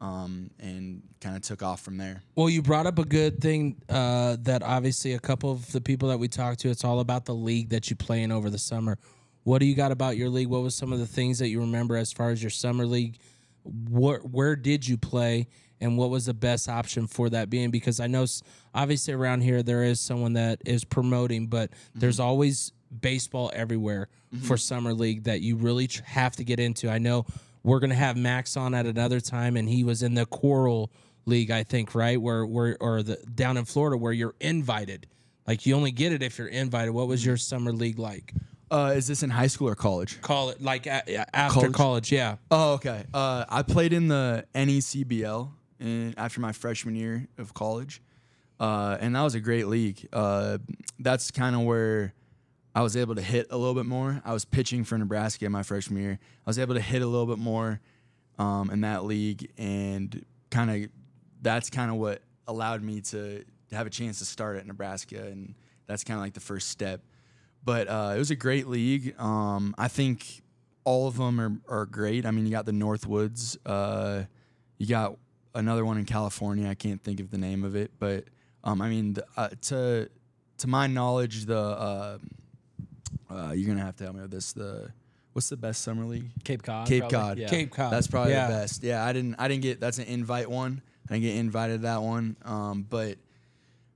Um, 0.00 0.50
and 0.60 1.02
kind 1.20 1.34
of 1.34 1.42
took 1.42 1.60
off 1.60 1.80
from 1.80 1.96
there. 1.96 2.22
Well, 2.36 2.48
you 2.48 2.62
brought 2.62 2.86
up 2.86 3.00
a 3.00 3.04
good 3.04 3.40
thing 3.40 3.82
uh, 3.88 4.36
that 4.42 4.62
obviously 4.62 5.14
a 5.14 5.18
couple 5.18 5.50
of 5.50 5.72
the 5.72 5.80
people 5.80 6.08
that 6.10 6.18
we 6.18 6.28
talked 6.28 6.60
to, 6.60 6.68
it's 6.68 6.84
all 6.84 7.00
about 7.00 7.24
the 7.24 7.34
league 7.34 7.70
that 7.70 7.90
you 7.90 7.96
play 7.96 8.22
in 8.22 8.30
over 8.30 8.48
the 8.48 8.60
summer. 8.60 8.96
What 9.42 9.58
do 9.58 9.66
you 9.66 9.74
got 9.74 9.90
about 9.90 10.16
your 10.16 10.28
league? 10.28 10.46
What 10.46 10.62
was 10.62 10.76
some 10.76 10.92
of 10.92 11.00
the 11.00 11.06
things 11.06 11.40
that 11.40 11.48
you 11.48 11.58
remember 11.58 11.96
as 11.96 12.12
far 12.12 12.30
as 12.30 12.40
your 12.40 12.50
summer 12.50 12.86
league? 12.86 13.18
Where, 13.64 14.20
where 14.20 14.54
did 14.54 14.86
you 14.86 14.96
play, 14.96 15.48
and 15.80 15.98
what 15.98 16.10
was 16.10 16.26
the 16.26 16.34
best 16.34 16.68
option 16.68 17.08
for 17.08 17.28
that 17.30 17.50
being? 17.50 17.72
Because 17.72 17.98
I 17.98 18.06
know 18.06 18.24
obviously 18.72 19.14
around 19.14 19.40
here 19.40 19.64
there 19.64 19.82
is 19.82 19.98
someone 19.98 20.34
that 20.34 20.60
is 20.64 20.84
promoting, 20.84 21.48
but 21.48 21.70
there's 21.96 22.20
always 22.20 22.72
baseball 23.00 23.50
everywhere 23.54 24.08
for 24.42 24.56
summer 24.56 24.92
league 24.92 25.24
that 25.24 25.40
you 25.40 25.56
really 25.56 25.86
tr- 25.86 26.02
have 26.04 26.36
to 26.36 26.44
get 26.44 26.60
into. 26.60 26.90
I 26.90 26.98
know 26.98 27.26
we're 27.62 27.80
gonna 27.80 27.94
have 27.94 28.16
Max 28.16 28.56
on 28.56 28.74
at 28.74 28.86
another 28.86 29.20
time, 29.20 29.56
and 29.56 29.68
he 29.68 29.84
was 29.84 30.02
in 30.02 30.14
the 30.14 30.26
Coral 30.26 30.90
League, 31.26 31.50
I 31.50 31.62
think, 31.62 31.94
right? 31.94 32.20
Where 32.20 32.46
where 32.46 32.76
or 32.80 33.02
the 33.02 33.16
down 33.34 33.56
in 33.56 33.64
Florida 33.64 33.96
where 33.96 34.12
you're 34.12 34.34
invited. 34.40 35.06
Like 35.46 35.64
you 35.64 35.74
only 35.74 35.92
get 35.92 36.12
it 36.12 36.22
if 36.22 36.38
you're 36.38 36.48
invited. 36.48 36.92
What 36.92 37.08
was 37.08 37.24
your 37.24 37.36
summer 37.36 37.72
league 37.72 37.98
like? 37.98 38.34
Uh, 38.70 38.92
is 38.94 39.06
this 39.06 39.22
in 39.22 39.30
high 39.30 39.46
school 39.46 39.68
or 39.68 39.74
college? 39.74 40.20
Call 40.20 40.50
it 40.50 40.62
like 40.62 40.86
a, 40.86 41.34
after 41.34 41.60
college. 41.60 41.72
College? 41.72 42.12
yeah. 42.12 42.36
Oh, 42.50 42.74
okay. 42.74 43.04
Uh, 43.14 43.46
I 43.48 43.62
played 43.62 43.94
in 43.94 44.08
the 44.08 44.44
NECBL 44.54 45.50
in, 45.80 46.14
after 46.18 46.40
my 46.40 46.52
freshman 46.52 46.94
year 46.94 47.28
of 47.38 47.54
college, 47.54 48.02
uh, 48.60 48.98
and 49.00 49.16
that 49.16 49.22
was 49.22 49.34
a 49.34 49.40
great 49.40 49.68
league. 49.68 50.06
Uh, 50.12 50.58
that's 50.98 51.30
kind 51.30 51.56
of 51.56 51.62
where 51.62 52.12
I 52.78 52.80
was 52.80 52.96
able 52.96 53.16
to 53.16 53.22
hit 53.22 53.48
a 53.50 53.56
little 53.56 53.74
bit 53.74 53.86
more. 53.86 54.22
I 54.24 54.32
was 54.32 54.44
pitching 54.44 54.84
for 54.84 54.96
Nebraska 54.96 55.44
in 55.44 55.50
my 55.50 55.64
freshman 55.64 56.00
year. 56.00 56.20
I 56.22 56.48
was 56.48 56.60
able 56.60 56.76
to 56.76 56.80
hit 56.80 57.02
a 57.02 57.06
little 57.08 57.26
bit 57.26 57.40
more 57.40 57.80
um, 58.38 58.70
in 58.70 58.82
that 58.82 59.04
league, 59.04 59.50
and 59.58 60.24
kind 60.48 60.70
of 60.70 60.90
that's 61.42 61.70
kind 61.70 61.90
of 61.90 61.96
what 61.96 62.22
allowed 62.46 62.84
me 62.84 63.00
to, 63.00 63.42
have 63.72 63.88
a 63.88 63.90
chance 63.90 64.20
to 64.20 64.24
start 64.24 64.58
at 64.58 64.64
Nebraska, 64.64 65.24
and 65.24 65.56
that's 65.88 66.04
kind 66.04 66.18
of 66.18 66.22
like 66.22 66.34
the 66.34 66.40
first 66.40 66.68
step. 66.68 67.00
But 67.64 67.88
uh, 67.88 68.12
it 68.14 68.18
was 68.18 68.30
a 68.30 68.36
great 68.36 68.68
league. 68.68 69.12
Um, 69.18 69.74
I 69.76 69.88
think 69.88 70.44
all 70.84 71.08
of 71.08 71.16
them 71.16 71.40
are, 71.40 71.80
are 71.80 71.84
great. 71.84 72.24
I 72.24 72.30
mean, 72.30 72.46
you 72.46 72.52
got 72.52 72.64
the 72.64 72.70
Northwoods. 72.70 73.56
Uh, 73.66 74.26
you 74.76 74.86
got 74.86 75.16
another 75.52 75.84
one 75.84 75.98
in 75.98 76.04
California. 76.04 76.68
I 76.68 76.76
can't 76.76 77.02
think 77.02 77.18
of 77.18 77.32
the 77.32 77.38
name 77.38 77.64
of 77.64 77.74
it, 77.74 77.90
but 77.98 78.26
um, 78.62 78.80
I 78.80 78.88
mean, 78.88 79.14
the, 79.14 79.24
uh, 79.36 79.48
to 79.62 80.08
to 80.58 80.66
my 80.68 80.86
knowledge, 80.86 81.46
the 81.46 82.20
uh, 83.30 83.52
you're 83.54 83.68
gonna 83.68 83.84
have 83.84 83.96
to 83.96 84.04
help 84.04 84.16
me 84.16 84.22
with 84.22 84.30
this. 84.30 84.52
The 84.52 84.90
what's 85.32 85.48
the 85.48 85.56
best 85.56 85.82
summer 85.82 86.04
league? 86.04 86.30
Cape 86.44 86.62
Cod. 86.62 86.86
Cape 86.86 87.00
probably. 87.00 87.18
Cod. 87.18 87.38
Yeah. 87.38 87.48
Cape 87.48 87.70
Cod. 87.70 87.92
That's 87.92 88.06
probably 88.06 88.32
yeah. 88.32 88.48
the 88.48 88.54
best. 88.54 88.82
Yeah, 88.82 89.04
I 89.04 89.12
didn't 89.12 89.36
I 89.38 89.48
didn't 89.48 89.62
get 89.62 89.80
that's 89.80 89.98
an 89.98 90.06
invite 90.06 90.50
one. 90.50 90.82
I 91.08 91.14
didn't 91.14 91.24
get 91.24 91.36
invited 91.36 91.78
to 91.78 91.82
that 91.82 92.02
one. 92.02 92.36
Um, 92.44 92.86
but 92.88 93.18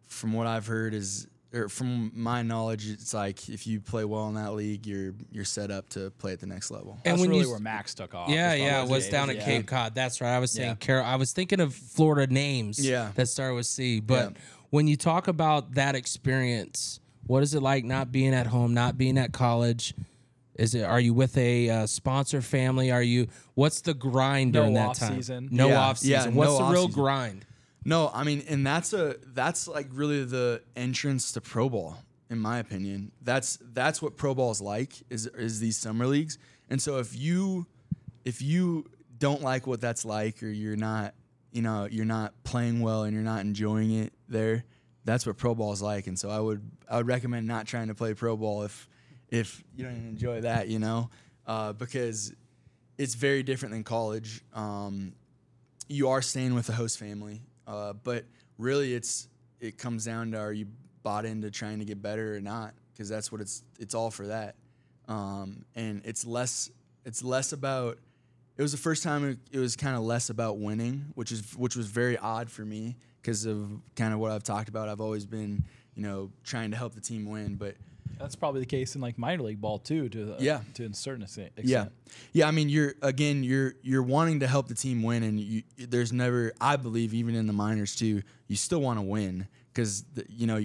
from 0.07 0.33
what 0.33 0.47
I've 0.47 0.67
heard 0.67 0.95
is 0.95 1.27
or 1.55 1.69
from 1.69 2.13
my 2.15 2.43
knowledge, 2.43 2.89
it's 2.89 3.13
like 3.13 3.49
if 3.49 3.67
you 3.67 3.81
play 3.81 4.05
well 4.05 4.29
in 4.29 4.35
that 4.35 4.55
league, 4.55 4.87
you're 4.87 5.15
you're 5.31 5.45
set 5.45 5.71
up 5.71 5.89
to 5.91 6.11
play 6.13 6.33
at 6.33 6.41
the 6.41 6.47
next 6.47 6.71
level. 6.71 6.99
And 7.05 7.13
That's 7.13 7.21
when 7.21 7.31
really 7.31 7.43
you 7.43 7.51
where 7.51 7.59
Max 7.59 7.95
took 7.95 8.15
off. 8.15 8.31
Yeah, 8.31 8.55
yeah, 8.55 8.83
as 8.83 8.89
it 8.89 8.93
was 8.93 9.09
down 9.09 9.31
at 9.31 9.37
yeah. 9.37 9.45
Cape 9.45 9.67
Cod. 9.67 9.95
That's 9.95 10.21
right. 10.21 10.35
I 10.35 10.39
was 10.39 10.51
saying 10.51 10.69
Yeah. 10.71 10.75
Carol. 10.77 11.05
I 11.05 11.17
was 11.17 11.33
thinking 11.33 11.61
of 11.61 11.75
Florida 11.75 12.33
names. 12.33 12.85
Yeah. 12.85 13.11
that 13.15 13.27
start 13.27 13.55
with 13.55 13.67
C. 13.67 14.01
But 14.01 14.33
Yeah. 14.33 14.39
when 14.71 14.87
you 14.87 14.97
talk 14.97 15.29
about 15.29 15.75
that 15.75 15.95
experience, 15.95 17.01
what 17.27 17.43
is 17.43 17.55
it 17.55 17.63
like 17.63 17.85
not 17.85 18.11
being 18.13 18.35
at 18.35 18.47
home, 18.49 18.75
not 18.75 18.99
being 18.99 19.19
at 19.19 19.33
college? 19.33 19.95
Is 20.55 20.75
it? 20.75 20.83
Are 20.85 21.01
you 21.01 21.15
with 21.15 21.37
a 21.39 21.71
uh, 21.71 21.87
sponsor 21.87 22.43
family? 22.43 22.91
Are 22.91 23.03
you? 23.03 23.29
What's 23.55 23.81
the 23.81 23.95
grind 23.95 24.53
No 24.53 24.61
during 24.61 24.75
that 24.75 24.89
off 24.91 24.99
time? 24.99 25.15
season. 25.17 25.49
No 25.51 25.69
Yeah, 25.69 25.81
off 25.81 25.99
yeah, 26.03 26.19
season. 26.19 26.35
What's 26.35 26.51
no 26.51 26.59
the 26.59 26.65
real 26.73 26.83
off-season. 26.83 27.03
grind? 27.03 27.45
No, 27.85 28.11
I 28.13 28.23
mean, 28.25 28.45
and 28.49 28.67
that's 28.67 28.93
a 28.93 29.17
that's 29.35 29.67
like 29.67 29.89
really 29.93 30.25
the 30.25 30.63
entrance 30.77 31.33
to 31.33 31.41
pro 31.41 31.69
ball, 31.69 31.97
in 32.31 32.39
my 32.39 32.59
opinion. 32.59 33.13
That's 33.23 33.59
that's 33.73 34.03
what 34.03 34.17
pro 34.17 34.35
ball 34.35 34.51
is 34.51 34.61
like 34.61 34.93
is 35.11 35.27
is 35.27 35.59
these 35.59 35.77
summer 35.79 36.07
leagues. 36.07 36.39
And 36.69 36.81
so 36.81 36.99
if 36.99 37.19
you 37.19 37.67
if 38.25 38.41
you 38.43 38.85
don't 39.19 39.43
like 39.43 39.67
what 39.67 39.81
that's 39.81 40.05
like, 40.05 40.43
or 40.43 40.49
you're 40.49 40.77
not 40.77 41.15
you 41.51 41.63
know 41.63 41.89
you're 41.91 42.05
not 42.05 42.35
playing 42.45 42.81
well 42.81 43.05
and 43.05 43.15
you're 43.15 43.23
not 43.25 43.41
enjoying 43.41 43.91
it 43.93 44.13
there, 44.29 44.65
that's 45.05 45.27
what 45.27 45.37
pro 45.37 45.55
ball 45.55 45.73
is 45.73 45.83
like. 45.83 46.07
And 46.07 46.19
so 46.19 46.31
I 46.31 46.39
would 46.39 46.63
I 46.89 46.99
would 46.99 47.07
recommend 47.07 47.47
not 47.47 47.67
trying 47.67 47.89
to 47.89 47.95
play 47.95 48.15
pro 48.15 48.37
ball 48.37 48.63
if 48.63 48.89
if 49.29 49.63
you 49.75 49.85
don't 49.85 49.95
enjoy 49.95 50.43
that, 50.43 50.69
you 50.69 50.79
know, 50.79 51.11
uh, 51.47 51.73
because 51.73 52.33
it's 52.99 53.15
very 53.15 53.43
different 53.43 53.73
than 53.73 53.83
college. 53.83 54.43
Um, 54.55 55.15
you 55.89 56.09
are 56.11 56.23
staying 56.23 56.55
with 56.55 56.67
the 56.67 56.73
host 56.73 56.99
family, 56.99 57.43
uh, 57.67 57.95
but 57.95 58.25
really 58.59 58.95
it's 58.95 59.29
it 59.61 59.79
comes 59.79 60.05
down 60.05 60.33
to 60.33 60.39
are 60.39 60.53
you 60.53 60.67
bought 61.03 61.25
into 61.25 61.51
trying 61.51 61.79
to 61.81 61.85
get 61.85 62.01
better 62.01 62.37
or 62.37 62.41
not? 62.41 62.75
Because 62.93 63.09
that's 63.09 63.33
what 63.33 63.41
it's 63.41 63.63
it's 63.79 63.95
all 63.95 64.11
for 64.11 64.29
that, 64.29 64.55
um, 65.09 65.65
and 65.75 66.03
it's 66.05 66.25
less 66.25 66.71
it's 67.05 67.25
less 67.25 67.53
about. 67.53 67.99
It 68.55 68.61
was 68.61 68.73
the 68.73 68.79
first 68.79 69.03
time 69.03 69.27
it, 69.27 69.39
it 69.51 69.59
was 69.59 69.77
kind 69.77 69.97
of 69.97 70.03
less 70.03 70.29
about 70.29 70.59
winning, 70.59 71.07
which 71.15 71.33
is 71.33 71.57
which 71.57 71.75
was 71.75 71.87
very 71.87 72.19
odd 72.19 72.51
for 72.51 72.65
me 72.65 72.97
because 73.23 73.47
of 73.47 73.71
kind 73.97 74.13
of 74.13 74.19
what 74.19 74.31
I've 74.33 74.43
talked 74.45 74.69
about. 74.69 74.89
I've 74.89 75.01
always 75.01 75.25
been 75.25 75.65
you 75.95 76.03
know 76.03 76.31
trying 76.45 76.71
to 76.73 76.77
help 76.77 76.95
the 76.95 77.01
team 77.01 77.25
win, 77.27 77.55
but 77.55 77.77
That's 78.19 78.37
probably 78.37 78.61
the 78.61 78.67
case 78.67 78.95
in 78.95 79.01
like 79.01 79.17
minor 79.19 79.43
league 79.45 79.61
ball 79.61 79.79
too, 79.79 80.09
to 80.11 80.35
uh, 80.35 80.37
Yeah. 80.41 80.61
to 80.75 80.85
a 80.85 80.95
certain 80.95 81.23
extent. 81.23 81.53
Yeah, 81.63 81.87
yeah. 82.33 82.47
I 82.47 82.51
mean, 82.51 82.69
you're 82.69 82.95
again, 83.03 83.43
you're 83.45 83.75
you're 83.83 84.03
wanting 84.03 84.41
to 84.41 84.47
help 84.47 84.69
the 84.69 84.75
team 84.75 85.03
win, 85.03 85.23
and 85.23 85.41
you, 85.41 85.63
there's 85.79 86.13
never, 86.13 86.53
I 86.61 86.77
believe, 86.77 87.15
even 87.15 87.35
in 87.35 87.47
the 87.47 87.53
minors 87.53 87.97
too, 87.97 88.23
you 88.49 88.57
still 88.57 88.81
want 88.81 88.99
to 88.99 89.03
win 89.03 89.47
because 89.73 90.05
you 90.29 90.47
know 90.47 90.65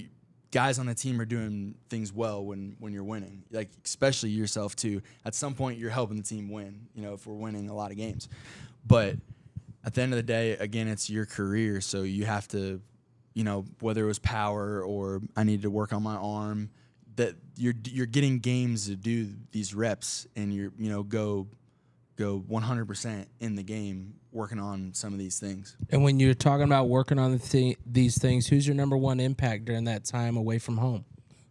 guys 0.51 0.79
on 0.79 0.85
the 0.85 0.95
team 0.95 1.19
are 1.19 1.25
doing 1.25 1.75
things 1.89 2.13
well 2.13 2.43
when 2.45 2.75
when 2.79 2.93
you're 2.93 3.03
winning. 3.03 3.43
Like 3.51 3.69
especially 3.85 4.29
yourself 4.29 4.75
too. 4.75 5.01
At 5.25 5.33
some 5.35 5.53
point, 5.55 5.77
you're 5.79 5.89
helping 5.91 6.17
the 6.17 6.23
team 6.23 6.49
win. 6.51 6.87
You 6.95 7.01
know, 7.03 7.13
if 7.13 7.25
we're 7.27 7.35
winning 7.35 7.69
a 7.69 7.75
lot 7.75 7.91
of 7.91 7.97
games, 7.97 8.29
but 8.85 9.15
at 9.87 9.93
the 9.93 10.01
end 10.01 10.11
of 10.11 10.17
the 10.17 10.23
day, 10.23 10.51
again, 10.51 10.89
it's 10.89 11.09
your 11.09 11.25
career, 11.25 11.79
so 11.79 12.03
you 12.03 12.25
have 12.25 12.45
to, 12.49 12.81
you 13.33 13.45
know, 13.45 13.63
whether 13.79 14.03
it 14.03 14.07
was 14.07 14.19
power 14.19 14.83
or 14.83 15.21
I 15.37 15.45
needed 15.45 15.61
to 15.61 15.69
work 15.69 15.93
on 15.93 16.03
my 16.03 16.17
arm, 16.17 16.71
that 17.15 17.35
you're 17.55 17.73
you're 17.85 18.05
getting 18.05 18.39
games 18.39 18.87
to 18.87 18.97
do 18.97 19.29
these 19.53 19.73
reps, 19.73 20.27
and 20.35 20.53
you're 20.53 20.73
you 20.77 20.89
know 20.89 21.03
go 21.03 21.47
go 22.17 22.43
100% 22.49 23.27
in 23.39 23.55
the 23.55 23.63
game 23.63 24.15
working 24.33 24.59
on 24.59 24.93
some 24.93 25.13
of 25.13 25.19
these 25.19 25.39
things. 25.39 25.77
And 25.89 26.03
when 26.03 26.19
you're 26.19 26.33
talking 26.33 26.65
about 26.65 26.89
working 26.89 27.17
on 27.17 27.31
the 27.31 27.39
thi- 27.39 27.77
these 27.85 28.17
things, 28.17 28.45
who's 28.45 28.67
your 28.67 28.75
number 28.75 28.97
one 28.97 29.21
impact 29.21 29.63
during 29.65 29.85
that 29.85 30.03
time 30.03 30.35
away 30.35 30.59
from 30.59 30.77
home? 30.77 31.05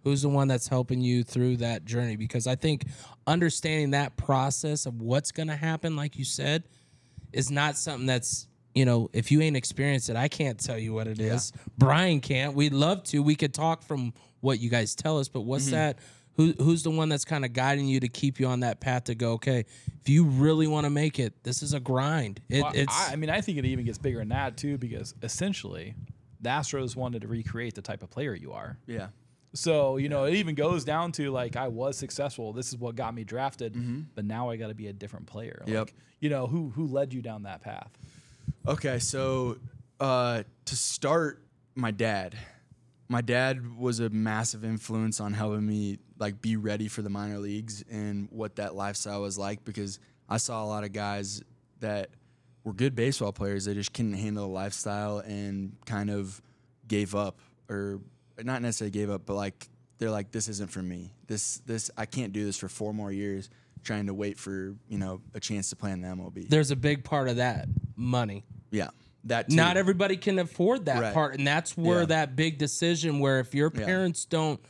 Who's 0.05 0.23
the 0.23 0.29
one 0.29 0.47
that's 0.47 0.69
helping 0.69 1.01
you 1.01 1.25
through 1.25 1.59
that 1.59 1.87
journey? 1.87 2.17
Because 2.17 2.47
I 2.47 2.55
think 2.55 2.85
understanding 3.27 3.93
that 3.93 4.17
process 4.17 4.85
of 4.85 5.01
what's 5.01 5.33
going 5.33 5.49
to 5.49 5.57
happen, 5.57 5.97
like 5.97 6.19
you 6.19 6.25
said, 6.25 6.65
is 7.37 7.51
not 7.51 7.77
something 7.77 8.07
that's 8.07 8.49
you 8.75 8.85
know 8.85 9.11
if 9.13 9.31
you 9.31 9.41
ain't 9.41 9.57
experienced 9.57 10.11
it, 10.11 10.17
I 10.17 10.29
can't 10.29 10.59
tell 10.59 10.79
you 10.79 10.93
what 10.93 11.07
it 11.07 11.21
is. 11.21 11.53
Brian 11.79 12.21
can't. 12.21 12.55
We'd 12.55 12.73
love 12.73 13.05
to. 13.05 13.23
We 13.23 13.35
could 13.35 13.55
talk 13.55 13.83
from 13.83 14.13
what 14.41 14.59
you 14.59 14.71
guys 14.71 14.95
tell 14.95 15.19
us, 15.19 15.29
but 15.29 15.43
what's 15.43 15.67
mm-hmm. 15.67 15.75
that? 15.75 15.99
Who, 16.37 16.53
who's 16.59 16.83
the 16.83 16.91
one 16.91 17.09
that's 17.09 17.25
kind 17.25 17.47
of 17.47 17.55
guiding 17.55 17.87
you 17.87 17.99
to 18.01 18.09
keep 18.09 18.39
you 18.39 18.47
on 18.47 18.61
that 18.61 18.79
path 18.79 19.05
to 19.05 19.15
go? 19.15 19.33
Okay, 19.33 19.65
if 20.01 20.09
you 20.09 20.25
really 20.25 20.67
want 20.67 20.85
to 20.85 20.91
make 20.91 21.19
it, 21.19 21.33
this 21.45 21.63
is 21.63 21.73
a 21.73 21.81
grind. 21.81 22.41
It, 22.51 22.63
Well, 22.63 22.73
it's 22.75 23.09
I, 23.09 23.15
I 23.15 23.17
mean, 23.17 23.31
I 23.31 23.41
think 23.41 23.57
it 23.57 23.65
even 23.65 23.87
gets 23.87 23.97
bigger 23.97 24.19
than 24.19 24.29
that 24.29 24.59
too, 24.59 24.77
because 24.77 25.15
essentially, 25.23 25.95
the 26.43 26.51
Astros 26.51 26.95
wanted 26.95 27.23
to 27.23 27.29
recreate 27.29 27.75
the 27.75 27.83
type 27.83 28.03
of 28.03 28.11
player 28.11 28.35
you 28.35 28.53
are. 28.53 28.79
Yeah. 28.87 29.09
So 29.57 29.97
you 29.97 30.09
know, 30.09 30.25
it 30.25 30.35
even 30.35 30.55
goes 30.55 30.85
down 30.85 31.13
to 31.13 31.31
like 31.31 31.57
I 31.57 31.69
was 31.69 31.97
successful. 31.97 32.53
This 32.53 32.69
is 32.69 32.79
what 32.79 32.95
got 32.95 33.15
me 33.15 33.25
drafted, 33.25 33.75
but 34.15 34.25
now 34.25 34.51
I 34.51 34.57
got 34.57 34.69
to 34.69 34.75
be 34.75 34.87
a 34.89 34.93
different 34.93 35.27
player. 35.27 35.63
Like, 35.67 35.73
Yep. 35.75 35.91
You 36.21 36.31
know 36.31 36.47
who 36.47 36.71
who 36.71 36.87
led 36.87 37.13
you 37.13 37.23
down 37.23 37.43
that 37.45 37.63
path? 37.63 37.91
Okay, 38.67 38.99
so 38.99 39.59
uh, 40.01 40.43
to 40.65 40.77
start, 40.77 41.43
my 41.75 41.91
dad. 41.91 42.37
My 43.09 43.21
dad 43.21 43.79
was 43.79 44.01
a 44.01 44.09
massive 44.11 44.65
influence 44.65 45.21
on 45.21 45.33
helping 45.33 45.65
me 45.65 45.99
like 46.19 46.43
be 46.43 46.57
ready 46.57 46.89
for 46.89 47.03
the 47.03 47.11
minor 47.11 47.39
leagues 47.39 47.85
and 47.89 48.27
what 48.33 48.57
that 48.57 48.75
lifestyle 48.75 49.23
was 49.23 49.39
like 49.39 49.65
because 49.65 50.01
I 50.29 50.39
saw 50.39 50.65
a 50.65 50.67
lot 50.67 50.83
of 50.83 50.93
guys 50.93 51.41
that 51.79 52.11
were 52.65 52.73
good 52.73 52.97
baseball 52.97 53.33
players. 53.33 53.67
They 53.67 53.75
just 53.75 53.93
couldn't 53.93 54.15
handle 54.15 54.49
the 54.49 54.53
lifestyle 54.53 55.19
and 55.19 55.77
kind 55.87 56.11
of 56.11 56.43
gave 56.89 57.15
up, 57.15 57.39
or 57.71 58.01
not 58.45 58.63
necessarily 58.63 58.91
gave 58.91 59.11
up, 59.11 59.23
but 59.27 59.35
like 59.35 59.69
they're 59.99 60.11
like, 60.11 60.31
this 60.31 60.49
isn't 60.49 60.71
for 60.71 60.83
me. 60.83 61.13
This 61.27 61.59
this 61.67 61.91
I 61.97 62.07
can't 62.07 62.33
do 62.33 62.45
this 62.45 62.59
for 62.59 62.69
four 62.69 62.93
more 62.93 63.11
years, 63.13 63.49
trying 63.83 64.07
to 64.07 64.15
wait 64.15 64.39
for 64.39 64.75
you 64.89 64.99
know 64.99 65.21
a 65.35 65.41
chance 65.41 65.71
to 65.71 65.77
play 65.77 65.93
in 65.93 66.01
the 66.03 66.09
MLB. 66.09 66.49
there's 66.49 66.71
a 66.71 66.77
big 66.77 67.05
part 67.05 67.29
of 67.29 67.37
that 67.37 67.69
money. 67.97 68.45
yeah, 68.71 68.89
that 69.25 69.49
too. 69.49 69.57
Not 69.57 69.77
everybody 69.77 70.17
can 70.17 70.39
afford 70.39 70.85
that 70.87 71.01
Right. 71.01 71.15
part, 71.15 71.37
and 71.39 71.47
that's 71.47 71.77
where 71.77 72.01
Yeah. 72.01 72.07
that 72.07 72.37
big 72.37 72.59
decision. 72.59 73.21
Where 73.21 73.41
if 73.41 73.55
your 73.55 73.73
Yeah. 73.75 73.85
parents 73.87 74.25
don't, 74.27 74.61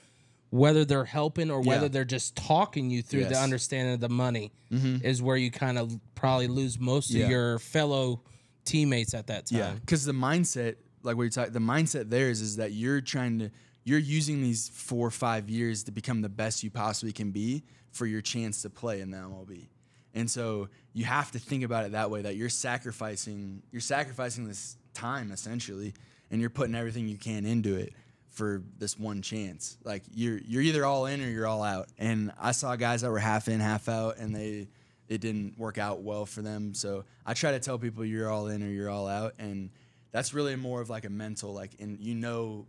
whether 0.50 0.84
they're 0.84 1.04
helping 1.04 1.50
or 1.50 1.60
whether 1.60 1.86
Yeah. 1.86 1.88
they're 1.88 2.04
just 2.04 2.36
talking 2.36 2.88
you 2.88 3.02
through 3.02 3.24
the 3.24 3.30
Yes. 3.30 3.36
Mm-hmm. 3.38 3.44
understanding 3.44 3.94
of 3.94 4.00
the 4.00 4.08
money, 4.08 4.52
is 4.70 5.20
where 5.22 5.36
you 5.36 5.50
kind 5.50 5.76
of 5.78 5.98
probably 6.14 6.46
lose 6.46 6.78
most 6.78 7.10
Yeah. 7.10 7.24
of 7.24 7.30
your 7.30 7.58
fellow 7.58 8.22
teammates 8.64 9.12
at 9.14 9.26
that 9.28 9.46
time. 9.46 9.58
Yeah, 9.58 9.72
because 9.74 10.04
the 10.04 10.12
mindset, 10.12 10.76
like 11.06 11.16
what 11.16 11.22
you're 11.22 11.30
talking, 11.30 11.52
the 11.52 11.58
mindset 11.58 12.10
there 12.10 12.28
is 12.28 12.40
is 12.40 12.56
that 12.56 12.72
you're 12.72 13.00
trying 13.00 13.38
to, 13.38 13.50
you're 13.84 13.98
using 13.98 14.42
these 14.42 14.68
four 14.68 15.06
or 15.06 15.10
five 15.10 15.48
years 15.48 15.84
to 15.84 15.92
become 15.92 16.20
the 16.20 16.28
best 16.28 16.62
you 16.62 16.70
possibly 16.70 17.12
can 17.12 17.30
be 17.30 17.62
for 17.92 18.04
your 18.04 18.20
chance 18.20 18.62
to 18.62 18.70
play 18.70 19.00
in 19.00 19.10
the 19.10 19.16
MLB, 19.16 19.68
and 20.14 20.30
so 20.30 20.68
you 20.92 21.04
have 21.04 21.30
to 21.32 21.38
think 21.38 21.62
about 21.62 21.84
it 21.86 21.92
that 21.92 22.10
way. 22.10 22.22
That 22.22 22.36
you're 22.36 22.48
sacrificing, 22.48 23.62
you're 23.70 23.80
sacrificing 23.80 24.46
this 24.46 24.76
time 24.92 25.30
essentially, 25.30 25.94
and 26.30 26.40
you're 26.40 26.50
putting 26.50 26.74
everything 26.74 27.08
you 27.08 27.16
can 27.16 27.46
into 27.46 27.76
it 27.76 27.92
for 28.36 28.62
this 28.78 28.98
one 28.98 29.22
chance. 29.22 29.78
Like 29.82 30.02
you're 30.14 30.38
you're 30.38 30.62
either 30.62 30.84
all 30.84 31.06
in 31.06 31.22
or 31.22 31.28
you're 31.28 31.46
all 31.46 31.62
out. 31.62 31.88
And 31.98 32.32
I 32.38 32.52
saw 32.52 32.76
guys 32.76 33.00
that 33.00 33.10
were 33.10 33.18
half 33.18 33.48
in, 33.48 33.60
half 33.60 33.88
out, 33.88 34.18
and 34.18 34.34
they 34.34 34.68
it 35.08 35.20
didn't 35.20 35.58
work 35.58 35.78
out 35.78 36.02
well 36.02 36.26
for 36.26 36.42
them. 36.42 36.74
So 36.74 37.04
I 37.24 37.34
try 37.34 37.52
to 37.52 37.60
tell 37.60 37.78
people 37.78 38.04
you're 38.04 38.28
all 38.28 38.48
in 38.48 38.62
or 38.62 38.68
you're 38.68 38.90
all 38.90 39.08
out, 39.08 39.34
and 39.38 39.70
that's 40.12 40.32
really 40.32 40.56
more 40.56 40.80
of 40.80 40.90
like 40.90 41.04
a 41.04 41.10
mental 41.10 41.52
like, 41.52 41.72
and 41.78 41.98
you 42.00 42.14
know, 42.14 42.66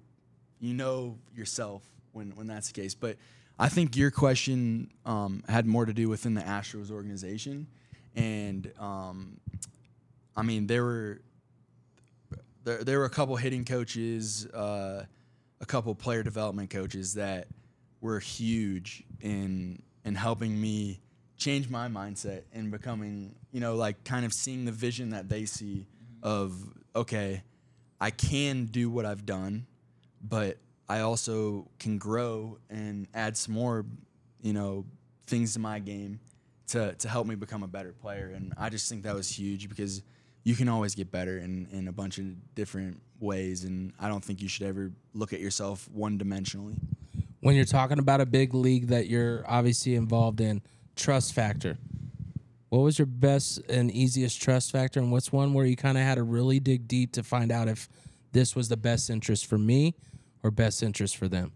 you 0.59 0.73
know 0.73 1.17
yourself 1.35 1.83
when 2.11 2.31
when 2.31 2.47
that's 2.47 2.67
the 2.71 2.79
case. 2.79 2.95
But 2.95 3.17
I 3.59 3.69
think 3.69 3.95
your 3.95 4.11
question 4.11 4.91
um, 5.05 5.43
had 5.47 5.65
more 5.65 5.85
to 5.85 5.93
do 5.93 6.09
within 6.09 6.33
the 6.33 6.41
Astros 6.41 6.91
organization, 6.91 7.67
and 8.15 8.71
um, 8.79 9.39
I 10.35 10.43
mean 10.43 10.67
there 10.67 10.83
were 10.83 11.21
there, 12.63 12.83
there 12.83 12.99
were 12.99 13.05
a 13.05 13.09
couple 13.09 13.35
hitting 13.37 13.65
coaches, 13.65 14.45
uh, 14.47 15.05
a 15.61 15.65
couple 15.65 15.95
player 15.95 16.23
development 16.23 16.69
coaches 16.69 17.13
that 17.15 17.47
were 18.01 18.19
huge 18.19 19.03
in 19.21 19.81
in 20.05 20.15
helping 20.15 20.59
me 20.59 20.99
change 21.37 21.69
my 21.69 21.87
mindset 21.87 22.43
and 22.53 22.71
becoming, 22.71 23.35
you 23.51 23.59
know, 23.59 23.75
like 23.75 24.03
kind 24.03 24.25
of 24.25 24.33
seeing 24.33 24.65
the 24.65 24.71
vision 24.71 25.11
that 25.11 25.29
they 25.29 25.45
see 25.45 25.85
of 26.23 26.53
okay, 26.95 27.43
I 27.99 28.11
can 28.11 28.65
do 28.65 28.89
what 28.89 29.05
I've 29.05 29.25
done, 29.25 29.67
but 30.21 30.57
I 30.89 31.01
also 31.01 31.67
can 31.79 31.97
grow 31.97 32.57
and 32.69 33.07
add 33.13 33.37
some 33.37 33.53
more, 33.53 33.85
you 34.41 34.53
know, 34.53 34.85
things 35.25 35.53
to 35.53 35.59
my 35.59 35.79
game 35.79 36.19
to 36.67 36.93
to 36.95 37.09
help 37.09 37.27
me 37.27 37.35
become 37.35 37.63
a 37.63 37.67
better 37.67 37.93
player. 37.93 38.31
And 38.35 38.53
I 38.57 38.69
just 38.69 38.89
think 38.89 39.03
that 39.03 39.15
was 39.15 39.29
huge 39.29 39.69
because 39.69 40.01
you 40.43 40.55
can 40.55 40.69
always 40.69 40.95
get 40.95 41.11
better 41.11 41.37
in, 41.37 41.67
in 41.73 41.89
a 41.89 41.91
bunch 41.91 42.19
of 42.19 42.55
different 42.55 43.01
ways. 43.19 43.65
And 43.65 43.91
I 43.99 44.07
don't 44.07 44.23
think 44.23 44.41
you 44.41 44.47
should 44.47 44.65
ever 44.65 44.93
look 45.13 45.33
at 45.33 45.41
yourself 45.41 45.89
one 45.91 46.17
dimensionally. 46.17 46.75
When 47.41 47.55
you're 47.55 47.65
talking 47.65 47.99
about 47.99 48.21
a 48.21 48.25
big 48.25 48.53
league 48.53 48.87
that 48.87 49.07
you're 49.07 49.43
obviously 49.45 49.95
involved 49.95 50.39
in, 50.39 50.61
trust 50.95 51.33
factor. 51.33 51.77
What 52.69 52.79
was 52.79 52.99
your 52.99 53.05
best 53.05 53.59
and 53.69 53.89
easiest 53.91 54.41
trust 54.41 54.71
factor, 54.71 54.99
and 54.99 55.11
what's 55.11 55.31
one 55.31 55.53
where 55.53 55.65
you 55.65 55.75
kind 55.77 55.97
of 55.97 56.03
had 56.03 56.15
to 56.15 56.23
really 56.23 56.59
dig 56.59 56.87
deep 56.87 57.13
to 57.13 57.23
find 57.23 57.51
out 57.51 57.67
if 57.69 57.87
this 58.33 58.55
was 58.55 58.67
the 58.67 58.75
best 58.77 59.09
interest 59.09 59.45
for 59.45 59.57
me 59.57 59.95
or 60.43 60.51
best 60.51 60.83
interest 60.83 61.15
for 61.15 61.27
them? 61.29 61.51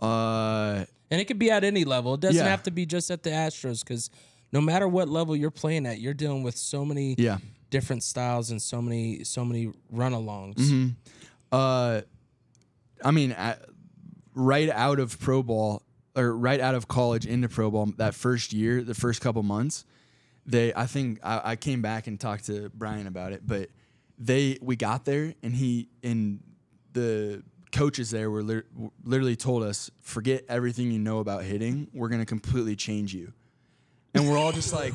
Uh, 0.00 0.84
And 1.10 1.20
it 1.20 1.26
could 1.26 1.38
be 1.38 1.50
at 1.50 1.62
any 1.64 1.84
level. 1.84 2.14
It 2.14 2.20
doesn't 2.20 2.36
Yeah. 2.42 2.50
have 2.50 2.62
to 2.62 2.70
be 2.70 2.86
just 2.86 3.10
at 3.10 3.22
the 3.22 3.28
Astros 3.30 3.84
because 3.84 4.08
no 4.50 4.60
matter 4.62 4.88
what 4.88 5.08
level 5.10 5.36
you're 5.36 5.50
playing 5.50 5.84
at, 5.86 6.00
you're 6.00 6.14
dealing 6.14 6.42
with 6.42 6.56
so 6.56 6.84
many 6.86 7.14
Yeah. 7.18 7.38
different 7.70 8.02
styles 8.02 8.50
and 8.50 8.60
so 8.62 8.80
many 8.80 9.22
so 9.24 9.44
many 9.44 9.70
run-alongs. 9.90 10.54
Mm-hmm. 10.56 10.88
uh, 11.52 12.00
I 13.04 13.10
mean, 13.10 13.34
right 14.34 14.70
out 14.70 14.98
of 15.00 15.18
pro 15.18 15.42
ball 15.42 15.82
or 16.14 16.36
right 16.36 16.60
out 16.60 16.74
of 16.74 16.88
college 16.88 17.26
into 17.26 17.48
pro 17.48 17.70
ball, 17.70 17.86
that 17.96 18.14
first 18.14 18.52
year, 18.52 18.82
the 18.82 18.94
first 18.94 19.20
couple 19.20 19.42
months, 19.42 19.84
they, 20.44 20.72
I 20.74 20.86
think 20.86 21.20
I, 21.22 21.52
I 21.52 21.56
came 21.56 21.82
back 21.82 22.06
and 22.06 22.18
talked 22.20 22.46
to 22.46 22.70
Brian 22.74 23.06
about 23.06 23.32
it, 23.32 23.42
but 23.46 23.70
they, 24.18 24.58
we 24.60 24.76
got 24.76 25.04
there 25.04 25.34
and 25.42 25.54
he, 25.54 25.88
and 26.02 26.40
the 26.92 27.42
coaches 27.72 28.10
there 28.10 28.30
were 28.30 28.42
lit- 28.42 28.66
literally 29.04 29.36
told 29.36 29.62
us, 29.62 29.90
forget 30.00 30.44
everything 30.48 30.90
you 30.90 30.98
know 30.98 31.20
about 31.20 31.44
hitting. 31.44 31.88
We're 31.94 32.08
going 32.08 32.20
to 32.20 32.26
completely 32.26 32.76
change 32.76 33.14
you. 33.14 33.32
And 34.14 34.28
we're 34.28 34.36
all 34.36 34.52
just 34.52 34.72
like, 34.74 34.92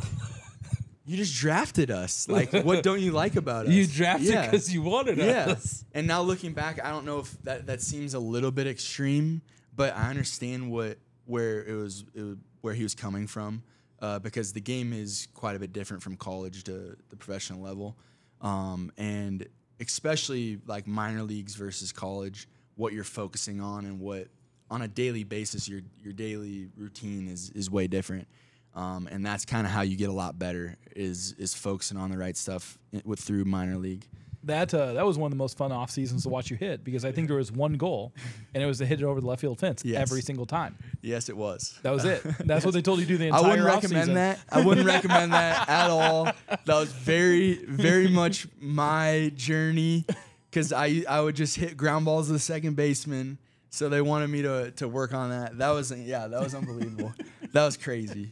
you 1.05 1.17
just 1.17 1.35
drafted 1.35 1.89
us. 1.89 2.27
Like, 2.27 2.51
what 2.51 2.83
don't 2.83 2.99
you 2.99 3.11
like 3.11 3.35
about 3.37 3.65
us? 3.65 3.71
You 3.71 3.87
drafted 3.87 4.27
Yeah. 4.29 4.45
because 4.45 4.71
you 4.71 4.81
wanted 4.81 5.17
Yeah. 5.17 5.45
us. 5.51 5.85
And 5.93 6.05
now 6.05 6.21
looking 6.21 6.53
back, 6.53 6.83
I 6.83 6.89
don't 6.91 7.05
know 7.05 7.19
if 7.19 7.41
that, 7.43 7.65
that 7.67 7.81
seems 7.81 8.13
a 8.13 8.19
little 8.19 8.51
bit 8.51 8.67
extreme, 8.67 9.41
but 9.75 9.95
I 9.95 10.09
understand 10.09 10.69
what 10.69 10.97
where 11.27 11.63
it 11.63 11.75
was, 11.75 12.03
it 12.13 12.21
was 12.23 12.37
where 12.61 12.73
he 12.73 12.83
was 12.83 12.95
coming 12.95 13.27
from. 13.27 13.63
uh, 13.99 14.19
because 14.19 14.53
the 14.53 14.61
game 14.61 14.93
is 14.93 15.27
quite 15.33 15.55
a 15.55 15.59
bit 15.59 15.73
different 15.73 16.03
from 16.03 16.15
college 16.15 16.63
to 16.65 16.95
the 17.09 17.15
professional 17.15 17.61
level, 17.61 17.97
um, 18.41 18.91
and 18.97 19.47
especially 19.79 20.59
like 20.67 20.85
minor 20.87 21.23
leagues 21.23 21.55
versus 21.55 21.91
college, 21.91 22.47
what 22.75 22.93
you're 22.93 23.03
focusing 23.03 23.59
on 23.59 23.85
and 23.85 23.99
what 23.99 24.27
on 24.69 24.81
a 24.81 24.87
daily 24.87 25.23
basis 25.23 25.67
your 25.67 25.81
your 26.03 26.13
daily 26.13 26.69
routine 26.75 27.27
is 27.27 27.49
is 27.51 27.69
way 27.71 27.87
different. 27.87 28.27
Um, 28.75 29.07
and 29.11 29.25
that's 29.25 29.45
kind 29.45 29.65
of 29.65 29.73
how 29.73 29.81
you 29.81 29.97
get 29.97 30.09
a 30.09 30.13
lot 30.13 30.37
better 30.37 30.75
is 30.95 31.33
is 31.39 31.55
focusing 31.55 31.97
on 31.97 32.11
the 32.11 32.17
right 32.17 32.37
stuff 32.37 32.77
with 33.03 33.19
through 33.19 33.45
minor 33.45 33.77
league. 33.77 34.07
That 34.47 34.73
uh, 34.73 34.93
that 34.93 35.05
was 35.05 35.17
one 35.17 35.27
of 35.27 35.31
the 35.31 35.37
most 35.37 35.57
fun 35.57 35.71
off 35.71 35.91
seasons 35.91 36.23
to 36.23 36.29
watch 36.29 36.49
you 36.49 36.57
hit 36.57 36.83
because 36.83 37.05
I 37.05 37.11
think 37.11 37.27
there 37.27 37.37
was 37.37 37.51
one 37.51 37.73
goal, 37.73 38.13
and 38.53 38.63
it 38.63 38.65
was 38.65 38.79
to 38.79 38.85
hit 38.85 38.99
it 39.01 39.05
over 39.05 39.21
the 39.21 39.27
left 39.27 39.41
field 39.41 39.59
fence 39.59 39.83
Yes. 39.85 40.01
every 40.01 40.21
single 40.21 40.45
time. 40.45 40.77
Yes, 41.01 41.29
it 41.29 41.37
was. 41.37 41.77
That 41.83 41.91
was 41.91 42.05
it. 42.05 42.23
That's 42.39 42.65
what 42.65 42.73
they 42.73 42.81
told 42.81 42.99
you 42.99 43.05
to 43.05 43.11
do 43.11 43.17
the 43.17 43.29
I 43.29 43.41
wouldn't 43.41 43.65
recommend 43.65 44.09
offseason. 44.09 44.13
that. 44.15 44.39
I 44.51 44.65
wouldn't 44.65 44.87
recommend 44.87 45.33
that 45.33 45.69
at 45.69 45.89
all. 45.89 46.25
That 46.47 46.67
was 46.67 46.91
very, 46.91 47.55
very 47.65 48.07
much 48.07 48.47
my 48.59 49.31
journey 49.35 50.05
because 50.49 50.73
I 50.73 51.03
I 51.07 51.21
would 51.21 51.35
just 51.35 51.55
hit 51.55 51.77
ground 51.77 52.05
balls 52.05 52.27
to 52.27 52.33
the 52.33 52.39
second 52.39 52.75
baseman. 52.75 53.37
So 53.69 53.89
they 53.89 54.01
wanted 54.01 54.27
me 54.29 54.41
to 54.43 54.71
to 54.77 54.87
work 54.87 55.13
on 55.13 55.29
that. 55.29 55.57
That 55.57 55.69
was 55.71 55.91
yeah, 55.91 56.27
that 56.27 56.41
was 56.41 56.55
unbelievable. 56.55 57.13
that 57.53 57.65
was 57.65 57.77
crazy. 57.77 58.31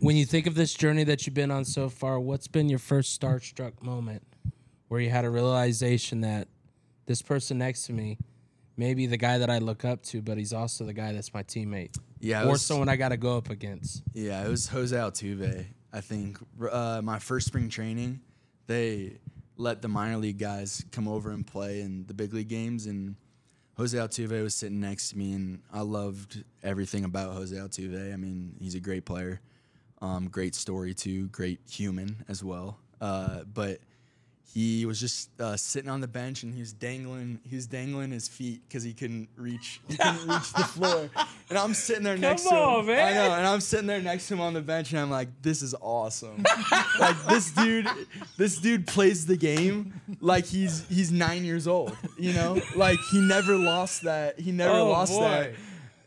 When 0.00 0.16
you 0.16 0.26
think 0.26 0.46
of 0.46 0.54
this 0.56 0.74
journey 0.74 1.04
that 1.04 1.26
you've 1.26 1.34
been 1.34 1.50
on 1.50 1.64
so 1.64 1.88
far, 1.88 2.20
what's 2.20 2.48
been 2.48 2.68
your 2.68 2.80
first 2.80 3.18
starstruck 3.18 3.80
moment 3.82 4.22
where 4.88 5.00
you 5.00 5.10
had 5.10 5.24
a 5.24 5.30
realization 5.30 6.20
that 6.22 6.48
this 7.06 7.22
person 7.22 7.58
next 7.58 7.86
to 7.86 7.92
me 7.92 8.18
may 8.76 8.94
be 8.94 9.06
the 9.06 9.16
guy 9.16 9.38
that 9.38 9.48
I 9.50 9.58
look 9.58 9.84
up 9.84 10.02
to, 10.04 10.20
but 10.22 10.36
he's 10.38 10.52
also 10.52 10.84
the 10.84 10.92
guy 10.92 11.12
that's 11.12 11.32
my 11.32 11.42
teammate 11.42 11.96
Yeah, 12.20 12.44
or 12.44 12.52
was- 12.52 12.62
someone 12.62 12.88
I 12.88 12.96
got 12.96 13.08
to 13.10 13.16
go 13.16 13.36
up 13.36 13.48
against? 13.50 14.02
Yeah, 14.12 14.44
it 14.44 14.48
was 14.50 14.68
Jose 14.68 14.94
Altuve. 14.94 15.64
I 15.92 16.00
think 16.00 16.38
uh, 16.70 17.00
my 17.02 17.18
first 17.18 17.46
spring 17.46 17.68
training, 17.70 18.20
they 18.66 19.18
let 19.56 19.80
the 19.80 19.88
minor 19.88 20.18
league 20.18 20.38
guys 20.38 20.84
come 20.92 21.08
over 21.08 21.30
and 21.30 21.46
play 21.46 21.80
in 21.80 22.04
the 22.06 22.12
big 22.14 22.34
league 22.34 22.48
games, 22.48 22.84
and 22.86 23.16
Jose 23.78 23.96
Altuve 23.96 24.42
was 24.42 24.54
sitting 24.54 24.80
next 24.80 25.10
to 25.10 25.18
me, 25.18 25.32
and 25.32 25.60
I 25.72 25.80
loved 25.80 26.44
everything 26.62 27.04
about 27.04 27.32
Jose 27.34 27.54
Altuve. 27.56 28.12
I 28.12 28.16
mean, 28.16 28.56
he's 28.60 28.74
a 28.74 28.80
great 28.80 29.06
player, 29.06 29.40
um, 30.02 30.28
great 30.28 30.54
story 30.54 30.92
too, 30.92 31.28
great 31.28 31.60
human 31.70 32.24
as 32.28 32.44
well. 32.44 32.78
Uh, 33.00 33.44
but 33.44 33.80
he 34.54 34.86
was 34.86 34.98
just 35.00 35.28
uh, 35.40 35.56
sitting 35.56 35.90
on 35.90 36.00
the 36.00 36.08
bench 36.08 36.42
and 36.42 36.54
he 36.54 36.60
was 36.60 36.72
dangling 36.72 37.40
he 37.48 37.56
was 37.56 37.66
dangling 37.66 38.10
his 38.10 38.28
feet 38.28 38.62
because 38.68 38.82
he 38.82 38.92
couldn't 38.92 39.28
reach 39.36 39.80
he 39.88 39.96
couldn't 39.96 40.26
reach 40.28 40.52
the 40.52 40.64
floor. 40.64 41.10
And 41.48 41.56
i'm 41.56 41.74
sitting 41.74 42.02
there 42.02 42.16
next 42.16 42.42
to 42.42 42.48
on, 42.54 42.80
him. 42.80 42.86
man. 42.86 43.06
i 43.08 43.14
know 43.14 43.34
and 43.34 43.46
i'm 43.46 43.60
sitting 43.60 43.86
there 43.86 44.00
next 44.00 44.26
to 44.28 44.34
him 44.34 44.40
on 44.40 44.52
the 44.54 44.60
bench 44.60 44.90
and 44.90 44.98
i'm 45.00 45.10
like 45.10 45.28
this 45.42 45.62
is 45.62 45.74
awesome. 45.80 46.42
Like 46.98 47.16
this 47.26 47.50
dude 47.52 47.86
this 48.36 48.58
dude 48.58 48.86
plays 48.86 49.26
the 49.26 49.36
game 49.36 50.00
like 50.20 50.44
he's 50.46 50.86
he's 50.88 51.12
nine 51.12 51.44
years 51.44 51.68
old 51.68 51.96
you 52.18 52.32
know? 52.32 52.60
Like 52.74 52.98
he 53.12 53.20
never 53.20 53.54
lost 53.56 54.02
that 54.02 54.40
he 54.40 54.50
never 54.52 54.74
Oh, 54.76 54.88
lost 54.90 55.12
boy. 55.12 55.20
that 55.20 55.52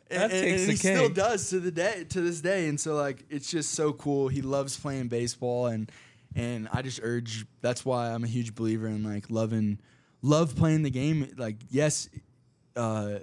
That 0.09 0.21
and, 0.23 0.31
takes 0.31 0.61
and 0.63 0.71
he 0.71 0.75
still 0.75 1.09
does 1.09 1.49
to 1.51 1.59
the 1.61 1.71
day 1.71 2.03
to 2.09 2.19
this 2.21 2.41
day. 2.41 2.67
And 2.67 2.77
so 2.79 2.95
like 2.95 3.23
it's 3.29 3.49
just 3.49 3.71
so 3.73 3.93
cool. 3.93 4.27
He 4.27 4.41
loves 4.41 4.75
playing 4.77 5.07
baseball 5.07 5.67
and 5.67 5.89
and 6.35 6.67
i 6.71 6.81
just 6.81 6.99
urge 7.03 7.45
that's 7.61 7.83
why 7.85 8.11
i'm 8.11 8.23
a 8.23 8.27
huge 8.27 8.53
believer 8.55 8.87
in 8.87 9.03
like 9.03 9.29
loving 9.29 9.79
love 10.21 10.55
playing 10.55 10.83
the 10.83 10.89
game 10.89 11.31
like 11.37 11.57
yes 11.69 12.09
uh 12.75 13.15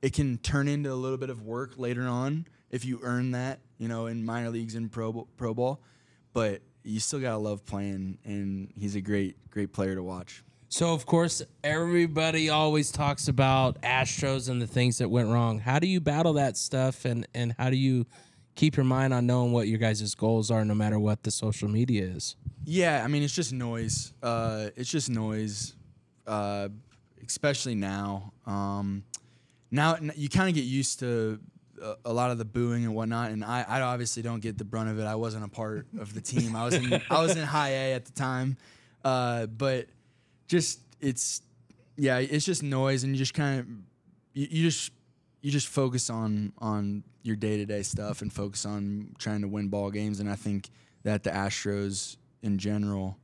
it 0.00 0.12
can 0.12 0.38
turn 0.38 0.68
into 0.68 0.92
a 0.92 0.94
little 0.94 1.18
bit 1.18 1.30
of 1.30 1.42
work 1.42 1.78
later 1.78 2.06
on 2.06 2.46
if 2.70 2.84
you 2.84 3.00
earn 3.02 3.32
that 3.32 3.60
you 3.78 3.88
know 3.88 4.06
in 4.06 4.24
minor 4.24 4.50
leagues 4.50 4.74
and 4.74 4.90
pro 4.92 5.26
pro 5.36 5.52
ball 5.54 5.80
but 6.32 6.62
you 6.84 6.98
still 7.00 7.20
gotta 7.20 7.38
love 7.38 7.64
playing 7.64 8.18
and 8.24 8.72
he's 8.76 8.94
a 8.94 9.00
great 9.00 9.36
great 9.50 9.72
player 9.72 9.94
to 9.94 10.02
watch 10.02 10.42
So, 10.68 10.94
of 10.94 11.04
course, 11.04 11.42
everybody 11.62 12.48
always 12.48 12.90
talks 12.90 13.28
about 13.28 13.82
Astros 13.82 14.48
and 14.48 14.60
the 14.62 14.66
things 14.66 14.96
that 14.98 15.10
went 15.10 15.28
wrong. 15.28 15.58
How 15.58 15.78
do 15.78 15.86
you 15.86 16.00
battle 16.00 16.32
that 16.34 16.56
stuff 16.56 17.04
and, 17.04 17.26
and 17.34 17.54
how 17.58 17.68
do 17.68 17.76
you 17.76 18.06
keep 18.54 18.76
your 18.76 18.84
mind 18.84 19.14
on 19.14 19.26
knowing 19.26 19.52
what 19.52 19.68
your 19.68 19.78
guys' 19.78 20.14
goals 20.14 20.50
are 20.50 20.64
no 20.64 20.74
matter 20.74 20.98
what 20.98 21.22
the 21.22 21.30
social 21.30 21.68
media 21.68 22.04
is? 22.04 22.36
Yeah, 22.64 23.02
I 23.04 23.08
mean 23.08 23.22
it's 23.22 23.34
just 23.34 23.52
noise. 23.52 24.12
Uh, 24.22 24.68
it's 24.76 24.90
just 24.90 25.10
noise, 25.10 25.74
uh, 26.26 26.68
especially 27.26 27.74
now. 27.74 28.32
Um, 28.46 29.04
now 29.70 29.96
you 30.16 30.28
kind 30.28 30.48
of 30.48 30.54
get 30.54 30.64
used 30.64 31.00
to 31.00 31.40
a, 31.82 31.94
a 32.06 32.12
lot 32.12 32.30
of 32.30 32.38
the 32.38 32.44
booing 32.44 32.84
and 32.84 32.94
whatnot, 32.94 33.30
and 33.30 33.44
I, 33.44 33.64
I 33.66 33.80
obviously 33.80 34.22
don't 34.22 34.40
get 34.40 34.58
the 34.58 34.64
brunt 34.64 34.90
of 34.90 34.98
it. 34.98 35.04
I 35.04 35.14
wasn't 35.14 35.44
a 35.44 35.48
part 35.48 35.86
of 35.98 36.14
the 36.14 36.20
team. 36.20 36.54
I 36.54 36.64
was 36.64 36.74
in 36.74 37.00
I 37.10 37.20
was 37.22 37.36
in 37.36 37.44
high 37.44 37.70
A 37.70 37.94
at 37.94 38.04
the 38.04 38.12
time, 38.12 38.56
uh, 39.04 39.46
but 39.46 39.86
just 40.46 40.80
it's 41.00 41.42
yeah, 41.96 42.18
it's 42.18 42.44
just 42.44 42.62
noise, 42.62 43.04
and 43.04 43.12
you 43.12 43.18
just 43.18 43.34
kind 43.34 43.60
of 43.60 43.66
you, 44.34 44.46
you 44.50 44.70
just 44.70 44.92
you 45.42 45.50
just 45.50 45.68
focus 45.68 46.08
on 46.08 46.52
on 46.58 47.04
your 47.22 47.36
day 47.36 47.56
to 47.58 47.66
day 47.66 47.82
stuff 47.82 48.22
and 48.22 48.32
focus 48.32 48.64
on 48.64 49.14
trying 49.18 49.42
to 49.42 49.48
win 49.48 49.68
ball 49.68 49.90
games. 49.90 50.20
And 50.20 50.30
I 50.30 50.34
think 50.36 50.70
that 51.02 51.22
the 51.24 51.30
Astros 51.30 52.16
in 52.42 52.58
general, 52.58 53.16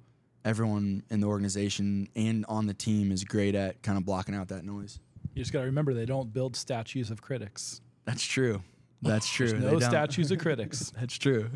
everyone 0.45 1.03
in 1.11 1.21
the 1.21 1.27
organization 1.27 2.09
and 2.15 2.45
on 2.49 2.67
the 2.67 2.75
team 2.75 3.11
is 3.11 3.25
great 3.25 3.55
at 3.55 3.83
kind 3.83 3.97
of 3.97 4.05
blocking 4.05 4.35
out 4.35 4.49
that 4.49 4.65
noise. 4.65 5.01
You 5.35 5.43
just 5.43 5.53
got 5.53 5.61
to 5.61 5.67
remember 5.67 5.95
they 5.95 6.07
don't 6.07 6.33
build 6.33 6.57
statues 6.57 7.11
of 7.11 7.23
critics. 7.23 7.81
That's 8.05 8.25
true. 8.25 8.63
That's 9.03 9.29
true. 9.33 9.49
There's 9.49 9.63
They 9.63 9.71
no 9.71 9.79
statues 9.79 10.31
of 10.31 10.39
critics. 10.41 10.93
That's 10.99 11.17
true. 11.17 11.51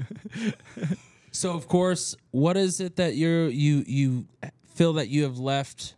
So, 1.33 1.53
of 1.55 1.67
course, 1.67 2.15
what 2.31 2.57
is 2.57 2.79
it 2.81 2.97
that 2.97 3.17
you're 3.17 3.49
you 3.49 3.85
you 3.87 4.27
feel 4.75 4.93
that 4.95 5.09
you 5.09 5.23
have 5.25 5.39
left 5.39 5.95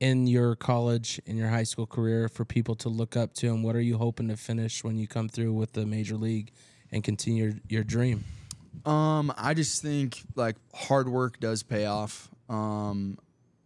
in 0.00 0.26
your 0.26 0.54
college 0.56 1.20
in 1.26 1.36
your 1.36 1.48
high 1.48 1.62
school 1.62 1.86
career 1.86 2.28
for 2.28 2.44
people 2.44 2.74
to 2.76 2.88
look 2.88 3.16
up 3.16 3.34
to, 3.34 3.48
and 3.48 3.64
what 3.64 3.76
are 3.76 3.80
you 3.80 3.98
hoping 3.98 4.28
to 4.28 4.36
finish 4.36 4.84
when 4.84 4.96
you 4.96 5.06
come 5.06 5.28
through 5.28 5.52
with 5.52 5.72
the 5.72 5.86
major 5.86 6.16
league 6.16 6.52
and 6.92 7.02
continue 7.02 7.44
your, 7.44 7.54
your 7.68 7.84
dream? 7.84 8.24
Um, 8.84 9.32
I 9.36 9.54
just 9.54 9.82
think 9.82 10.22
like 10.34 10.56
hard 10.74 11.08
work 11.08 11.40
does 11.40 11.62
pay 11.62 11.86
off. 11.86 12.30
Um, 12.48 13.18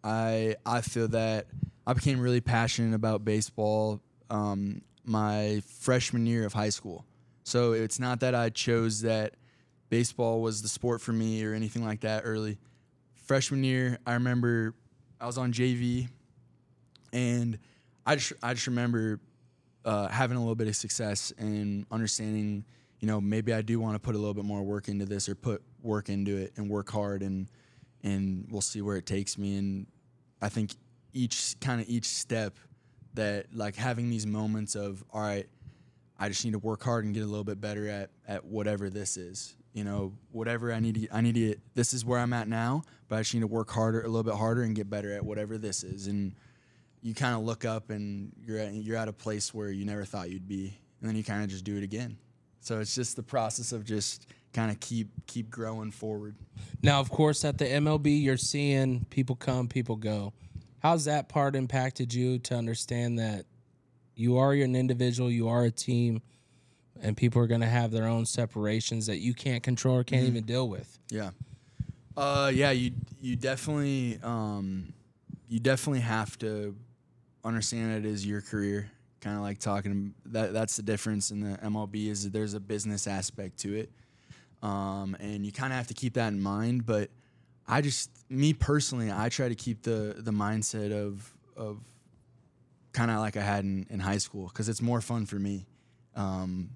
I 0.03 0.57
I 0.65 0.81
feel 0.81 1.09
that 1.09 1.47
I 1.87 1.93
became 1.93 2.21
really 2.21 2.41
passionate 2.41 2.95
about 2.95 3.25
baseball 3.25 4.01
um, 4.31 4.83
my 5.05 5.63
freshman 5.67 6.27
year 6.27 6.47
of 6.47 6.53
high 6.53 6.69
school. 6.69 7.05
So 7.43 7.73
it's 7.73 7.99
not 7.99 8.21
that 8.21 8.35
I 8.35 8.51
chose 8.51 9.03
that 9.03 9.35
baseball 9.89 10.41
was 10.41 10.63
the 10.63 10.69
sport 10.69 11.01
for 11.01 11.13
me 11.13 11.45
or 11.45 11.53
anything 11.53 11.85
like 11.85 12.01
that 12.01 12.23
early. 12.25 12.59
Freshman 13.15 13.65
year, 13.65 13.99
I 14.07 14.15
remember 14.15 14.75
I 15.21 15.27
was 15.27 15.37
on 15.37 15.53
JV, 15.53 16.09
and 17.13 17.59
I 18.07 18.17
just 18.17 18.33
I 18.43 18.55
just 18.55 18.67
remember 18.67 19.21
uh, 19.85 20.09
having 20.09 20.37
a 20.37 20.41
little 20.41 20.55
bit 20.55 20.69
of 20.69 20.77
success 20.77 21.33
and 21.39 21.87
understanding, 21.91 22.65
you 23.01 23.07
know, 23.07 23.21
maybe 23.21 23.53
I 23.53 23.63
do 23.63 23.81
want 23.81 23.95
to 23.95 23.99
put 23.99 24.15
a 24.15 24.19
little 24.19 24.35
bit 24.35 24.45
more 24.45 24.63
work 24.63 24.89
into 24.89 25.07
this 25.07 25.29
or 25.29 25.35
put 25.35 25.63
work 25.83 26.09
into 26.09 26.37
it 26.37 26.53
and 26.57 26.69
work 26.69 26.91
hard 26.91 27.23
and 27.23 27.49
and 28.03 28.47
we'll 28.51 28.61
see 28.61 28.83
where 28.83 28.97
it 28.97 29.07
takes 29.07 29.37
me. 29.39 29.57
And 29.57 29.87
I 30.41 30.49
think 30.49 30.73
each 31.13 31.57
kind 31.61 31.81
of 31.81 31.89
each 31.89 32.07
step 32.07 32.57
that 33.15 33.47
like 33.55 33.77
having 33.77 34.11
these 34.11 34.27
moments 34.27 34.75
of 34.75 35.05
all 35.11 35.21
right, 35.21 35.49
I 36.19 36.29
just 36.29 36.45
need 36.45 36.53
to 36.53 36.59
work 36.59 36.83
hard 36.83 37.05
and 37.05 37.15
get 37.15 37.23
a 37.23 37.27
little 37.27 37.45
bit 37.45 37.61
better 37.61 37.89
at 37.89 38.11
at 38.27 38.45
whatever 38.45 38.91
this 38.91 39.17
is. 39.17 39.57
You 39.73 39.85
know, 39.85 40.15
whatever 40.33 40.73
I 40.73 40.81
need 40.81 40.95
to 40.97 41.09
I 41.17 41.21
need 41.21 41.37
to 41.37 41.57
this 41.75 41.95
is 41.95 42.05
where 42.05 42.19
I'm 42.19 42.33
at 42.33 42.49
now, 42.49 42.83
but 43.09 43.17
I 43.17 43.21
just 43.23 43.35
need 43.35 43.41
to 43.41 43.47
work 43.47 43.71
harder 43.71 44.01
a 44.01 44.09
little 44.09 44.25
bit 44.25 44.35
harder 44.35 44.63
and 44.63 44.75
get 44.75 44.91
better 44.91 45.13
at 45.13 45.25
whatever 45.25 45.59
this 45.59 45.85
is. 45.85 46.07
And 46.07 46.35
you 47.03 47.15
kind 47.15 47.35
of 47.35 47.43
look 47.43 47.65
up 47.65 47.91
and 47.91 48.33
you're 48.45 48.59
at, 48.59 48.73
you're 48.75 48.97
at 48.97 49.09
a 49.09 49.13
place 49.13 49.55
where 49.55 49.71
you 49.71 49.85
never 49.85 50.05
thought 50.05 50.31
you'd 50.31 50.49
be, 50.49 50.79
and 51.01 51.09
then 51.09 51.17
you 51.17 51.25
kind 51.25 51.43
of 51.43 51.49
just 51.49 51.65
do 51.65 51.77
it 51.77 51.83
again. 51.83 52.17
So 52.61 52.79
it's 52.81 52.95
just 52.95 53.17
the 53.17 53.23
process 53.23 53.73
of 53.73 53.85
just 53.85 54.27
kind 54.53 54.71
of 54.71 54.81
keep 54.81 55.09
keep 55.27 55.51
growing 55.51 55.91
forward. 55.91 56.37
Now, 56.83 57.01
of 57.01 57.11
course, 57.11 57.45
at 57.45 57.59
the 57.59 57.65
MLB, 57.65 58.23
you're 58.23 58.37
seeing 58.37 59.07
people 59.11 59.37
come, 59.37 59.69
people 59.69 59.97
go. 59.97 60.33
How's 60.81 61.07
that 61.07 61.29
part 61.29 61.57
impacted 61.57 62.13
you 62.13 62.39
to 62.41 62.55
understand 62.55 63.19
that 63.19 63.45
you 64.15 64.39
are 64.39 64.53
an 64.53 64.77
individual, 64.77 65.31
you 65.31 65.49
are 65.49 65.65
a 65.65 65.71
team, 65.71 66.23
and 67.03 67.17
people 67.17 67.41
are 67.43 67.47
going 67.47 67.61
to 67.61 67.67
have 67.67 67.91
their 67.91 68.07
own 68.07 68.27
separations 68.27 69.07
that 69.07 69.19
you 69.19 69.35
can't 69.35 69.63
control 69.63 69.97
or 69.97 70.05
can't 70.05 70.27
even 70.27 70.45
deal 70.45 70.69
with? 70.69 70.99
Yeah. 71.11 71.31
Uh, 72.17 72.51
yeah, 72.55 72.71
you 72.71 72.93
you 73.21 73.37
definitely 73.37 74.19
um, 74.23 74.93
you 75.49 75.61
definitely 75.61 76.01
have 76.01 76.39
to 76.39 76.77
understand 77.45 78.05
it 78.05 78.09
is 78.09 78.27
your 78.27 78.41
career. 78.41 78.91
Kind 79.21 79.37
of 79.37 79.43
like 79.43 79.59
talking 79.59 80.15
that 80.27 80.53
that's 80.53 80.77
the 80.77 80.83
difference 80.83 81.31
in 81.31 81.41
the 81.41 81.59
MLB 81.59 82.09
is 82.09 82.25
that 82.25 82.33
there's 82.33 82.55
a 82.55 82.61
business 82.61 83.07
aspect 83.07 83.59
to 83.59 83.75
it, 83.77 83.91
um, 84.63 85.15
and 85.21 85.45
you 85.45 85.53
kind 85.53 85.73
of 85.73 85.77
have 85.77 85.89
to 85.89 85.95
keep 85.95 86.15
that 86.15 86.29
in 86.29 86.41
mind. 86.41 86.87
But 86.87 87.11
I 87.69 87.83
just 87.83 88.11
me 88.31 88.55
personally, 88.55 89.13
I 89.13 89.29
try 89.29 89.51
to 89.51 89.55
keep 89.55 89.83
the 89.83 90.15
the 90.17 90.31
mindset 90.31 90.91
of 90.93 91.31
of 91.55 91.79
kind 92.93 93.11
of 93.11 93.19
like 93.19 93.37
I 93.37 93.43
had 93.43 93.65
in, 93.65 93.87
in 93.91 94.01
high 94.01 94.19
school 94.19 94.49
because 94.49 94.69
it's 94.69 94.83
more 94.83 95.01
fun 95.01 95.27
for 95.27 95.37
me. 95.37 95.67
Um, 96.17 96.71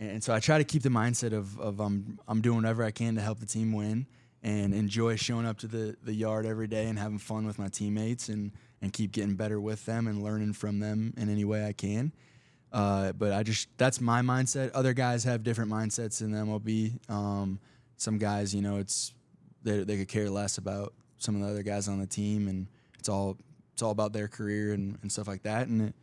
and 0.00 0.22
so 0.22 0.32
I 0.32 0.40
try 0.40 0.58
to 0.58 0.64
keep 0.64 0.82
the 0.82 0.88
mindset 0.88 1.32
of 1.32 1.58
of 1.58 1.80
I'm 1.80 2.20
I'm 2.28 2.40
doing 2.40 2.56
whatever 2.58 2.84
I 2.84 2.92
can 2.92 3.16
to 3.16 3.20
help 3.20 3.40
the 3.40 3.46
team 3.46 3.72
win 3.72 4.06
and 4.42 4.72
enjoy 4.72 5.16
showing 5.16 5.46
up 5.46 5.58
to 5.58 5.66
the 5.66 5.96
the 6.02 6.14
yard 6.14 6.46
every 6.46 6.68
day 6.68 6.86
and 6.86 6.98
having 6.98 7.18
fun 7.18 7.46
with 7.46 7.58
my 7.58 7.68
teammates 7.68 8.28
and 8.28 8.52
and 8.80 8.92
keep 8.92 9.12
getting 9.12 9.34
better 9.34 9.60
with 9.60 9.84
them 9.86 10.06
and 10.06 10.22
learning 10.22 10.52
from 10.52 10.78
them 10.78 11.14
in 11.16 11.28
any 11.28 11.44
way 11.44 11.66
I 11.66 11.72
can. 11.72 12.12
Uh, 12.72 13.12
but 13.12 13.32
I 13.32 13.42
just 13.42 13.68
that's 13.78 14.00
my 14.00 14.20
mindset. 14.20 14.70
Other 14.74 14.92
guys 14.92 15.24
have 15.24 15.42
different 15.42 15.70
mindsets 15.70 16.20
in 16.20 16.32
the 16.32 16.38
MLB. 16.38 17.10
Um, 17.10 17.60
some 17.96 18.18
guys, 18.18 18.54
you 18.54 18.62
know, 18.62 18.76
it's 18.76 19.14
they 19.62 19.84
they 19.84 19.96
could 19.96 20.08
care 20.08 20.28
less 20.28 20.58
about 20.58 20.92
some 21.16 21.34
of 21.34 21.42
the 21.42 21.48
other 21.48 21.62
guys 21.62 21.88
on 21.88 21.98
the 21.98 22.06
team, 22.06 22.46
and 22.46 22.66
it's 22.98 23.08
all 23.08 23.38
it's 23.72 23.82
all 23.82 23.90
about 23.90 24.12
their 24.12 24.28
career 24.28 24.74
and, 24.74 24.98
and 25.02 25.10
stuff 25.10 25.28
like 25.28 25.44
that. 25.44 25.68
And 25.68 25.88
it, 25.88 25.94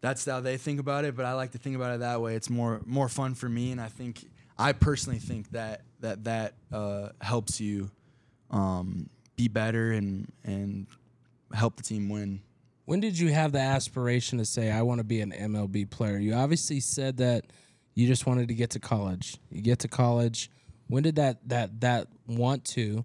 that's 0.00 0.24
how 0.24 0.40
they 0.40 0.56
think 0.56 0.78
about 0.78 1.04
it. 1.04 1.16
But 1.16 1.24
I 1.24 1.32
like 1.32 1.52
to 1.52 1.58
think 1.58 1.74
about 1.74 1.96
it 1.96 2.00
that 2.00 2.20
way. 2.20 2.36
It's 2.36 2.48
more 2.48 2.80
more 2.86 3.08
fun 3.08 3.34
for 3.34 3.48
me, 3.48 3.72
and 3.72 3.80
I 3.80 3.88
think 3.88 4.24
I 4.56 4.72
personally 4.72 5.18
think 5.18 5.50
that 5.50 5.82
that 6.00 6.24
that 6.24 6.54
uh, 6.72 7.08
helps 7.20 7.60
you 7.60 7.90
um, 8.50 9.10
be 9.36 9.48
better 9.48 9.92
and 9.92 10.32
and 10.44 10.86
help 11.52 11.76
the 11.76 11.82
team 11.82 12.08
win. 12.08 12.40
When 12.84 13.00
did 13.00 13.18
you 13.18 13.28
have 13.32 13.52
the 13.52 13.60
aspiration 13.60 14.38
to 14.38 14.44
say 14.44 14.70
I 14.70 14.82
want 14.82 14.98
to 14.98 15.04
be 15.04 15.20
an 15.20 15.32
MLB 15.32 15.90
player? 15.90 16.18
You 16.18 16.34
obviously 16.34 16.80
said 16.80 17.18
that 17.18 17.44
you 17.94 18.06
just 18.06 18.26
wanted 18.26 18.48
to 18.48 18.54
get 18.54 18.70
to 18.70 18.80
college. 18.80 19.36
You 19.50 19.60
get 19.60 19.80
to 19.80 19.88
college. 19.88 20.50
When 20.86 21.02
did 21.02 21.16
that 21.16 21.46
that 21.48 21.80
that 21.80 22.08
want 22.26 22.64
to 22.66 23.04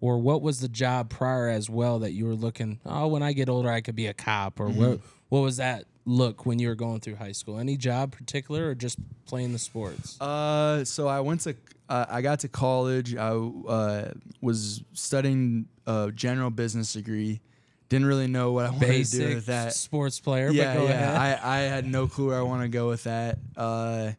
or 0.00 0.18
what 0.18 0.42
was 0.42 0.60
the 0.60 0.68
job 0.68 1.08
prior 1.08 1.48
as 1.48 1.70
well 1.70 2.00
that 2.00 2.12
you 2.12 2.26
were 2.26 2.34
looking, 2.34 2.78
oh, 2.84 3.06
when 3.06 3.22
I 3.22 3.32
get 3.32 3.48
older 3.48 3.70
I 3.70 3.80
could 3.80 3.96
be 3.96 4.06
a 4.08 4.12
cop 4.12 4.60
or 4.60 4.68
what 4.68 5.00
what 5.30 5.40
was 5.40 5.56
that 5.56 5.84
look 6.04 6.44
when 6.44 6.58
you 6.58 6.68
were 6.68 6.74
going 6.74 7.00
through 7.00 7.16
high 7.16 7.32
school? 7.32 7.58
Any 7.58 7.76
job 7.76 8.12
particular 8.12 8.68
or 8.68 8.74
just 8.74 8.98
playing 9.24 9.52
the 9.52 9.58
sports? 9.58 10.20
Uh, 10.20 10.84
so 10.84 11.08
I 11.08 11.20
went 11.20 11.40
to 11.42 11.56
uh, 11.88 12.06
I 12.08 12.22
got 12.22 12.40
to 12.40 12.48
college. 12.48 13.16
I 13.16 13.30
uh, 13.30 14.12
was 14.40 14.82
studying 14.92 15.68
a 15.86 16.10
general 16.14 16.50
business 16.50 16.92
degree. 16.92 17.40
Didn't 17.88 18.06
really 18.06 18.26
know 18.26 18.52
what 18.52 18.66
I 18.66 18.70
wanted 18.70 19.04
to 19.04 19.16
do 19.16 19.34
with 19.34 19.46
that. 19.46 19.74
sports 19.74 20.18
player, 20.18 20.50
yeah, 20.50 20.74
but 20.74 20.80
go 20.80 20.88
yeah. 20.88 21.38
I, 21.42 21.58
I 21.58 21.60
had 21.62 21.86
no 21.86 22.06
clue 22.06 22.28
where 22.28 22.38
I 22.38 22.42
want 22.42 22.62
to 22.62 22.68
go 22.68 22.88
with 22.88 23.04
that. 23.04 23.38
Uh, 23.56 24.12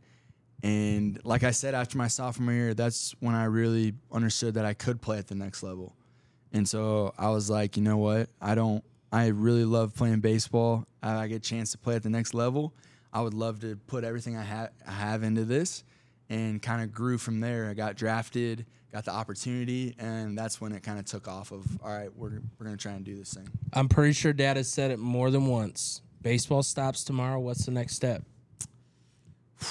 and 0.64 1.20
like 1.24 1.44
I 1.44 1.52
said, 1.52 1.76
after 1.76 1.98
my 1.98 2.08
sophomore 2.08 2.54
year, 2.54 2.74
that's 2.74 3.16
when 3.20 3.36
I 3.36 3.46
really 3.46 3.94
understood 4.12 4.54
that 4.56 4.66
I 4.66 4.74
could 4.74 5.02
play 5.02 5.18
at 5.18 5.28
the 5.28 5.36
next 5.36 5.64
level. 5.64 5.96
And 6.54 6.68
so 6.68 7.14
I 7.18 7.30
was 7.30 7.50
like, 7.50 7.76
you 7.76 7.84
know 7.84 7.98
what? 7.98 8.30
I 8.42 8.56
don't. 8.56 8.84
I 9.12 9.28
really 9.28 9.66
love 9.66 9.96
playing 9.96 10.20
baseball. 10.22 10.86
I, 11.02 11.24
I 11.24 11.28
get 11.28 11.36
a 11.36 11.40
chance 11.40 11.72
to 11.72 11.78
play 11.78 11.96
at 11.96 12.04
the 12.04 12.10
next 12.10 12.34
level. 12.34 12.74
I 13.14 13.22
would 13.22 13.34
love 13.34 13.62
to 13.62 13.76
put 13.88 14.04
everything 14.04 14.36
I, 14.36 14.44
ha- 14.44 14.70
I 14.88 14.92
have 14.92 15.24
into 15.24 15.46
this, 15.46 15.84
and 16.30 16.62
kind 16.62 16.82
of 16.82 16.92
grew 16.94 17.18
from 17.18 17.40
there. 17.40 17.70
I 17.70 17.74
got 17.74 17.96
drafted, 17.96 18.66
got 18.96 19.04
the 19.04 19.12
opportunity, 19.12 19.94
and 20.00 20.38
that's 20.38 20.62
when 20.62 20.72
it 20.72 20.82
kind 20.82 20.98
of 20.98 21.04
took 21.04 21.28
off. 21.28 21.52
Of 21.52 21.66
all 21.84 21.92
right, 21.92 22.10
we're 22.16 22.40
we're 22.58 22.66
gonna 22.66 22.78
try 22.78 22.94
and 22.94 23.04
do 23.04 23.14
this 23.18 23.34
thing. 23.34 23.50
I'm 23.74 23.90
pretty 23.90 24.14
sure 24.14 24.32
dad 24.32 24.56
has 24.56 24.70
said 24.70 24.90
it 24.90 25.00
more 25.00 25.30
than 25.32 25.48
once. 25.48 26.02
Baseball 26.22 26.64
stops 26.64 27.04
tomorrow. 27.04 27.42
What's 27.42 27.66
the 27.66 27.72
next 27.72 27.96
step? 27.96 28.24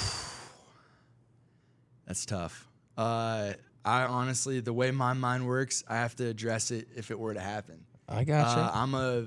That's 2.06 2.26
tough. 2.26 2.68
Uh, 2.98 3.54
I 3.82 4.02
honestly, 4.02 4.60
the 4.60 4.74
way 4.74 4.90
my 4.90 5.14
mind 5.14 5.46
works, 5.46 5.82
I 5.88 5.94
have 5.96 6.14
to 6.16 6.26
address 6.26 6.70
it 6.70 6.88
if 6.94 7.10
it 7.10 7.18
were 7.18 7.32
to 7.32 7.40
happen. 7.40 7.82
I 8.06 8.24
gotcha. 8.24 8.60
Uh, 8.60 8.70
I'm 8.74 8.94
a. 8.94 9.24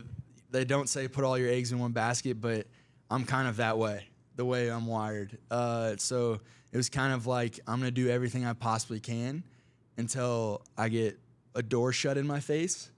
They 0.51 0.63
don't 0.63 0.87
say 0.87 1.07
put 1.07 1.23
all 1.23 1.39
your 1.39 1.49
eggs 1.49 1.71
in 1.71 1.79
one 1.79 1.91
basket, 1.91 2.39
but 2.39 2.67
I'm 3.09 3.25
kind 3.25 3.47
of 3.47 3.57
that 3.57 3.79
way. 3.79 4.05
The 4.35 4.45
way 4.45 4.69
I'm 4.69 4.85
wired. 4.85 5.39
Uh, 5.49 5.95
so 5.97 6.39
it 6.71 6.77
was 6.77 6.87
kind 6.87 7.13
of 7.13 7.25
like 7.25 7.59
I'm 7.65 7.79
gonna 7.79 7.89
do 7.89 8.09
everything 8.09 8.45
I 8.45 8.53
possibly 8.53 8.99
can 8.99 9.43
until 9.97 10.61
I 10.77 10.89
get 10.89 11.19
a 11.55 11.63
door 11.63 11.91
shut 11.91 12.17
in 12.17 12.27
my 12.27 12.39
face, 12.39 12.89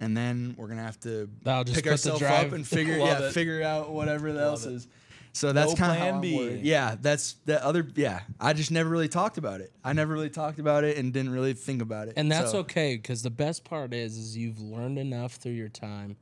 and 0.00 0.16
then 0.16 0.54
we're 0.58 0.68
gonna 0.68 0.82
have 0.82 1.00
to 1.00 1.28
That'll 1.42 1.72
pick 1.72 1.86
ourselves 1.86 2.22
up 2.22 2.52
and 2.52 2.66
figure 2.76 2.98
yeah 2.98 3.22
it. 3.22 3.32
figure 3.32 3.62
out 3.62 3.90
whatever 3.90 4.28
else 4.28 4.66
it. 4.66 4.72
is. 4.74 4.88
So 5.32 5.52
that's 5.52 5.72
No 5.72 5.76
kind 5.76 6.14
of 6.16 6.22
B. 6.22 6.60
Yeah, 6.62 6.94
that's 7.00 7.34
the 7.44 7.64
other. 7.64 7.84
Yeah, 7.96 8.20
I 8.40 8.52
just 8.52 8.70
never 8.70 8.88
really 8.88 9.08
talked 9.08 9.36
about 9.36 9.60
it. 9.60 9.72
I 9.82 9.92
never 9.92 10.12
really 10.12 10.30
talked 10.30 10.60
about 10.60 10.84
it 10.84 10.96
and 10.96 11.12
didn't 11.12 11.32
really 11.32 11.54
think 11.54 11.82
about 11.82 12.06
it. 12.06 12.14
and 12.16 12.30
that's 12.30 12.52
So- 12.52 12.58
okay 12.58 12.94
because 12.96 13.22
the 13.22 13.30
best 13.30 13.64
part 13.64 13.92
is 13.92 14.16
is 14.16 14.36
you've 14.36 14.60
learned 14.60 14.96
enough 14.98 15.34
through 15.34 15.52
your 15.52 15.68
time 15.70 16.16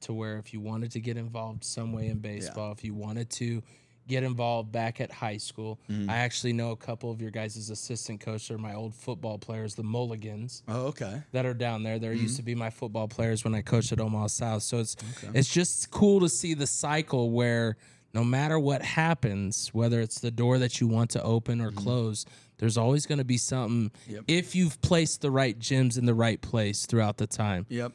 to 0.00 0.12
where 0.12 0.36
if 0.38 0.52
you 0.52 0.60
wanted 0.60 0.90
to 0.92 1.00
get 1.00 1.16
involved 1.16 1.62
some 1.64 1.92
way 1.92 2.08
in 2.08 2.18
baseball, 2.18 2.72
if 2.72 2.82
you 2.84 2.92
wanted 2.92 3.30
to 3.30 3.62
get 4.06 4.22
involved 4.22 4.70
back 4.70 5.00
at 5.00 5.10
high 5.10 5.36
school, 5.38 5.78
Mm-hmm. 5.90 6.10
I 6.10 6.16
actually 6.18 6.52
know 6.52 6.70
a 6.72 6.76
couple 6.76 7.10
of 7.10 7.20
your 7.22 7.30
guys' 7.30 7.70
assistant 7.70 8.20
coaches 8.20 8.50
are 8.50 8.58
my 8.58 8.74
old 8.74 8.94
football 8.94 9.38
players, 9.38 9.74
the 9.74 9.82
Mulligans. 9.82 10.62
Oh, 10.68 10.86
okay. 10.88 11.22
that 11.32 11.46
are 11.46 11.54
down 11.54 11.82
there. 11.82 11.98
There 11.98 12.12
Mm-hmm. 12.12 12.22
used 12.22 12.36
to 12.36 12.42
be 12.42 12.54
my 12.54 12.70
football 12.70 13.08
players 13.08 13.44
when 13.44 13.54
I 13.54 13.62
coached 13.62 13.92
at 13.92 14.00
Omaha 14.00 14.26
South. 14.26 14.62
So 14.62 14.78
it's 14.78 14.96
it's 15.32 15.48
just 15.52 15.90
cool 15.90 16.20
to 16.20 16.28
see 16.28 16.54
the 16.54 16.66
cycle 16.66 17.30
where 17.30 17.76
no 18.12 18.22
matter 18.22 18.58
what 18.60 18.82
happens, 18.82 19.70
whether 19.72 20.00
it's 20.00 20.20
the 20.20 20.30
door 20.30 20.58
that 20.58 20.80
you 20.80 20.86
want 20.86 21.10
to 21.10 21.22
open 21.22 21.60
or 21.60 21.72
close, 21.72 22.24
there's 22.58 22.76
always 22.76 23.06
going 23.06 23.18
to 23.18 23.24
be 23.24 23.38
something 23.38 23.90
Mm-hmm. 23.90 24.12
Yep. 24.14 24.24
if 24.28 24.54
you've 24.54 24.80
placed 24.82 25.20
the 25.22 25.30
right 25.30 25.58
gyms 25.58 25.98
in 25.98 26.04
the 26.04 26.14
right 26.14 26.40
place 26.40 26.86
throughout 26.86 27.16
the 27.16 27.26
time. 27.26 27.66
Yep. 27.70 27.92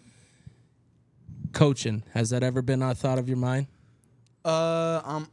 Coaching, 1.53 2.03
has 2.13 2.29
that 2.31 2.43
ever 2.43 2.61
been 2.61 2.81
a 2.83 2.93
thought 2.93 3.17
of 3.17 3.27
your 3.27 3.37
mind? 3.37 3.67
Uh, 4.45 5.01
I'm, 5.03 5.27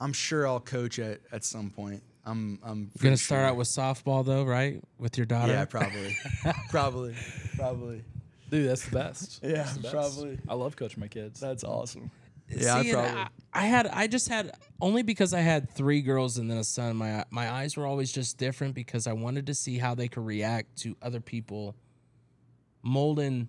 I'm 0.00 0.12
sure 0.12 0.46
I'll 0.46 0.60
coach 0.60 0.98
at, 0.98 1.20
at 1.30 1.44
some 1.44 1.70
point. 1.70 2.02
I'm, 2.24 2.58
I'm 2.62 2.90
You're 2.94 3.02
going 3.02 3.16
to 3.16 3.22
start 3.22 3.44
out 3.44 3.56
with 3.56 3.68
softball 3.68 4.24
though, 4.24 4.44
right? 4.44 4.82
With 4.98 5.16
your 5.16 5.26
daughter? 5.26 5.52
Yeah, 5.52 5.64
probably, 5.64 6.16
probably, 6.70 7.14
probably. 7.56 8.04
Dude, 8.50 8.68
that's 8.68 8.86
the 8.86 8.96
best. 8.96 9.40
Yeah, 9.42 9.64
the 9.74 9.80
best. 9.80 9.94
probably. 9.94 10.38
I 10.48 10.54
love 10.54 10.76
coaching 10.76 11.00
my 11.00 11.08
kids. 11.08 11.40
That's 11.40 11.64
awesome. 11.64 12.10
See, 12.50 12.64
Yeah, 12.64 12.76
I 12.76 12.90
probably. 12.90 13.20
I, 13.20 13.28
I 13.52 13.62
had 13.62 13.86
I 13.86 14.06
just 14.06 14.28
had 14.28 14.52
only 14.80 15.02
because 15.02 15.32
I 15.32 15.40
had 15.40 15.70
three 15.70 16.02
girls 16.02 16.38
and 16.38 16.50
then 16.50 16.58
a 16.58 16.64
son. 16.64 16.96
My 16.96 17.24
my 17.30 17.50
eyes 17.50 17.76
were 17.76 17.86
always 17.86 18.12
just 18.12 18.38
different 18.38 18.74
because 18.74 19.06
I 19.06 19.12
wanted 19.12 19.46
to 19.46 19.54
see 19.54 19.78
how 19.78 19.94
they 19.94 20.08
could 20.08 20.24
react 20.26 20.76
to 20.78 20.96
other 21.00 21.20
people 21.20 21.76
molding 22.82 23.48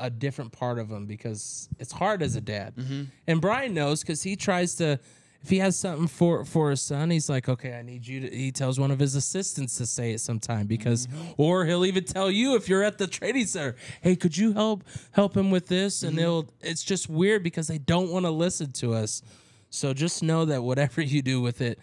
a 0.00 0.10
different 0.10 0.50
part 0.50 0.78
of 0.78 0.88
them 0.88 1.06
because 1.06 1.68
it's 1.78 1.92
hard 1.92 2.22
as 2.22 2.34
a 2.34 2.40
dad. 2.40 2.74
Mm-hmm. 2.74 3.02
And 3.28 3.40
Brian 3.40 3.74
knows 3.74 4.00
because 4.00 4.22
he 4.22 4.36
tries 4.36 4.74
to. 4.76 4.98
If 5.42 5.50
he 5.50 5.58
has 5.58 5.76
something 5.76 6.06
for 6.06 6.44
for 6.44 6.70
his 6.70 6.80
son, 6.80 7.10
he's 7.10 7.28
like, 7.28 7.48
okay, 7.48 7.74
I 7.74 7.82
need 7.82 8.06
you 8.06 8.20
to. 8.20 8.30
He 8.36 8.52
tells 8.52 8.78
one 8.78 8.90
of 8.92 8.98
his 9.00 9.14
assistants 9.16 9.76
to 9.78 9.86
say 9.86 10.12
it 10.12 10.20
sometime 10.20 10.66
because, 10.66 11.06
Mm-hmm. 11.08 11.32
or 11.36 11.64
he'll 11.64 11.84
even 11.84 12.04
tell 12.04 12.30
you 12.30 12.54
if 12.54 12.68
you're 12.68 12.84
at 12.84 12.98
the 12.98 13.06
training 13.08 13.46
center, 13.46 13.74
hey, 14.02 14.14
could 14.14 14.36
you 14.36 14.52
help 14.52 14.84
help 15.12 15.36
him 15.36 15.50
with 15.50 15.66
this? 15.66 15.98
Mm-hmm. 15.98 16.08
And 16.08 16.18
they'll. 16.18 16.48
It's 16.60 16.84
just 16.84 17.08
weird 17.08 17.42
because 17.42 17.66
they 17.66 17.78
don't 17.78 18.10
want 18.10 18.24
to 18.24 18.30
listen 18.30 18.72
to 18.74 18.94
us. 18.94 19.22
So 19.70 19.92
just 19.92 20.22
know 20.22 20.44
that 20.44 20.62
whatever 20.62 21.00
you 21.14 21.22
do 21.22 21.40
with 21.40 21.60
it, 21.60 21.78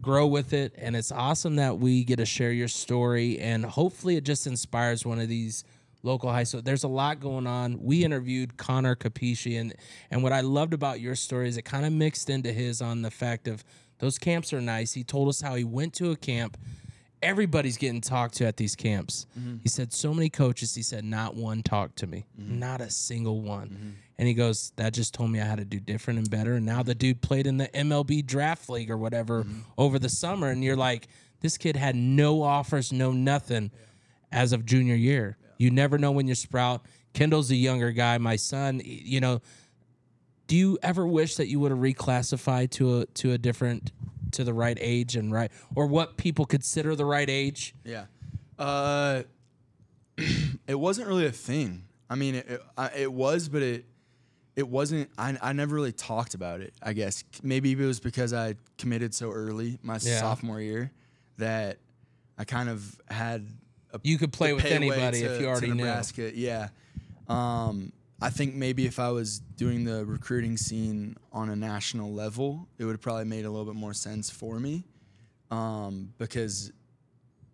grow 0.00 0.26
with 0.26 0.52
it, 0.52 0.74
and 0.76 0.96
it's 0.96 1.12
awesome 1.12 1.56
that 1.56 1.78
we 1.78 2.02
get 2.02 2.16
to 2.16 2.26
share 2.26 2.50
your 2.52 2.68
story, 2.68 3.38
and 3.38 3.64
hopefully 3.64 4.16
it 4.16 4.24
just 4.24 4.46
inspires 4.46 5.06
one 5.06 5.20
of 5.20 5.28
these 5.28 5.62
local 6.06 6.30
high 6.30 6.44
school. 6.44 6.62
There's 6.62 6.84
a 6.84 6.88
lot 6.88 7.20
going 7.20 7.46
on. 7.46 7.82
We 7.82 8.04
interviewed 8.04 8.56
Connor 8.56 8.94
Capisci, 8.94 9.60
and 9.60 9.74
and 10.10 10.22
what 10.22 10.32
I 10.32 10.40
loved 10.40 10.72
about 10.72 11.00
your 11.00 11.14
story 11.14 11.48
is 11.48 11.56
it 11.56 11.62
kind 11.62 11.84
of 11.84 11.92
mixed 11.92 12.30
into 12.30 12.52
his 12.52 12.80
on 12.80 13.02
the 13.02 13.10
fact 13.10 13.48
of 13.48 13.64
those 13.98 14.18
camps 14.18 14.52
are 14.52 14.60
nice. 14.60 14.92
He 14.92 15.04
told 15.04 15.28
us 15.28 15.40
how 15.40 15.54
he 15.54 15.64
went 15.64 15.92
to 15.94 16.10
a 16.12 16.16
camp. 16.16 16.56
Everybody's 17.22 17.78
getting 17.78 18.02
talked 18.02 18.34
to 18.36 18.46
at 18.46 18.58
these 18.58 18.76
camps. 18.76 19.26
Mm-hmm. 19.38 19.56
He 19.62 19.68
said 19.68 19.92
so 19.92 20.12
many 20.14 20.28
coaches. 20.28 20.74
He 20.74 20.82
said 20.82 21.04
not 21.04 21.34
one 21.34 21.62
talked 21.62 21.96
to 21.96 22.06
me, 22.06 22.26
mm-hmm. 22.40 22.58
not 22.58 22.80
a 22.80 22.90
single 22.90 23.40
one. 23.40 23.68
Mm-hmm. 23.68 23.90
And 24.18 24.28
he 24.28 24.34
goes, 24.34 24.72
that 24.76 24.92
just 24.92 25.12
told 25.12 25.30
me 25.30 25.40
I 25.40 25.44
had 25.44 25.58
to 25.58 25.64
do 25.64 25.80
different 25.80 26.18
and 26.18 26.30
better. 26.30 26.54
And 26.54 26.64
now 26.64 26.82
the 26.82 26.94
dude 26.94 27.20
played 27.20 27.46
in 27.46 27.56
the 27.56 27.68
MLB 27.68 28.24
draft 28.24 28.68
league 28.68 28.90
or 28.90 28.96
whatever 28.96 29.46
over 29.76 29.98
the 29.98 30.08
summer, 30.08 30.48
and 30.48 30.62
you're 30.62 30.76
like, 30.76 31.08
this 31.40 31.58
kid 31.58 31.76
had 31.76 31.96
no 31.96 32.42
offers, 32.42 32.92
no 32.92 33.12
nothing 33.12 33.70
as 34.32 34.52
of 34.52 34.64
junior 34.64 34.94
year. 34.94 35.36
You 35.58 35.70
never 35.70 35.98
know 35.98 36.10
when 36.12 36.26
you 36.28 36.34
sprout. 36.34 36.84
Kendall's 37.14 37.50
a 37.50 37.56
younger 37.56 37.92
guy. 37.92 38.18
My 38.18 38.36
son, 38.36 38.80
you 38.84 39.20
know, 39.20 39.40
do 40.46 40.56
you 40.56 40.78
ever 40.82 41.06
wish 41.06 41.36
that 41.36 41.48
you 41.48 41.58
would 41.60 41.70
have 41.70 41.80
reclassified 41.80 42.70
to 42.72 43.00
a 43.00 43.06
to 43.06 43.32
a 43.32 43.38
different 43.38 43.92
to 44.32 44.44
the 44.44 44.52
right 44.52 44.76
age 44.80 45.16
and 45.16 45.32
right 45.32 45.50
or 45.74 45.86
what 45.86 46.16
people 46.16 46.44
consider 46.44 46.94
the 46.94 47.04
right 47.04 47.28
age? 47.28 47.74
Yeah. 47.84 48.04
Uh, 48.58 49.22
it 50.66 50.74
wasn't 50.78 51.08
really 51.08 51.26
a 51.26 51.32
thing. 51.32 51.84
I 52.08 52.14
mean, 52.14 52.36
it, 52.36 52.46
it, 52.48 52.62
it 52.96 53.12
was, 53.12 53.48
but 53.48 53.62
it 53.62 53.84
it 54.54 54.68
wasn't. 54.68 55.10
I, 55.18 55.36
I 55.42 55.52
never 55.52 55.74
really 55.74 55.92
talked 55.92 56.34
about 56.34 56.60
it. 56.60 56.72
I 56.82 56.92
guess 56.92 57.24
maybe 57.42 57.72
it 57.72 57.76
was 57.76 58.00
because 58.00 58.32
I 58.32 58.54
committed 58.78 59.14
so 59.14 59.30
early 59.30 59.78
my 59.82 59.94
Yeah. 60.00 60.20
sophomore 60.20 60.60
year 60.60 60.92
that 61.38 61.78
I 62.38 62.44
kind 62.44 62.68
of 62.68 62.98
had 63.08 63.46
a 63.92 64.00
You 64.02 64.18
could 64.18 64.32
play 64.32 64.52
with 64.52 64.64
anybody 64.64 65.20
to- 65.20 65.34
if 65.34 65.40
you 65.40 65.46
already 65.48 65.68
to 65.68 65.74
knew. 65.74 65.84
Nebraska. 65.84 66.32
Yeah. 66.34 66.68
Um, 67.28 67.92
I 68.20 68.30
think 68.30 68.54
maybe 68.54 68.86
if 68.86 68.98
I 68.98 69.10
was 69.10 69.40
doing 69.56 69.84
the 69.84 70.04
recruiting 70.06 70.56
scene 70.56 71.16
on 71.32 71.50
a 71.50 71.56
national 71.56 72.12
level, 72.12 72.66
it 72.78 72.84
would 72.84 72.92
have 72.92 73.00
probably 73.02 73.24
made 73.26 73.44
a 73.44 73.50
little 73.50 73.66
bit 73.66 73.74
more 73.74 73.92
sense 73.94 74.30
for 74.30 74.58
me. 74.58 74.84
um, 75.50 76.12
because 76.18 76.72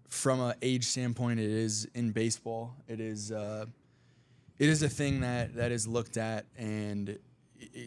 from 0.09 0.41
a 0.41 0.55
age 0.62 0.85
standpoint, 0.85 1.41
it 1.41 1.51
is 1.51 1.87
in 1.95 2.11
baseball. 2.12 2.74
It 2.89 3.01
is 3.01 3.30
uh, 3.33 3.66
it 4.59 4.68
is 4.68 4.83
a 4.83 4.89
thing 4.89 5.20
that 5.20 5.55
that 5.57 5.72
is 5.72 5.87
looked 5.87 6.16
at 6.16 6.47
and 6.57 7.18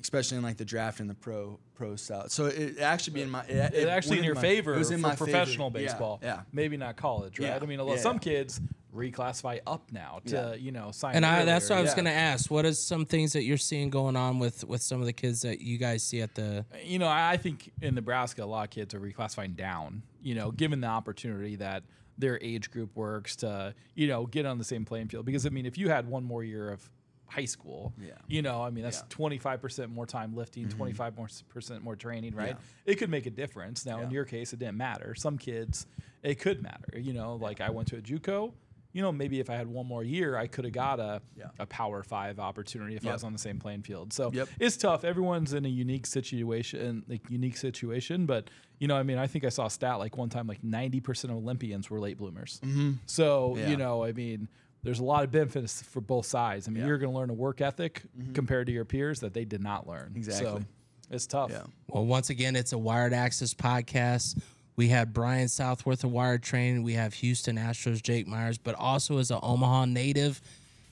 especially 0.02 0.38
in 0.38 0.44
like 0.44 0.58
the 0.58 0.66
draft 0.66 1.00
and 1.00 1.10
the 1.10 1.14
pro 1.16 1.60
pro 1.74 1.96
style. 1.96 2.30
So 2.30 2.46
it 2.46 2.80
actually 2.80 3.14
be 3.14 3.22
in 3.22 3.30
my 3.30 3.44
it, 3.46 3.74
It 3.74 3.88
actually 3.90 4.20
in 4.20 4.24
your 4.24 4.36
my- 4.36 4.42
favor 4.42 4.74
it 4.74 4.78
was 4.78 4.92
in 4.92 4.98
for 5.02 5.08
my 5.10 5.16
professional 5.16 5.68
Yeah, 5.74 5.80
baseball. 5.80 6.20
Yeah. 6.24 6.42
Maybe 6.54 6.78
not 6.78 6.96
college, 6.96 7.40
right? 7.40 7.48
Yeah. 7.50 7.60
I 7.62 7.66
mean, 7.66 7.80
a 7.80 7.84
lot, 7.84 7.96
Yeah, 7.98 8.02
some 8.02 8.16
yeah. 8.18 8.20
kids 8.20 8.62
reclassify 8.94 9.60
up 9.68 9.92
now 9.92 10.22
to 10.26 10.36
Yeah. 10.36 10.54
you 10.56 10.72
know 10.72 10.92
sign. 10.92 11.16
And 11.16 11.26
I, 11.26 11.44
that's 11.44 11.70
what 11.70 11.78
I 11.78 11.82
was 11.82 11.90
earlier. 11.92 11.96
going 12.04 12.06
to 12.06 12.12
Yeah. 12.12 12.32
ask. 12.34 12.50
What 12.50 12.66
is 12.66 12.80
some 12.80 13.06
things 13.06 13.34
that 13.34 13.44
you're 13.44 13.58
seeing 13.58 13.90
going 13.90 14.16
on 14.16 14.40
with 14.40 14.64
with 14.64 14.82
some 14.82 15.00
of 15.02 15.06
the 15.06 15.14
kids 15.14 15.42
that 15.42 15.60
you 15.62 15.78
guys 15.78 16.04
see 16.04 16.22
at 16.22 16.36
the? 16.36 16.66
you 16.84 17.00
know, 17.00 17.08
I 17.08 17.32
I 17.32 17.38
think 17.38 17.72
in 17.82 17.96
Nebraska, 17.96 18.44
a 18.44 18.46
lot 18.46 18.64
of 18.64 18.70
kids 18.70 18.94
are 18.94 19.00
reclassifying 19.00 19.56
down, 19.56 20.04
you 20.22 20.36
know, 20.36 20.52
given 20.52 20.80
the 20.82 20.88
opportunity 20.88 21.56
that 21.58 21.84
their 22.18 22.40
age 22.42 22.72
group 22.72 22.96
works 22.96 23.36
to, 23.36 23.76
you 23.96 24.08
know, 24.08 24.26
get 24.26 24.46
on 24.46 24.58
the 24.58 24.64
same 24.64 24.86
playing 24.86 25.10
field. 25.10 25.26
Because, 25.26 25.46
I 25.46 25.50
mean, 25.50 25.66
if 25.66 25.78
you 25.78 25.90
had 25.90 26.08
one 26.08 26.24
more 26.24 26.46
year 26.46 26.72
of 26.72 26.90
high 27.28 27.46
school, 27.46 27.94
Yeah. 28.00 28.12
you 28.28 28.42
know, 28.42 28.62
I 28.62 28.70
mean, 28.70 28.84
that's 28.84 29.00
Yeah. 29.00 29.16
25% 29.16 29.90
more 29.92 30.06
time 30.06 30.36
lifting, 30.36 30.66
mm-hmm. 30.68 30.78
25 30.78 31.18
more 31.18 31.26
s- 31.26 31.44
percent 31.50 31.84
more 31.84 31.96
training, 31.96 32.36
right? 32.36 32.50
Yeah. 32.86 32.92
It 32.92 32.96
could 32.96 33.10
make 33.10 33.26
a 33.26 33.32
difference. 33.32 33.86
Now, 33.86 34.02
in 34.02 34.12
your 34.12 34.26
case, 34.26 34.54
it 34.54 34.60
didn't 34.60 34.78
matter. 34.78 35.16
Some 35.16 35.38
kids, 35.38 35.88
it 36.24 36.36
could 36.40 36.62
matter. 36.62 36.98
You 37.00 37.14
know, 37.14 37.36
like 37.36 37.62
I 37.62 37.70
went 37.72 37.88
to 37.90 37.98
a 37.98 38.02
JUCO. 38.02 38.54
You 38.94 39.02
know, 39.02 39.12
maybe 39.12 39.42
if 39.42 39.50
I 39.50 39.56
had 39.56 39.68
one 39.68 39.86
more 39.88 40.06
year, 40.06 40.38
I 40.38 40.48
could 40.48 40.64
have 40.64 40.74
got 40.74 41.02
a 41.02 41.22
Yeah. 41.38 41.50
a 41.60 41.66
Power 41.66 42.02
Five 42.02 42.40
opportunity 42.40 42.96
if 42.96 43.06
I 43.06 43.12
was 43.12 43.26
on 43.26 43.34
the 43.34 43.40
same 43.40 43.60
playing 43.60 43.82
field. 43.82 44.14
So 44.14 44.32
Yep. 44.32 44.48
it's 44.58 44.78
tough. 44.78 45.04
Everyone's 45.04 45.52
in 45.54 45.66
a 45.66 45.70
unique 45.70 46.06
situation, 46.06 47.04
like 47.10 47.30
unique 47.30 47.58
situation. 47.58 48.26
But 48.26 48.50
you 48.80 48.88
know, 48.88 48.96
I 48.96 49.04
mean, 49.04 49.18
I 49.18 49.28
think 49.28 49.44
I 49.44 49.50
saw 49.50 49.66
a 49.66 49.70
stat 49.70 50.00
like 50.00 50.16
one 50.16 50.30
time, 50.30 50.48
like 50.48 50.64
ninety 50.64 51.02
percent 51.02 51.32
of 51.32 51.38
Olympians 51.38 51.90
were 51.90 52.00
late 52.00 52.18
bloomers. 52.18 52.62
Mm-hmm. 52.64 52.92
So 53.06 53.58
Yeah. 53.58 53.70
you 53.70 53.76
know, 53.76 54.04
I 54.06 54.14
mean, 54.14 54.48
there's 54.86 55.00
a 55.00 55.04
lot 55.04 55.24
of 55.24 55.32
benefits 55.32 55.82
for 55.82 56.00
both 56.00 56.28
sides. 56.28 56.68
I 56.68 56.72
mean, 56.72 56.82
Yeah. 56.82 56.88
you're 56.88 57.00
going 57.00 57.12
to 57.12 57.18
learn 57.18 57.32
a 57.32 57.34
work 57.34 57.60
ethic 57.60 58.04
mm-hmm. 58.18 58.34
compared 58.34 58.68
to 58.68 58.74
your 58.74 58.86
peers 58.86 59.20
that 59.22 59.34
they 59.34 59.44
did 59.44 59.62
not 59.62 59.88
learn. 59.88 60.14
Exactly. 60.16 60.46
So 60.46 60.64
it's 61.10 61.26
tough. 61.26 61.50
Yeah. 61.52 61.64
Well, 61.88 62.06
once 62.06 62.30
again, 62.30 62.56
it's 62.56 62.72
a 62.72 62.78
Wired 62.78 63.12
Access 63.12 63.54
podcast. 63.54 64.40
We 64.76 64.90
had 64.90 65.12
Brian 65.12 65.48
Southworth 65.48 66.04
of 66.04 66.12
Wired 66.12 66.44
Training. 66.44 66.84
We 66.84 66.94
have 66.94 67.16
Houston 67.16 67.58
Astros 67.58 68.02
Jake 68.02 68.28
Meyers, 68.28 68.58
but 68.58 68.76
also 68.76 69.18
as 69.18 69.32
an 69.32 69.40
Omaha 69.42 69.86
native, 69.86 70.40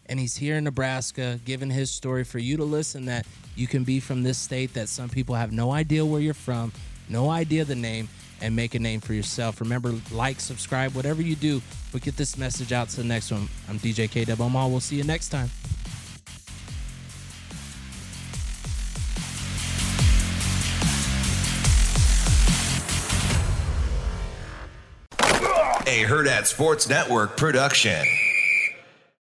and 0.08 0.20
he's 0.20 0.38
here 0.38 0.58
in 0.58 0.64
Nebraska, 0.64 1.40
giving 1.46 1.70
his 1.70 1.92
story 1.92 2.24
for 2.24 2.40
you 2.40 2.58
to 2.58 2.64
listen. 2.64 3.06
That 3.06 3.28
you 3.56 3.68
can 3.68 3.84
be 3.84 4.00
from 4.00 4.24
this 4.24 4.38
state 4.38 4.74
that 4.74 4.90
some 4.90 5.10
people 5.10 5.36
have 5.36 5.52
no 5.52 5.72
idea 5.72 6.06
where 6.06 6.20
you're 6.20 6.34
from, 6.34 6.72
no 7.10 7.30
idea 7.30 7.64
the 7.64 7.76
name, 7.76 8.10
and 8.44 8.54
make 8.56 8.76
a 8.76 8.80
name 8.80 9.00
for 9.00 9.14
yourself. 9.14 9.62
Remember, 9.62 9.96
like, 10.12 10.40
subscribe, 10.40 10.94
whatever 10.94 11.22
you 11.22 11.36
do, 11.36 11.62
but 11.92 12.02
get 12.02 12.18
this 12.18 12.38
message 12.38 12.74
out 12.74 12.90
to 12.90 12.98
the 12.98 13.04
next 13.04 13.32
one. 13.32 13.48
I'm 13.70 13.80
DJ 13.80 14.12
K 14.12 14.26
Omaha. 14.32 14.68
We'll 14.68 14.82
see 14.82 14.98
you 14.98 15.04
next 15.04 15.30
time. 15.30 15.50
A 25.86 26.04
Herd 26.04 26.28
at 26.28 26.48
Sports 26.48 26.90
Network 26.90 27.38
production. 27.38 28.06